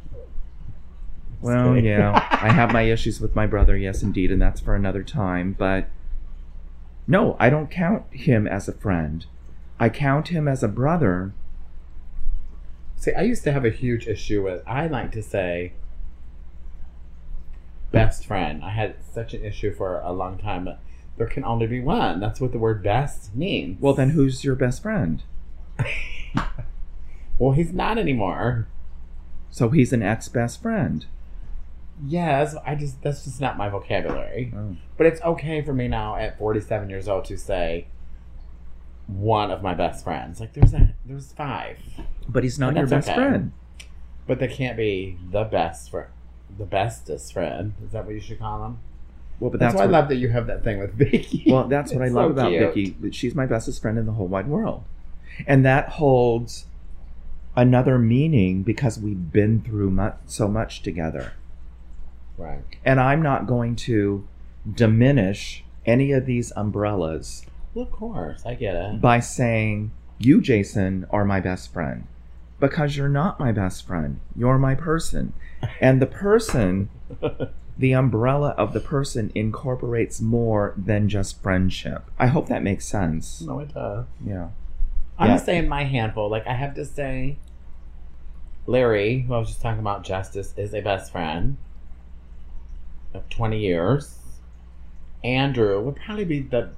Well, 1.40 1.76
yeah, 1.76 2.12
I 2.42 2.52
have 2.52 2.72
my 2.72 2.82
issues 2.82 3.20
with 3.20 3.34
my 3.34 3.46
brother, 3.46 3.76
yes, 3.76 4.02
indeed, 4.02 4.30
and 4.30 4.42
that's 4.42 4.60
for 4.60 4.74
another 4.74 5.02
time. 5.02 5.54
But 5.58 5.88
no, 7.06 7.36
I 7.38 7.50
don't 7.50 7.70
count 7.70 8.04
him 8.10 8.46
as 8.46 8.68
a 8.68 8.72
friend. 8.72 9.24
I 9.78 9.88
count 9.88 10.28
him 10.28 10.46
as 10.46 10.62
a 10.62 10.68
brother. 10.68 11.32
See, 12.96 13.12
I 13.14 13.22
used 13.22 13.44
to 13.44 13.52
have 13.52 13.64
a 13.64 13.70
huge 13.70 14.06
issue 14.06 14.42
with. 14.42 14.62
I 14.66 14.86
like 14.86 15.12
to 15.12 15.22
say 15.22 15.72
best 17.90 18.26
friend. 18.26 18.62
I 18.62 18.70
had 18.70 18.96
such 19.02 19.34
an 19.34 19.44
issue 19.44 19.72
for 19.74 20.00
a 20.00 20.12
long 20.12 20.36
time. 20.38 20.64
But 20.66 20.80
there 21.20 21.28
can 21.28 21.44
only 21.44 21.66
be 21.66 21.80
one. 21.80 22.18
That's 22.18 22.40
what 22.40 22.50
the 22.50 22.58
word 22.58 22.82
best 22.82 23.36
means. 23.36 23.78
Well, 23.78 23.92
then 23.92 24.10
who's 24.10 24.42
your 24.42 24.54
best 24.54 24.80
friend? 24.82 25.22
well, 27.38 27.52
he's 27.52 27.74
not 27.74 27.98
anymore. 27.98 28.68
So 29.50 29.68
he's 29.68 29.92
an 29.92 30.02
ex 30.02 30.30
best 30.30 30.62
friend. 30.62 31.04
Yes, 32.02 32.56
I 32.64 32.74
just 32.74 33.02
that's 33.02 33.24
just 33.24 33.38
not 33.38 33.58
my 33.58 33.68
vocabulary. 33.68 34.50
Oh. 34.56 34.76
But 34.96 35.08
it's 35.08 35.20
okay 35.20 35.60
for 35.60 35.74
me 35.74 35.88
now 35.88 36.16
at 36.16 36.38
47 36.38 36.88
years 36.88 37.06
old 37.06 37.26
to 37.26 37.36
say 37.36 37.88
one 39.06 39.50
of 39.50 39.62
my 39.62 39.74
best 39.74 40.02
friends. 40.02 40.40
Like 40.40 40.54
there's 40.54 40.72
a 40.72 40.94
there's 41.04 41.34
five, 41.34 41.76
But 42.26 42.44
he's 42.44 42.58
not 42.58 42.74
your 42.76 42.86
best 42.86 43.10
okay. 43.10 43.14
friend. 43.14 43.52
but 44.26 44.38
they 44.38 44.48
can't 44.48 44.78
be 44.78 45.18
the 45.30 45.44
best 45.44 45.90
friend. 45.90 46.08
The 46.56 46.64
bestest 46.64 47.34
friend. 47.34 47.74
Is 47.84 47.92
that 47.92 48.06
what 48.06 48.14
you 48.14 48.22
should 48.22 48.38
call 48.38 48.62
them? 48.62 48.78
Well, 49.40 49.50
but 49.50 49.58
That's, 49.58 49.72
that's, 49.74 49.80
why 49.80 49.84
I 49.84 50.00
love 50.00 50.08
that 50.10 50.16
you 50.16 50.28
have 50.28 50.46
that 50.46 50.62
thing 50.62 50.78
with 50.78 50.94
Vicky. 50.94 51.44
Well, 51.46 51.66
that's 51.66 51.92
what 51.92 52.02
I 52.02 52.08
love 52.08 52.28
so 52.28 52.32
about 52.32 52.50
cute. 52.50 52.74
Vicky. 52.74 52.96
that 53.00 53.14
She's 53.14 53.34
my 53.34 53.46
bestest 53.46 53.80
friend 53.82 53.98
in 53.98 54.06
the 54.06 54.12
whole 54.12 54.26
wide 54.28 54.46
world. 54.46 54.84
And 55.46 55.64
that 55.64 55.88
holds 55.88 56.66
another 57.56 57.98
meaning 57.98 58.62
because 58.62 58.98
we've 58.98 59.32
been 59.32 59.62
through 59.62 59.90
much, 59.90 60.16
so 60.26 60.46
much 60.46 60.82
together. 60.82 61.32
Right. 62.36 62.62
And 62.84 63.00
I'm 63.00 63.22
not 63.22 63.46
going 63.46 63.76
to 63.76 64.26
diminish 64.70 65.64
any 65.86 66.12
of 66.12 66.26
these 66.26 66.52
umbrellas 66.56 67.44
Well, 67.74 67.84
of 67.86 67.90
course, 67.92 68.44
I 68.44 68.54
get 68.54 68.74
it. 68.74 69.00
by 69.00 69.20
saying, 69.20 69.90
You, 70.18 70.40
Jason, 70.40 71.06
are 71.10 71.24
my 71.24 71.40
best 71.40 71.72
friend. 71.72 72.06
Because 72.58 72.96
you're 72.96 73.08
not 73.08 73.40
my 73.40 73.52
best 73.52 73.86
friend. 73.86 74.20
You're 74.36 74.58
my 74.58 74.74
person. 74.74 75.32
And 75.80 76.00
the 76.00 76.06
person, 76.06 76.90
the 77.80 77.92
umbrella 77.92 78.50
of 78.58 78.72
the 78.74 78.80
person 78.80 79.32
incorporates 79.34 80.20
more 80.20 80.74
than 80.76 81.08
just 81.08 81.42
friendship. 81.42 82.04
I 82.18 82.26
hope 82.26 82.46
that 82.48 82.62
makes 82.62 82.84
sense. 82.84 83.40
no, 83.40 83.58
it 83.60 83.72
does. 83.72 84.04
Yeah. 84.24 84.48
I'm 85.18 85.28
Yeah. 85.28 85.34
just 85.34 85.46
saying 85.46 85.66
my 85.68 85.84
handful. 85.84 86.28
Like 86.28 86.46
I 86.46 86.52
have 86.54 86.74
to 86.74 86.84
say, 86.84 87.36
Larry, 88.66 89.20
who 89.22 89.32
I 89.34 89.38
was 89.38 89.48
just 89.48 89.62
talking 89.62 89.80
about, 89.80 90.04
Justice 90.04 90.52
is 90.56 90.74
a 90.74 90.80
best 90.82 91.10
friend 91.10 91.56
of 93.14 93.28
20 93.30 93.58
years. 93.58 94.18
Andrew 95.24 95.80
would 95.82 95.96
probably 95.96 96.24
be 96.26 96.40
the. 96.40 96.70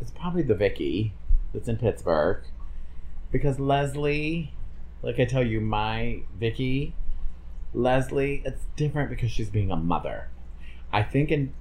It's 0.00 0.10
probably 0.12 0.42
the 0.42 0.54
Vicky 0.54 1.12
that's 1.52 1.68
in 1.68 1.76
Pittsburgh, 1.76 2.38
because 3.32 3.58
Leslie, 3.60 4.52
like 5.02 5.18
I 5.20 5.24
tell 5.24 5.44
you, 5.46 5.60
my 5.60 6.20
Vicky, 6.38 6.94
Leslie, 7.74 8.42
it's 8.44 8.62
different 8.76 9.10
because 9.10 9.30
she's 9.30 9.50
being 9.50 9.70
a 9.70 9.76
mother. 9.76 10.28
I 10.92 11.02
think 11.02 11.30
in 11.30 11.52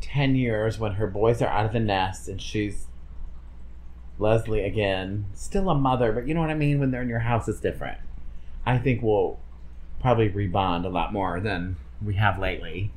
10 0.00 0.34
years, 0.34 0.78
when 0.78 0.94
her 0.94 1.06
boys 1.06 1.40
are 1.40 1.48
out 1.48 1.64
of 1.64 1.72
the 1.72 1.80
nest 1.80 2.28
and 2.28 2.42
she's 2.42 2.86
Leslie 4.18 4.64
again, 4.64 5.26
still 5.34 5.70
a 5.70 5.74
mother, 5.74 6.12
but 6.12 6.26
you 6.26 6.34
know 6.34 6.40
what 6.40 6.50
I 6.50 6.54
mean? 6.54 6.80
When 6.80 6.90
they're 6.90 7.02
in 7.02 7.08
your 7.08 7.20
house, 7.20 7.48
it's 7.48 7.60
different. 7.60 7.98
I 8.66 8.78
think 8.78 9.02
we'll 9.02 9.38
probably 10.00 10.28
rebond 10.28 10.84
a 10.84 10.88
lot 10.88 11.12
more 11.12 11.40
than 11.40 11.76
we 12.04 12.14
have 12.14 12.38
lately. 12.38 12.90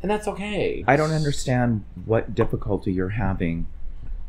And 0.00 0.10
that's 0.10 0.26
okay. 0.26 0.84
I 0.86 0.96
don't 0.96 1.12
understand 1.12 1.84
what 2.04 2.34
difficulty 2.34 2.92
you're 2.92 3.10
having 3.10 3.66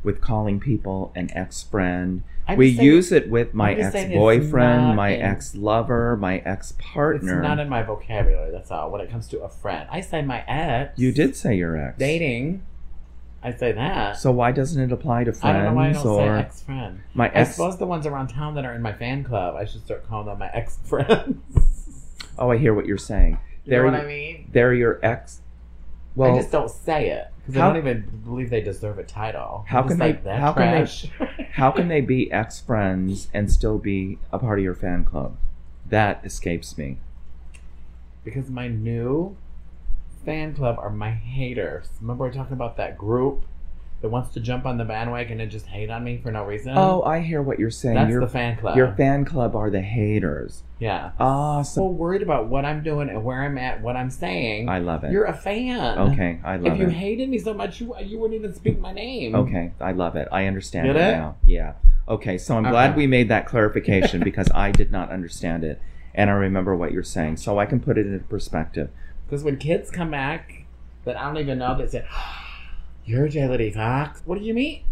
with 0.03 0.21
calling 0.21 0.59
people 0.59 1.11
an 1.15 1.31
ex 1.33 1.63
friend. 1.63 2.23
I'm 2.47 2.57
We 2.57 2.73
saying- 2.75 2.85
use 2.85 3.11
it 3.13 3.29
with 3.29 3.53
my 3.53 3.73
ex-boyfriend, 3.73 4.95
my 4.95 5.09
in- 5.09 5.21
ex 5.21 5.55
lover, 5.55 6.17
my 6.17 6.39
ex 6.39 6.73
partner. 6.77 7.39
It's 7.39 7.43
not 7.47 7.59
in 7.59 7.69
my 7.69 7.83
vocabulary, 7.83 8.51
that's 8.51 8.69
all. 8.71 8.91
When 8.91 9.01
it 9.01 9.09
comes 9.09 9.27
to 9.29 9.39
a 9.41 9.49
friend, 9.49 9.87
I 9.91 10.01
say 10.01 10.21
my 10.21 10.43
ex. 10.47 10.97
you 10.99 11.11
did 11.11 11.35
say 11.35 11.55
your 11.55 11.77
ex. 11.77 11.97
Dating, 11.97 12.63
I 13.41 13.53
say 13.53 13.71
that. 13.73 14.17
So 14.17 14.31
why 14.31 14.51
doesn't 14.51 14.81
it 14.81 14.91
apply 14.91 15.23
to 15.25 15.31
I 15.31 15.33
friends 15.33 15.55
don't 15.57 15.65
know 15.65 15.73
why 15.73 15.89
I 15.89 15.93
don't 15.93 16.03
say 16.03 16.27
or 16.27 16.35
ex 16.37 16.61
friend. 16.61 16.99
my 17.13 17.27
ex. 17.29 17.49
I 17.49 17.51
suppose 17.53 17.77
the 17.77 17.85
ones 17.85 18.05
around 18.05 18.27
town 18.27 18.55
that 18.55 18.65
are 18.65 18.73
in 18.73 18.81
my 18.81 18.93
fan 18.93 19.23
club, 19.23 19.55
I 19.55 19.63
should 19.65 19.85
start 19.85 20.07
calling 20.07 20.27
them 20.27 20.39
my 20.39 20.49
ex 20.53 20.77
friends. 20.83 21.37
Oh, 22.37 22.51
I 22.51 22.57
hear 22.57 22.73
what 22.73 22.85
you're 22.85 22.97
saying. 22.97 23.37
you 23.63 23.69
They're 23.71 23.85
know 23.85 23.91
what 23.97 24.01
I 24.01 24.07
mean? 24.07 24.49
they're 24.51 24.73
your 24.73 24.99
ex. 25.03 25.41
Well, 26.15 26.33
I 26.33 26.37
just 26.39 26.51
don't 26.51 26.69
say 26.69 27.09
it 27.09 27.27
because 27.45 27.61
I 27.61 27.67
don't 27.67 27.77
even 27.77 28.21
believe 28.23 28.49
they 28.49 28.61
deserve 28.61 28.99
a 28.99 29.03
title. 29.03 29.65
How 29.67 29.83
can 29.83 29.97
they- 29.97 30.07
like, 30.07 30.23
that 30.23 30.39
how 30.39 30.53
can 30.53 30.83
they- 30.85 31.45
how 31.53 31.71
can 31.71 31.87
they 31.87 32.01
be 32.01 32.31
ex 32.31 32.59
friends 32.59 33.27
and 33.33 33.51
still 33.51 33.77
be 33.77 34.17
a 34.31 34.39
part 34.39 34.59
of 34.59 34.63
your 34.63 34.75
fan 34.75 35.03
club? 35.05 35.37
That 35.89 36.21
escapes 36.25 36.77
me. 36.77 36.97
because 38.23 38.49
my 38.49 38.67
new 38.69 39.35
fan 40.25 40.55
club 40.55 40.77
are 40.79 40.89
my 40.89 41.11
haters. 41.11 41.89
Remember 41.99 42.23
we 42.23 42.29
were 42.29 42.33
talking 42.33 42.53
about 42.53 42.77
that 42.77 42.97
group 42.97 43.43
that 44.03 44.09
wants 44.09 44.33
to 44.33 44.41
jump 44.41 44.65
on 44.65 44.77
the 44.77 44.83
bandwagon 44.83 45.39
and 45.39 45.49
just 45.49 45.65
hate 45.65 45.89
on 45.89 46.03
me 46.03 46.19
for 46.21 46.29
no 46.29 46.43
reason? 46.43 46.73
Oh, 46.77 47.01
I 47.03 47.21
hear 47.21 47.41
what 47.41 47.57
you're 47.57 47.71
saying. 47.71 47.95
that's 47.95 48.11
your, 48.11 48.19
the 48.19 48.27
fan 48.27 48.57
club. 48.57 48.75
your 48.75 48.93
fan 48.95 49.23
club 49.23 49.55
are 49.55 49.69
the 49.69 49.81
haters. 49.81 50.61
yeah. 50.77 51.11
Ah, 51.21 51.61
So 51.61 51.75
so 51.81 51.85
worried 51.87 52.21
about 52.21 52.49
what 52.49 52.65
I'm 52.65 52.83
doing 52.83 53.07
and 53.09 53.23
where 53.23 53.41
I'm 53.41 53.57
at, 53.57 53.81
what 53.81 53.95
I'm 53.95 54.09
saying. 54.09 54.67
I 54.67 54.79
love 54.79 55.05
it. 55.05 55.11
You're 55.13 55.23
a 55.23 55.33
fan. 55.33 55.97
okay, 56.11 56.41
I 56.43 56.57
love 56.57 56.73
it. 56.73 56.73
If 56.73 56.79
you 56.79 56.89
hated 56.89 57.29
me 57.29 57.39
so 57.39 57.53
much, 57.53 57.79
you 57.79 57.95
you 58.03 58.19
wouldn't 58.19 58.37
even 58.37 58.53
speak 58.53 58.77
my 58.77 58.91
name. 58.91 59.33
Okay, 59.35 59.71
I 59.79 59.93
love 59.93 60.17
it. 60.17 60.27
I 60.33 60.47
understand 60.47 60.87
Get 60.87 60.97
it, 60.97 60.99
it? 60.99 61.11
now. 61.13 61.37
Yeah. 61.45 61.73
Okay, 62.09 62.37
so 62.37 62.57
I'm 62.57 62.63
glad 62.69 62.97
we 62.97 63.07
made 63.07 63.29
that 63.29 63.45
clarification 63.45 64.21
because 64.29 64.51
I 64.53 64.71
did 64.71 64.91
not 64.91 65.09
understand 65.11 65.63
it, 65.63 65.81
and 66.13 66.29
I 66.29 66.33
remember 66.33 66.75
what 66.75 66.91
you're 66.91 67.03
saying, 67.03 67.37
so 67.37 67.57
I 67.57 67.65
can 67.65 67.79
put 67.79 67.97
it 67.97 68.05
into 68.05 68.19
perspective. 68.25 68.89
Because 69.25 69.45
when 69.45 69.55
kids 69.55 69.89
come 69.89 70.11
back 70.11 70.65
that 71.05 71.15
I 71.17 71.23
don't 71.23 71.37
even 71.37 71.57
know, 71.59 71.77
they 71.77 71.87
say, 71.87 72.05
"You're 73.05 73.27
J. 73.27 73.71
Fox." 73.71 74.21
What 74.25 74.39
do 74.39 74.45
you 74.45 74.53
mean? 74.53 74.83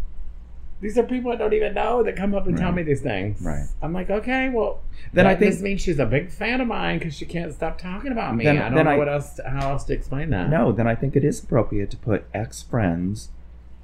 These 0.81 0.97
are 0.97 1.03
people 1.03 1.31
I 1.31 1.35
don't 1.35 1.53
even 1.53 1.75
know 1.75 2.01
that 2.01 2.15
come 2.15 2.33
up 2.33 2.47
and 2.47 2.57
tell 2.57 2.71
me 2.71 2.81
these 2.81 3.01
things. 3.01 3.39
Right. 3.39 3.67
I'm 3.83 3.93
like, 3.93 4.09
okay, 4.09 4.49
well, 4.49 4.79
Then 5.13 5.27
I 5.27 5.35
think- 5.35 5.51
this 5.53 5.61
means 5.61 5.79
she's 5.81 5.99
a 5.99 6.07
big 6.07 6.31
fan 6.31 6.59
of 6.59 6.67
mine 6.67 6.97
because 6.97 7.13
she 7.13 7.25
can't 7.27 7.53
stop 7.53 7.77
talking 7.77 8.11
about 8.11 8.35
me. 8.35 8.45
Then- 8.45 8.57
I 8.57 8.61
don't 8.69 8.75
then 8.75 8.85
know 8.85 8.91
I- 8.91 8.97
what 8.97 9.07
else, 9.07 9.39
how 9.45 9.69
else 9.73 9.83
to 9.85 9.93
explain 9.93 10.31
that. 10.31 10.49
No, 10.49 10.71
then 10.71 10.87
I 10.87 10.95
think 10.95 11.15
it 11.15 11.23
is 11.23 11.43
appropriate 11.43 11.91
to 11.91 11.97
put 11.97 12.25
ex 12.33 12.63
friends 12.63 13.29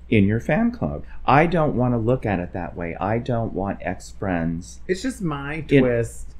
in 0.09 0.23
your 0.25 0.39
fan 0.39 0.71
club. 0.71 1.03
I 1.25 1.45
don't 1.45 1.75
want 1.75 1.93
to 1.93 1.97
look 1.99 2.25
at 2.25 2.39
it 2.39 2.51
that 2.53 2.75
way. 2.75 2.95
I 2.95 3.19
don't 3.19 3.53
want 3.53 3.77
ex 3.81 4.09
friends. 4.09 4.79
It's 4.87 5.03
just 5.03 5.21
my 5.21 5.63
It- 5.69 5.79
twist 5.79 6.33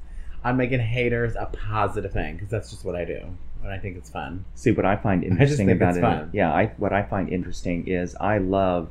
on 0.44 0.56
making 0.56 0.80
haters 0.80 1.36
a 1.36 1.46
positive 1.46 2.12
thing 2.12 2.34
because 2.34 2.48
that's 2.50 2.70
just 2.70 2.84
what 2.84 2.96
I 2.96 3.04
do. 3.04 3.20
And 3.62 3.72
I 3.72 3.78
think 3.78 3.96
it's 3.96 4.10
fun. 4.10 4.44
See 4.54 4.70
what 4.72 4.86
I 4.86 4.96
find 4.96 5.24
interesting 5.30 5.66
think 5.66 5.80
about 5.80 5.96
it. 5.96 6.00
fun. 6.00 6.30
Yeah, 6.32 6.52
I 6.52 6.66
what 6.76 6.92
I 6.92 7.02
find 7.02 7.28
interesting 7.28 7.86
is 7.86 8.14
I 8.20 8.38
love 8.38 8.90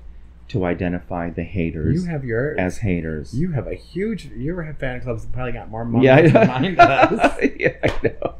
to 0.49 0.63
identify 0.65 1.29
the 1.29 1.43
haters 1.43 2.01
You 2.03 2.09
have 2.09 2.23
your 2.23 2.57
as 2.59 2.77
haters. 2.77 3.33
You 3.33 3.51
have 3.51 3.67
a 3.67 3.75
huge. 3.75 4.25
You 4.35 4.57
have 4.59 4.77
fan 4.77 5.01
clubs 5.01 5.23
that 5.25 5.33
probably 5.33 5.51
got 5.53 5.69
more 5.69 5.83
money 5.85 6.05
yeah, 6.05 6.21
than 6.21 6.47
mine 6.47 6.75
does. 6.75 7.19
yeah, 7.59 7.75
I 7.83 7.99
know. 8.03 8.35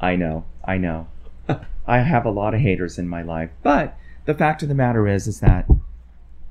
I 0.00 0.16
know. 0.16 0.44
I 0.64 0.78
know. 0.78 1.08
I 1.86 1.98
have 1.98 2.24
a 2.24 2.30
lot 2.30 2.54
of 2.54 2.60
haters 2.60 2.98
in 2.98 3.08
my 3.08 3.22
life, 3.22 3.50
but 3.62 3.96
the 4.26 4.34
fact 4.34 4.62
of 4.62 4.68
the 4.68 4.74
matter 4.74 5.08
is, 5.08 5.26
is 5.26 5.40
that 5.40 5.66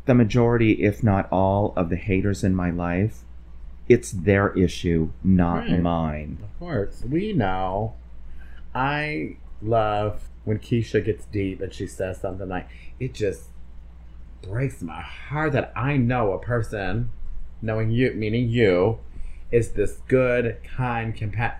the 0.05 0.15
majority, 0.15 0.71
if 0.84 1.03
not 1.03 1.32
all, 1.32 1.73
of 1.75 1.89
the 1.89 1.95
haters 1.95 2.43
in 2.43 2.55
my 2.55 2.71
life, 2.71 3.19
it's 3.88 4.11
their 4.11 4.49
issue, 4.57 5.11
not 5.23 5.59
Right. 5.69 5.82
mine. 5.82 6.38
Of 6.43 6.59
course, 6.59 7.03
we 7.07 7.34
know. 7.34 7.93
I 8.78 9.38
love 9.59 10.30
when 10.45 10.59
Keisha 10.59 11.03
gets 11.03 11.25
deep 11.25 11.61
and 11.61 11.73
she 11.73 11.88
says 11.88 12.21
something 12.21 12.47
like, 12.47 12.69
"It 12.99 13.15
just 13.15 13.49
breaks 14.43 14.84
my 14.84 15.01
heart 15.01 15.53
that 15.53 15.73
I 15.75 15.97
know 15.97 16.32
a 16.34 16.39
person, 16.39 17.09
knowing 17.59 17.89
you, 17.89 18.13
meaning 18.13 18.49
you, 18.49 18.99
is 19.51 19.71
this 19.71 19.97
good, 20.07 20.57
kind, 20.63 21.15
compa 21.15 21.55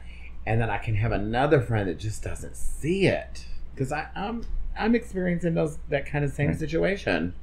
and 0.45 0.61
then 0.61 0.70
I 0.70 0.78
can 0.78 0.95
have 0.95 1.11
another 1.11 1.59
friend 1.59 1.89
that 1.89 1.97
just 1.97 2.24
doesn't 2.24 2.55
see 2.55 3.07
it. 3.07 3.45
Because 3.74 3.91
I'm 3.91 4.45
I'm 4.78 4.93
experiencing 4.93 5.55
those 5.55 5.80
that 5.89 6.05
kind 6.05 6.24
of 6.24 6.32
same 6.32 6.53
situation 6.53 7.34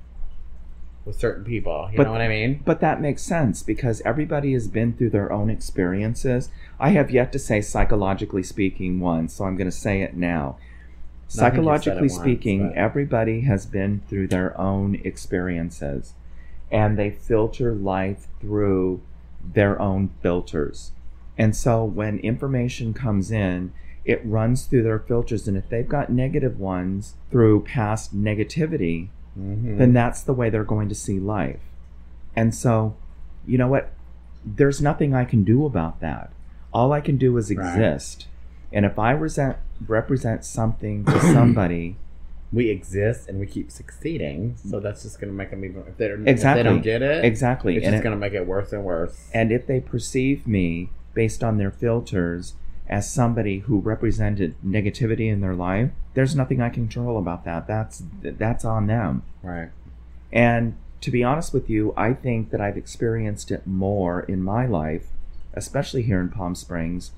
with 1.05 1.17
certain 1.17 1.45
people. 1.45 1.89
You 1.93 1.99
But- 1.99 2.05
know 2.05 2.13
what 2.13 2.21
I 2.21 2.29
mean? 2.29 2.61
But 2.65 2.81
that 2.81 3.01
makes 3.01 3.23
sense 3.23 3.63
because 3.63 4.01
everybody 4.05 4.53
has 4.55 4.69
been 4.69 4.93
through 4.95 5.11
their 5.11 5.31
own 5.33 5.51
experiences. 5.51 6.49
I 6.81 6.91
have 6.91 7.11
yet 7.11 7.33
to 7.33 7.39
say 7.39 7.61
psychologically 7.61 8.43
speaking 8.43 9.01
one, 9.01 9.29
so 9.29 9.45
I'm 9.45 9.57
going 9.57 9.67
to 9.71 9.77
say 9.77 10.03
it 10.03 10.17
now. 10.17 10.25
No, 10.27 10.37
I 10.37 10.47
think 10.47 10.57
you've 10.57 11.33
said 11.33 11.47
it 11.47 11.55
Psychologically 11.57 12.01
once, 12.09 12.15
speaking, 12.15 12.69
but- 12.69 12.77
everybody 12.77 13.41
has 13.43 13.67
been 13.67 14.01
through 14.09 14.29
their 14.29 14.59
own 14.61 14.95
experiences 15.05 16.15
and 16.71 16.99
they 16.99 17.11
filter 17.11 17.75
life 17.75 18.27
through 18.41 19.01
their 19.53 19.81
own 19.81 20.11
filters. 20.23 20.93
And 21.37 21.55
so 21.55 21.85
when 21.85 22.19
information 22.19 22.95
comes 22.95 23.31
in, 23.31 23.73
it 24.05 24.21
runs 24.25 24.65
through 24.65 24.83
their 24.83 24.99
filters. 24.99 25.47
And 25.49 25.57
if 25.57 25.69
they've 25.69 25.89
got 25.89 26.11
negative 26.11 26.59
ones 26.59 27.15
through 27.31 27.63
past 27.65 28.15
negativity, 28.17 29.09
Mhm. 29.39 29.79
then 29.79 29.93
that's 29.93 30.23
the 30.23 30.33
way 30.33 30.51
they're 30.51 30.65
going 30.65 30.89
to 30.89 30.95
see 30.95 31.19
life. 31.19 31.61
And 32.37 32.55
so, 32.55 32.95
you 33.47 33.59
know 33.59 33.69
what? 33.69 33.91
There's 34.45 34.81
nothing 34.83 35.15
I 35.15 35.25
can 35.25 35.45
do 35.45 35.65
about 35.67 36.01
that. 36.01 36.31
All 36.73 36.93
I 36.93 37.01
can 37.01 37.17
do 37.17 37.37
is 37.37 37.55
Right. 37.55 37.67
exist. 37.69 38.27
And 38.73 38.85
if 38.85 38.99
I 38.99 39.13
resent, 39.13 39.57
represent 39.87 40.45
something 40.45 41.05
to 41.05 41.21
somebody, 41.33 41.97
we 42.53 42.71
exist 42.71 43.29
and 43.29 43.41
we 43.41 43.47
keep 43.47 43.71
succeeding, 43.71 44.55
so 44.57 44.79
that's 44.81 45.03
just 45.03 45.21
going 45.21 45.33
to 45.33 45.37
make 45.37 45.51
them 45.51 45.65
even. 45.65 45.83
If 45.89 45.97
they 45.97 46.09
don't, 46.09 46.29
Exactly. 46.29 46.61
if 46.61 46.65
they 46.65 46.71
don't 46.71 46.83
get 46.83 47.03
it, 47.03 47.25
exactly, 47.25 47.77
it's 47.77 47.85
and, 47.87 47.95
just 47.95 48.01
it- 48.01 48.05
going 48.05 48.15
to 48.17 48.21
make 48.21 48.33
it 48.33 48.47
worse 48.47 48.73
and 48.73 48.85
worse. 48.85 49.29
and 49.35 49.51
if 49.51 49.67
they 49.67 49.81
perceive 49.81 50.47
me 50.47 50.91
based 51.15 51.43
on 51.43 51.59
their 51.59 51.71
filters 51.73 52.55
as 52.89 53.11
somebody 53.11 53.61
who 53.61 53.79
represented 53.81 54.55
negativity 54.65 55.33
in 55.33 55.41
their 55.41 55.55
life, 55.55 55.91
there's 56.15 56.37
nothing 56.37 56.61
I 56.61 56.69
can 56.69 56.85
control 56.85 57.19
about 57.19 57.45
that. 57.45 57.67
That's 57.67 58.03
that's 58.23 58.65
on 58.65 58.87
them. 58.87 59.23
right. 59.43 59.71
And 60.33 60.77
to 61.01 61.11
be 61.11 61.23
honest 61.23 61.53
with 61.53 61.71
you, 61.71 61.93
I 61.97 62.13
think 62.13 62.51
that 62.51 62.61
I've 62.61 62.77
experienced 62.77 63.51
it 63.51 63.67
more 63.67 64.21
in 64.21 64.43
my 64.43 64.67
life, 64.67 65.07
especially 65.53 66.03
here 66.03 66.21
in 66.21 66.31
Palm 66.31 66.55
Springs. 66.55 67.13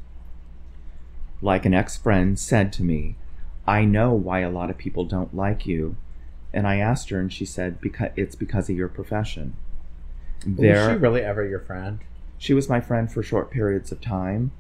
Like 1.40 1.64
an 1.64 1.74
ex 1.74 1.96
friend 1.96 2.38
said 2.38 2.72
to 2.74 2.82
me, 2.82 3.16
I 3.66 3.84
know 3.84 4.12
why 4.12 4.40
a 4.40 4.50
lot 4.50 4.70
of 4.70 4.78
people 4.78 5.04
don't 5.04 5.34
like 5.34 5.66
you. 5.66 5.96
And 6.52 6.66
I 6.66 6.78
asked 6.78 7.10
her, 7.10 7.20
and 7.20 7.32
she 7.32 7.44
said, 7.44 7.80
because 7.80 8.10
it's 8.16 8.34
because 8.34 8.70
of 8.70 8.76
your 8.76 8.88
profession. 8.88 9.56
Was 10.46 10.92
she 10.92 10.96
really 10.96 11.22
ever 11.22 11.44
your 11.44 11.60
friend? 11.60 12.00
she 12.38 12.54
was 12.54 12.68
my 12.68 12.80
friend 12.80 13.10
for 13.10 13.22
short 13.22 13.50
periods 13.50 13.92
of 13.92 14.00
time 14.00 14.50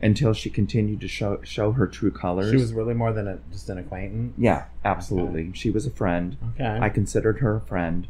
until 0.00 0.32
she 0.32 0.50
continued 0.50 1.00
to 1.00 1.08
show 1.08 1.40
show 1.42 1.72
her 1.72 1.86
true 1.86 2.10
colors. 2.10 2.50
She 2.50 2.56
was 2.56 2.72
really 2.72 2.94
more 2.94 3.12
than 3.12 3.26
a, 3.28 3.38
just 3.50 3.68
an 3.70 3.78
acquaintance. 3.78 4.34
yeah, 4.36 4.64
absolutely. 4.84 5.52
She 5.54 5.70
was 5.70 5.86
a 5.86 5.90
friend. 5.90 6.36
Okay. 6.54 6.78
I 6.80 6.88
considered 6.88 7.38
her 7.40 7.56
a 7.56 7.60
friend. 7.60 8.06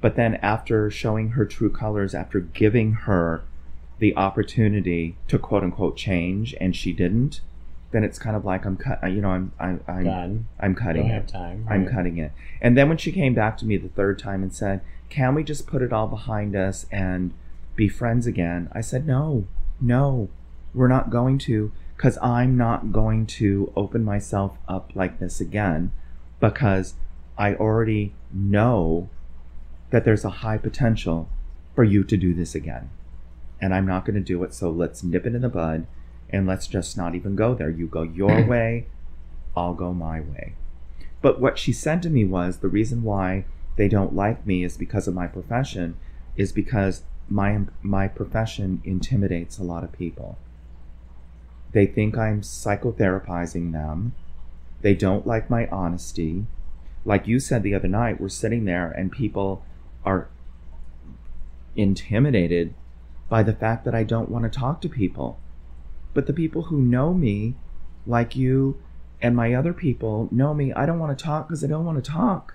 But 0.00 0.16
then 0.16 0.34
after 0.36 0.90
showing 0.90 1.30
her 1.30 1.44
true 1.46 1.70
colors, 1.70 2.14
after 2.14 2.40
giving 2.40 2.92
her 2.92 3.42
the 3.98 4.14
opportunity 4.16 5.16
to 5.28 5.38
quote 5.38 5.62
unquote 5.62 5.96
change 5.96 6.54
and 6.60 6.76
she 6.76 6.92
didn't, 6.92 7.40
then 7.90 8.04
it's 8.04 8.18
kind 8.18 8.36
of 8.36 8.44
like 8.44 8.64
I'm 8.64 8.76
cut 8.76 9.00
you 9.10 9.20
know, 9.20 9.30
I'm 9.30 9.52
I'm 9.58 9.80
I'm, 9.88 10.04
Done. 10.04 10.46
I'm 10.60 10.74
Don't 10.74 10.84
cutting 10.84 11.06
have 11.08 11.24
it. 11.24 11.28
time. 11.28 11.66
I'm 11.70 11.86
cutting 11.88 12.18
it. 12.18 12.32
And 12.60 12.76
then 12.76 12.88
when 12.88 12.98
she 12.98 13.12
came 13.12 13.34
back 13.34 13.56
to 13.58 13.64
me 13.66 13.76
the 13.76 13.88
third 13.88 14.18
time 14.18 14.42
and 14.42 14.52
said, 14.54 14.82
Can 15.08 15.34
we 15.34 15.42
just 15.42 15.66
put 15.66 15.80
it 15.82 15.92
all 15.92 16.06
behind 16.06 16.54
us 16.54 16.86
and 16.92 17.32
be 17.76 17.88
friends 17.88 18.26
again? 18.26 18.68
I 18.72 18.80
said, 18.82 19.06
No, 19.06 19.46
no, 19.80 20.28
we're 20.74 20.88
not 20.88 21.10
going 21.10 21.38
to, 21.38 21.72
because 21.96 22.18
I'm 22.20 22.56
not 22.56 22.92
going 22.92 23.26
to 23.26 23.72
open 23.76 24.04
myself 24.04 24.58
up 24.68 24.90
like 24.94 25.18
this 25.20 25.40
again 25.40 25.92
because 26.40 26.94
I 27.38 27.54
already 27.54 28.14
know 28.32 29.08
that 29.90 30.04
there's 30.04 30.24
a 30.24 30.30
high 30.30 30.58
potential 30.58 31.28
for 31.74 31.84
you 31.84 32.04
to 32.04 32.16
do 32.16 32.34
this 32.34 32.54
again. 32.54 32.90
And 33.60 33.74
I'm 33.74 33.86
not 33.86 34.04
going 34.04 34.16
to 34.16 34.20
do 34.20 34.42
it. 34.44 34.52
So 34.52 34.70
let's 34.70 35.02
nip 35.02 35.26
it 35.26 35.34
in 35.34 35.42
the 35.42 35.48
bud 35.48 35.86
and 36.30 36.46
let's 36.46 36.66
just 36.66 36.96
not 36.96 37.14
even 37.14 37.36
go 37.36 37.54
there. 37.54 37.70
You 37.70 37.86
go 37.86 38.02
your 38.02 38.44
way, 38.46 38.86
I'll 39.56 39.74
go 39.74 39.94
my 39.94 40.20
way. 40.20 40.54
But 41.22 41.40
what 41.40 41.58
she 41.58 41.72
said 41.72 42.02
to 42.02 42.10
me 42.10 42.24
was 42.24 42.58
the 42.58 42.68
reason 42.68 43.02
why 43.02 43.46
they 43.76 43.88
don't 43.88 44.14
like 44.14 44.46
me 44.46 44.64
is 44.64 44.76
because 44.76 45.08
of 45.08 45.14
my 45.14 45.26
profession, 45.26 45.96
is 46.36 46.52
because 46.52 47.02
my 47.28 47.60
my 47.82 48.06
profession 48.08 48.82
intimidates 48.84 49.58
a 49.58 49.64
lot 49.64 49.84
of 49.84 49.92
people. 49.92 50.38
They 51.74 51.86
think 51.86 52.16
I'm 52.16 52.40
psychotherapizing 52.40 53.72
them. 53.72 54.14
They 54.80 54.94
don't 54.94 55.26
like 55.26 55.50
my 55.50 55.66
honesty. 55.66 56.46
Like 57.04 57.26
you 57.26 57.40
said 57.40 57.64
the 57.64 57.74
other 57.74 57.88
night, 57.88 58.20
we're 58.20 58.28
sitting 58.28 58.64
there 58.64 58.92
and 58.92 59.10
people 59.10 59.64
are 60.04 60.28
intimidated 61.74 62.74
by 63.28 63.42
the 63.42 63.52
fact 63.52 63.84
that 63.84 63.94
I 63.94 64.04
don't 64.04 64.28
want 64.28 64.44
to 64.44 64.58
talk 64.58 64.80
to 64.82 64.88
people. 64.88 65.40
But 66.14 66.28
the 66.28 66.32
people 66.32 66.62
who 66.62 66.80
know 66.80 67.12
me, 67.12 67.56
like 68.06 68.36
you 68.36 68.80
and 69.20 69.34
my 69.34 69.52
other 69.52 69.72
people, 69.72 70.28
know 70.30 70.54
me. 70.54 70.72
I 70.72 70.86
don't 70.86 71.00
want 71.00 71.18
to 71.18 71.24
talk 71.24 71.48
because 71.48 71.64
I 71.64 71.66
don't 71.66 71.84
want 71.84 72.02
to 72.02 72.08
talk. 72.08 72.54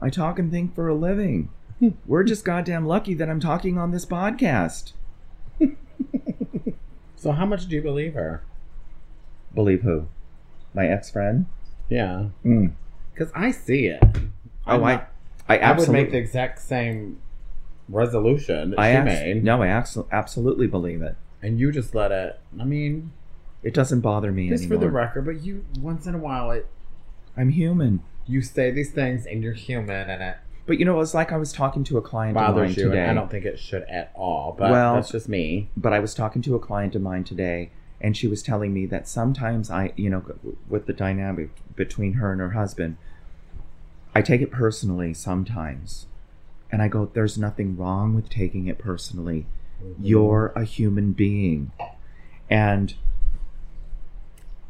I 0.00 0.08
talk 0.08 0.38
and 0.38 0.50
think 0.50 0.74
for 0.74 0.88
a 0.88 0.94
living. 0.94 1.50
We're 2.06 2.24
just 2.24 2.46
goddamn 2.46 2.86
lucky 2.86 3.12
that 3.14 3.28
I'm 3.28 3.40
talking 3.40 3.76
on 3.76 3.90
this 3.90 4.06
podcast. 4.06 4.94
So 7.20 7.32
how 7.32 7.44
much 7.44 7.66
do 7.68 7.76
you 7.76 7.82
believe 7.82 8.14
her? 8.14 8.42
Believe 9.54 9.82
who? 9.82 10.06
My 10.72 10.86
ex 10.88 11.10
friend? 11.10 11.44
Yeah. 11.90 12.28
Mm. 12.44 12.72
Because 13.12 13.30
I 13.34 13.50
see 13.50 13.86
it. 13.86 14.00
Oh, 14.02 14.18
I'm 14.66 14.84
I, 14.84 14.92
not- 14.94 15.08
I 15.48 15.58
I 15.58 15.72
would 15.72 15.88
make 15.90 16.10
the 16.12 16.16
exact 16.16 16.60
same 16.60 17.18
resolution 17.90 18.70
that 18.70 18.78
I 18.78 18.92
she 18.92 18.96
abs- 18.96 19.06
made, 19.20 19.44
no, 19.44 19.62
I 19.62 19.66
abso- 19.66 20.06
absolutely 20.10 20.66
believe 20.66 21.02
it. 21.02 21.16
and 21.42 21.58
you 21.60 21.70
just 21.72 21.94
let 21.94 22.10
it. 22.12 22.40
I 22.58 22.64
mean, 22.64 23.12
It 23.62 23.74
doesn't 23.74 24.00
bother 24.00 24.32
me 24.32 24.48
just 24.48 24.66
for 24.68 24.78
the 24.78 24.88
record, 24.90 25.26
but 25.26 25.42
you 25.42 25.66
once 25.80 26.06
in 26.06 26.14
a 26.14 26.18
while 26.18 26.50
it 26.52 26.66
I'm 27.36 27.50
human. 27.50 28.00
you 28.26 28.40
say 28.42 28.70
these 28.70 28.92
things 28.92 29.26
and 29.26 29.42
you're 29.42 29.52
human 29.54 30.08
and 30.08 30.22
it 30.22 30.36
But 30.66 30.78
you 30.78 30.84
know, 30.84 30.94
it 30.94 30.98
was 30.98 31.14
like 31.14 31.32
I 31.32 31.36
was 31.36 31.52
talking 31.52 31.84
to 31.84 31.98
a 31.98 32.02
client 32.02 32.36
of 32.36 32.42
mine 32.42 32.52
bothers 32.54 32.76
you. 32.76 32.84
today. 32.84 33.00
And 33.02 33.10
I 33.10 33.14
don't 33.14 33.30
think 33.30 33.44
it 33.44 33.58
should 33.58 33.82
at 33.84 34.12
all. 34.14 34.54
But 34.56 34.70
Well- 34.70 34.94
that's 34.94 35.10
just 35.10 35.28
me. 35.28 35.68
but 35.76 35.92
I 35.92 35.98
was 35.98 36.14
talking 36.14 36.42
to 36.42 36.54
a 36.54 36.58
client 36.60 36.94
of 36.94 37.02
mine 37.02 37.24
today, 37.24 37.70
and 38.00 38.16
she 38.16 38.26
was 38.26 38.42
telling 38.42 38.72
me 38.72 38.86
that 38.86 39.08
sometimes 39.08 39.70
I, 39.70 39.92
you 39.96 40.08
know, 40.10 40.22
with 40.68 40.86
the 40.86 40.92
dynamic 40.92 41.50
between 41.76 42.14
her 42.14 42.30
and 42.32 42.40
her 42.40 42.50
husband, 42.50 42.96
I 44.14 44.22
take 44.22 44.40
it 44.40 44.50
personally 44.50 45.14
sometimes. 45.14 46.06
And 46.72 46.80
I 46.82 46.88
go, 46.88 47.10
there's 47.12 47.36
nothing 47.36 47.76
wrong 47.76 48.14
with 48.14 48.28
taking 48.28 48.66
it 48.68 48.78
personally. 48.78 49.46
Mm-hmm. 49.82 50.04
You're 50.04 50.52
a 50.54 50.64
human 50.64 51.12
being. 51.12 51.72
And 52.48 52.94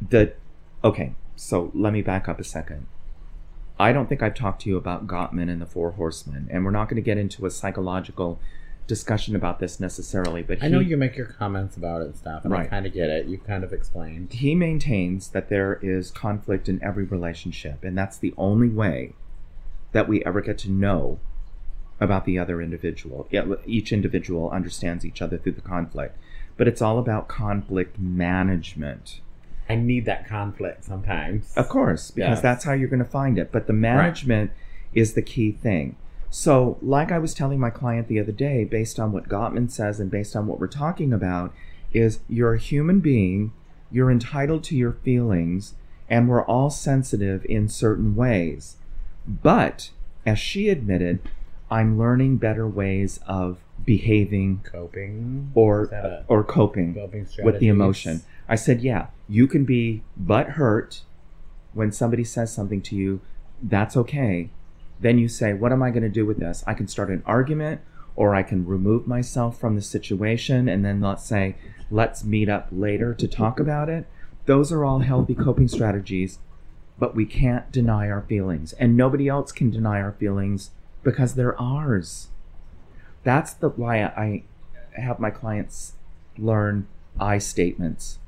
the, 0.07 0.33
okay, 0.83 1.15
so 1.37 1.71
let 1.75 1.93
me 1.93 2.01
back 2.03 2.29
up 2.29 2.41
a 2.41 2.45
second. 2.45 2.87
I 3.81 3.93
don't 3.93 4.09
think 4.09 4.23
I've 4.23 4.35
talked 4.35 4.61
to 4.63 4.69
you 4.69 4.77
about 4.77 5.07
Gottman 5.07 5.51
and 5.51 5.61
the 5.61 5.67
Four 5.67 5.93
Horsemen, 5.93 6.49
and 6.51 6.65
we're 6.65 6.71
not 6.71 6.89
going 6.91 6.97
to 6.97 7.03
get 7.03 7.17
into 7.17 7.47
a 7.47 7.51
psychological 7.51 8.39
discussion 8.87 9.35
about 9.35 9.59
this 9.59 9.81
necessarily. 9.81 10.43
But 10.43 10.63
I 10.63 10.69
know 10.69 10.81
you 10.81 10.99
make 10.99 11.17
your 11.17 11.27
comments 11.27 11.79
about 11.79 12.03
it 12.03 12.07
and 12.07 12.17
stuff, 12.17 12.45
and 12.45 12.53
I 12.53 12.67
kind 12.67 12.85
of 12.85 12.93
get 12.93 13.09
it. 13.09 13.25
You 13.27 13.39
kind 13.39 13.65
of 13.65 13.73
explained. 13.73 14.35
he 14.35 14.55
maintains 14.55 15.29
that 15.29 15.49
there 15.49 15.79
is 15.81 16.11
conflict 16.11 16.69
in 16.69 16.83
every 16.83 17.05
relationship, 17.05 17.83
and 17.83 17.97
that's 17.97 18.19
the 18.19 18.35
only 18.37 18.69
way 18.69 19.15
that 19.93 20.07
we 20.07 20.23
ever 20.25 20.43
get 20.43 20.59
to 20.59 20.71
know 20.71 21.19
about 22.01 22.27
the 22.27 22.39
other 22.39 22.61
individual. 22.61 23.29
Each 23.65 23.93
individual 23.93 24.51
understands 24.51 25.07
each 25.07 25.23
other 25.23 25.39
through 25.39 25.53
the 25.53 25.61
conflict, 25.63 26.19
but 26.59 26.69
it's 26.69 26.83
all 26.83 26.99
about 26.99 27.29
conflict 27.29 27.99
management. 27.99 29.21
I 29.71 29.77
need 29.77 30.05
that 30.07 30.27
conflict 30.27 30.85
sometimes. 30.85 31.55
Of 31.57 31.69
course, 31.69 32.11
because 32.11 32.43
that's 32.43 32.65
how 32.65 32.73
you're 32.73 32.89
going 32.89 33.05
to 33.05 33.09
find 33.09 33.39
it. 33.39 33.53
But 33.53 33.69
the 33.69 33.73
management 33.73 34.51
is 34.93 35.15
the 35.15 35.23
key 35.23 35.53
thing. 35.53 35.95
So, 36.29 36.77
like 36.83 37.13
I 37.13 37.19
was 37.19 37.35
telling 37.35 37.61
my 37.61 37.71
client 37.71 38.09
the 38.09 38.19
other 38.19 38.33
day, 38.33 38.65
based 38.65 38.99
on 38.99 39.13
what 39.13 39.29
Gottman 39.29 39.71
says 39.71 40.01
and 40.01 40.11
based 40.11 40.35
on 40.35 40.49
what 40.49 40.59
we're 40.59 40.67
talking 40.67 41.13
about, 41.13 41.53
is 41.93 42.19
you're 42.29 42.55
a 42.55 42.59
human 42.59 42.99
being, 42.99 43.53
you're 43.93 44.11
entitled 44.11 44.65
to 44.65 44.77
your 44.77 44.93
feelings, 44.93 45.75
and 46.09 46.29
we're 46.29 46.45
all 46.45 46.71
sensitive 46.71 47.45
in 47.45 47.69
certain 47.69 48.17
ways. 48.17 48.77
But, 49.27 49.91
as 50.27 50.41
she 50.41 50.69
admitted, 50.69 51.21
I'm 51.71 51.97
learning 51.97 52.39
better 52.39 52.67
ways 52.67 53.21
of 53.27 53.59
behaving 53.85 54.63
Coping 54.65 55.53
or 55.55 55.85
a 55.85 56.25
or 56.29 56.45
coping 56.45 56.95
coping 56.95 57.27
with 57.43 57.61
the 57.61 57.69
emotion. 57.69 58.23
I 58.49 58.57
said, 58.57 58.83
yeah, 58.83 59.07
you 59.31 59.47
can 59.47 59.65
be 59.65 60.03
but 60.17 60.51
hurt 60.51 61.03
when 61.73 61.93
somebody 61.93 62.25
says 62.25 62.53
something 62.53 62.83
to 62.83 62.97
you. 62.97 63.21
That's 63.63 63.97
okay. 63.97 64.51
Then 64.99 65.19
you 65.19 65.29
say, 65.29 65.53
what 65.53 65.71
am 65.71 65.85
I 65.85 65.91
going 65.91 66.03
to 66.03 66.09
do 66.09 66.27
with 66.27 66.41
this? 66.41 66.65
I 66.67 66.75
can 66.75 66.89
start 66.89 67.11
an 67.11 67.23
argument 67.25 67.81
or 68.17 68.35
I 68.35 68.43
can 68.43 68.67
remove 68.67 69.07
myself 69.07 69.59
from 69.59 69.77
the 69.77 69.83
situation 69.83 70.69
and 70.69 70.85
then 70.85 71.01
let's 71.01 71.25
say, 71.25 71.55
let's 71.93 72.25
meet 72.25 72.49
up 72.49 72.69
later 72.73 73.15
to 73.15 73.29
talk 73.29 73.61
about 73.61 73.89
it. 73.89 74.07
Those 74.47 74.73
are 74.73 74.85
all 74.85 74.99
healthy 74.99 75.37
coping 75.37 75.69
strategies, 75.69 76.41
but 76.99 77.15
we 77.15 77.25
can't 77.25 77.71
deny 77.71 78.11
our 78.11 78.23
feelings. 78.23 78.73
And 78.75 78.97
nobody 78.97 79.29
else 79.29 79.53
can 79.53 79.71
deny 79.71 80.01
our 80.01 80.13
feelings 80.13 80.71
because 81.05 81.35
they're 81.37 81.59
ours. 81.61 82.29
That's 83.23 83.53
the 83.53 83.69
why 83.69 84.03
I 84.03 84.43
have 84.95 85.21
my 85.21 85.31
clients 85.31 85.93
learn 86.37 86.89
I 87.19 87.39
statements. 87.39 88.19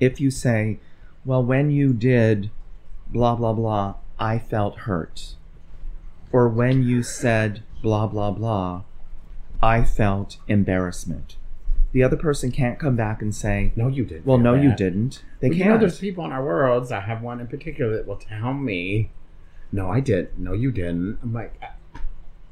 If 0.00 0.20
you 0.20 0.30
say, 0.30 0.78
well, 1.24 1.42
when 1.42 1.70
you 1.70 1.92
did 1.92 2.50
blah, 3.08 3.34
blah, 3.34 3.52
blah, 3.52 3.94
I 4.18 4.38
felt 4.38 4.78
hurt. 4.80 5.34
Or 6.32 6.48
when 6.48 6.82
you 6.82 7.02
said 7.02 7.62
blah, 7.82 8.06
blah, 8.06 8.30
blah, 8.32 8.82
I 9.62 9.84
felt 9.84 10.38
embarrassment. 10.48 11.36
The 11.92 12.02
other 12.02 12.16
person 12.16 12.50
can't 12.50 12.78
come 12.78 12.94
back 12.96 13.22
and 13.22 13.34
say, 13.34 13.72
No, 13.74 13.88
you 13.88 14.04
didn't. 14.04 14.26
well, 14.26 14.36
no, 14.38 14.54
you 14.54 14.74
didn't. 14.74 15.22
They 15.40 15.48
can't. 15.50 15.70
know, 15.70 15.78
there's 15.78 15.98
people 15.98 16.24
in 16.26 16.32
our 16.32 16.44
worlds. 16.44 16.92
I 16.92 17.00
have 17.00 17.22
one 17.22 17.40
in 17.40 17.46
particular 17.46 17.96
that 17.96 18.06
will 18.06 18.16
tell 18.16 18.52
me, 18.52 19.10
"No, 19.72 19.88
I 19.90 20.00
didn't. 20.00 20.38
No, 20.38 20.52
you 20.52 20.70
didn't." 20.72 21.18
I'm 21.22 21.32
like, 21.32 21.54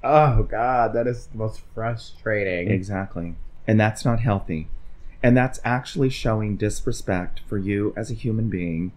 "Oh 0.02 0.44
God, 0.44 0.94
that 0.94 1.06
is 1.06 1.26
the 1.26 1.36
most 1.36 1.60
frustrating." 1.74 2.70
Exactly. 2.70 3.34
And 3.66 3.78
that's 3.78 4.04
not 4.04 4.20
healthy. 4.20 4.68
And 5.24 5.34
that's 5.34 5.58
actually 5.64 6.10
showing 6.10 6.56
disrespect 6.56 7.40
for 7.48 7.56
you 7.56 7.94
as 7.96 8.10
a 8.10 8.14
human 8.14 8.50
being 8.50 8.92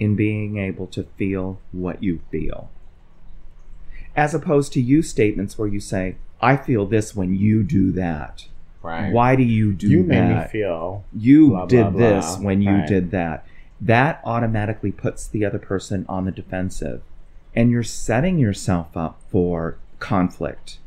in 0.00 0.16
being 0.16 0.58
able 0.58 0.88
to 0.88 1.04
feel 1.16 1.60
what 1.70 2.02
you 2.02 2.18
feel. 2.32 2.68
As 4.16 4.34
opposed 4.34 4.72
to 4.72 4.80
you 4.80 5.02
statements 5.02 5.56
where 5.56 5.68
you 5.68 5.78
say, 5.78 6.16
I 6.42 6.56
feel 6.56 6.84
this 6.84 7.14
when 7.14 7.36
you 7.36 7.62
do 7.62 7.92
that. 7.92 8.46
Right? 8.82 9.12
Why 9.12 9.36
do 9.36 9.44
you 9.44 9.72
do 9.72 9.86
that? 9.88 9.92
you 9.94 10.02
made 10.02 10.34
me 10.34 10.44
feel? 10.48 11.04
you 11.16 11.50
blah, 11.50 11.66
did 11.66 11.92
blah, 11.92 11.98
this 12.00 12.34
blah. 12.34 12.44
when 12.44 12.60
you 12.60 12.72
Right. 12.78 12.88
did 12.88 13.12
that. 13.12 13.46
That 13.80 14.20
automatically 14.24 14.90
puts 14.90 15.28
the 15.28 15.44
other 15.44 15.60
person 15.60 16.04
on 16.08 16.24
the 16.24 16.32
defensive. 16.32 17.02
And 17.54 17.70
you're 17.70 17.84
setting 17.84 18.36
yourself 18.36 18.96
up 18.96 19.20
for 19.30 19.76
conflict 20.00 20.78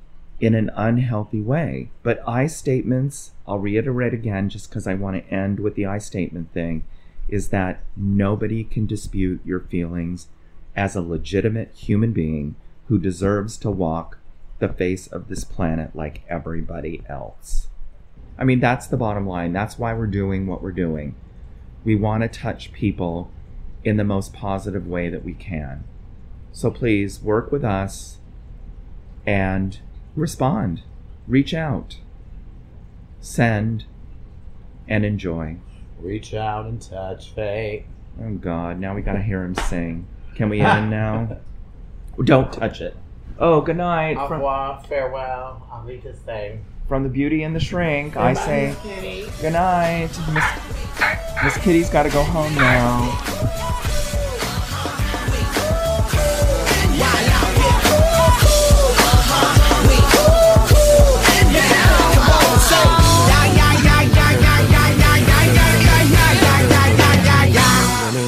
in 0.41 0.55
an 0.55 0.71
unhealthy 0.75 1.39
way. 1.39 1.91
But 2.01 2.21
I 2.27 2.47
statements, 2.47 3.31
I'll 3.47 3.59
reiterate 3.59 4.13
again 4.13 4.49
just 4.49 4.69
because 4.69 4.87
I 4.87 4.95
want 4.95 5.15
to 5.15 5.33
end 5.33 5.59
with 5.59 5.75
the 5.75 5.85
I 5.85 5.99
statement 5.99 6.51
thing, 6.51 6.83
is 7.29 7.49
that 7.49 7.81
nobody 7.95 8.63
can 8.63 8.87
dispute 8.87 9.39
your 9.45 9.59
feelings 9.59 10.27
as 10.75 10.95
a 10.95 11.01
legitimate 11.01 11.71
human 11.75 12.11
being 12.11 12.55
who 12.87 12.97
deserves 12.97 13.55
to 13.57 13.69
walk 13.69 14.17
the 14.59 14.67
face 14.67 15.07
of 15.07 15.27
this 15.27 15.43
planet 15.43 15.95
like 15.95 16.23
everybody 16.27 17.03
else. 17.07 17.67
I 18.37 18.43
mean, 18.43 18.59
that's 18.59 18.87
the 18.87 18.97
bottom 18.97 19.27
line. 19.27 19.53
That's 19.53 19.77
why 19.77 19.93
we're 19.93 20.07
doing 20.07 20.47
what 20.47 20.63
we're 20.63 20.71
doing. 20.71 21.15
We 21.83 21.95
want 21.95 22.23
to 22.23 22.27
touch 22.27 22.73
people 22.73 23.29
in 23.83 23.97
the 23.97 24.03
most 24.03 24.33
positive 24.33 24.87
way 24.87 25.09
that 25.09 25.23
we 25.23 25.33
can. 25.33 25.83
So 26.51 26.71
please 26.71 27.21
work 27.21 27.51
with 27.51 27.63
us 27.63 28.17
and 29.25 29.79
respond, 30.15 30.81
reach 31.27 31.53
out, 31.53 31.97
send, 33.19 33.85
and 34.87 35.05
enjoy. 35.05 35.57
Reach 36.01 36.33
out 36.33 36.65
and 36.65 36.81
touch 36.81 37.29
fate. 37.31 37.85
Oh 38.21 38.31
God, 38.33 38.79
now 38.79 38.93
we 38.95 39.01
gotta 39.01 39.21
hear 39.21 39.43
him 39.43 39.55
sing. 39.55 40.07
Can 40.35 40.49
we 40.49 40.59
end 40.61 40.89
now? 40.89 41.37
Don't 42.23 42.51
touch 42.51 42.81
it. 42.81 42.95
Oh, 43.39 43.61
good 43.61 43.77
night. 43.77 44.17
Au 44.17 44.27
From, 44.27 44.37
revoir, 44.37 44.83
farewell. 44.87 45.65
I'll 45.71 45.85
leave 45.85 46.03
this 46.03 46.19
thing. 46.19 46.63
from 46.87 47.03
the 47.03 47.09
Beauty 47.09 47.43
and 47.43 47.55
the 47.55 47.59
Shrink, 47.59 48.17
I 48.17 48.33
Goodbye, 48.33 48.45
say 48.45 48.67
Miss 48.67 48.79
Kitty. 48.81 49.31
good 49.41 49.53
night. 49.53 50.09
Miss, 50.33 51.43
Miss 51.43 51.57
Kitty's 51.63 51.89
gotta 51.89 52.09
go 52.09 52.21
home 52.23 52.53
now. 52.55 53.70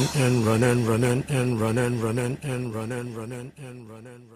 running 0.04 0.22
and 0.22 0.46
running, 0.46 0.86
running 0.86 1.24
and 1.28 1.60
running, 1.60 2.00
running 2.00 2.38
and 2.42 2.74
running, 2.74 3.14
running 3.14 3.52
and 3.56 3.90
running. 3.90 4.33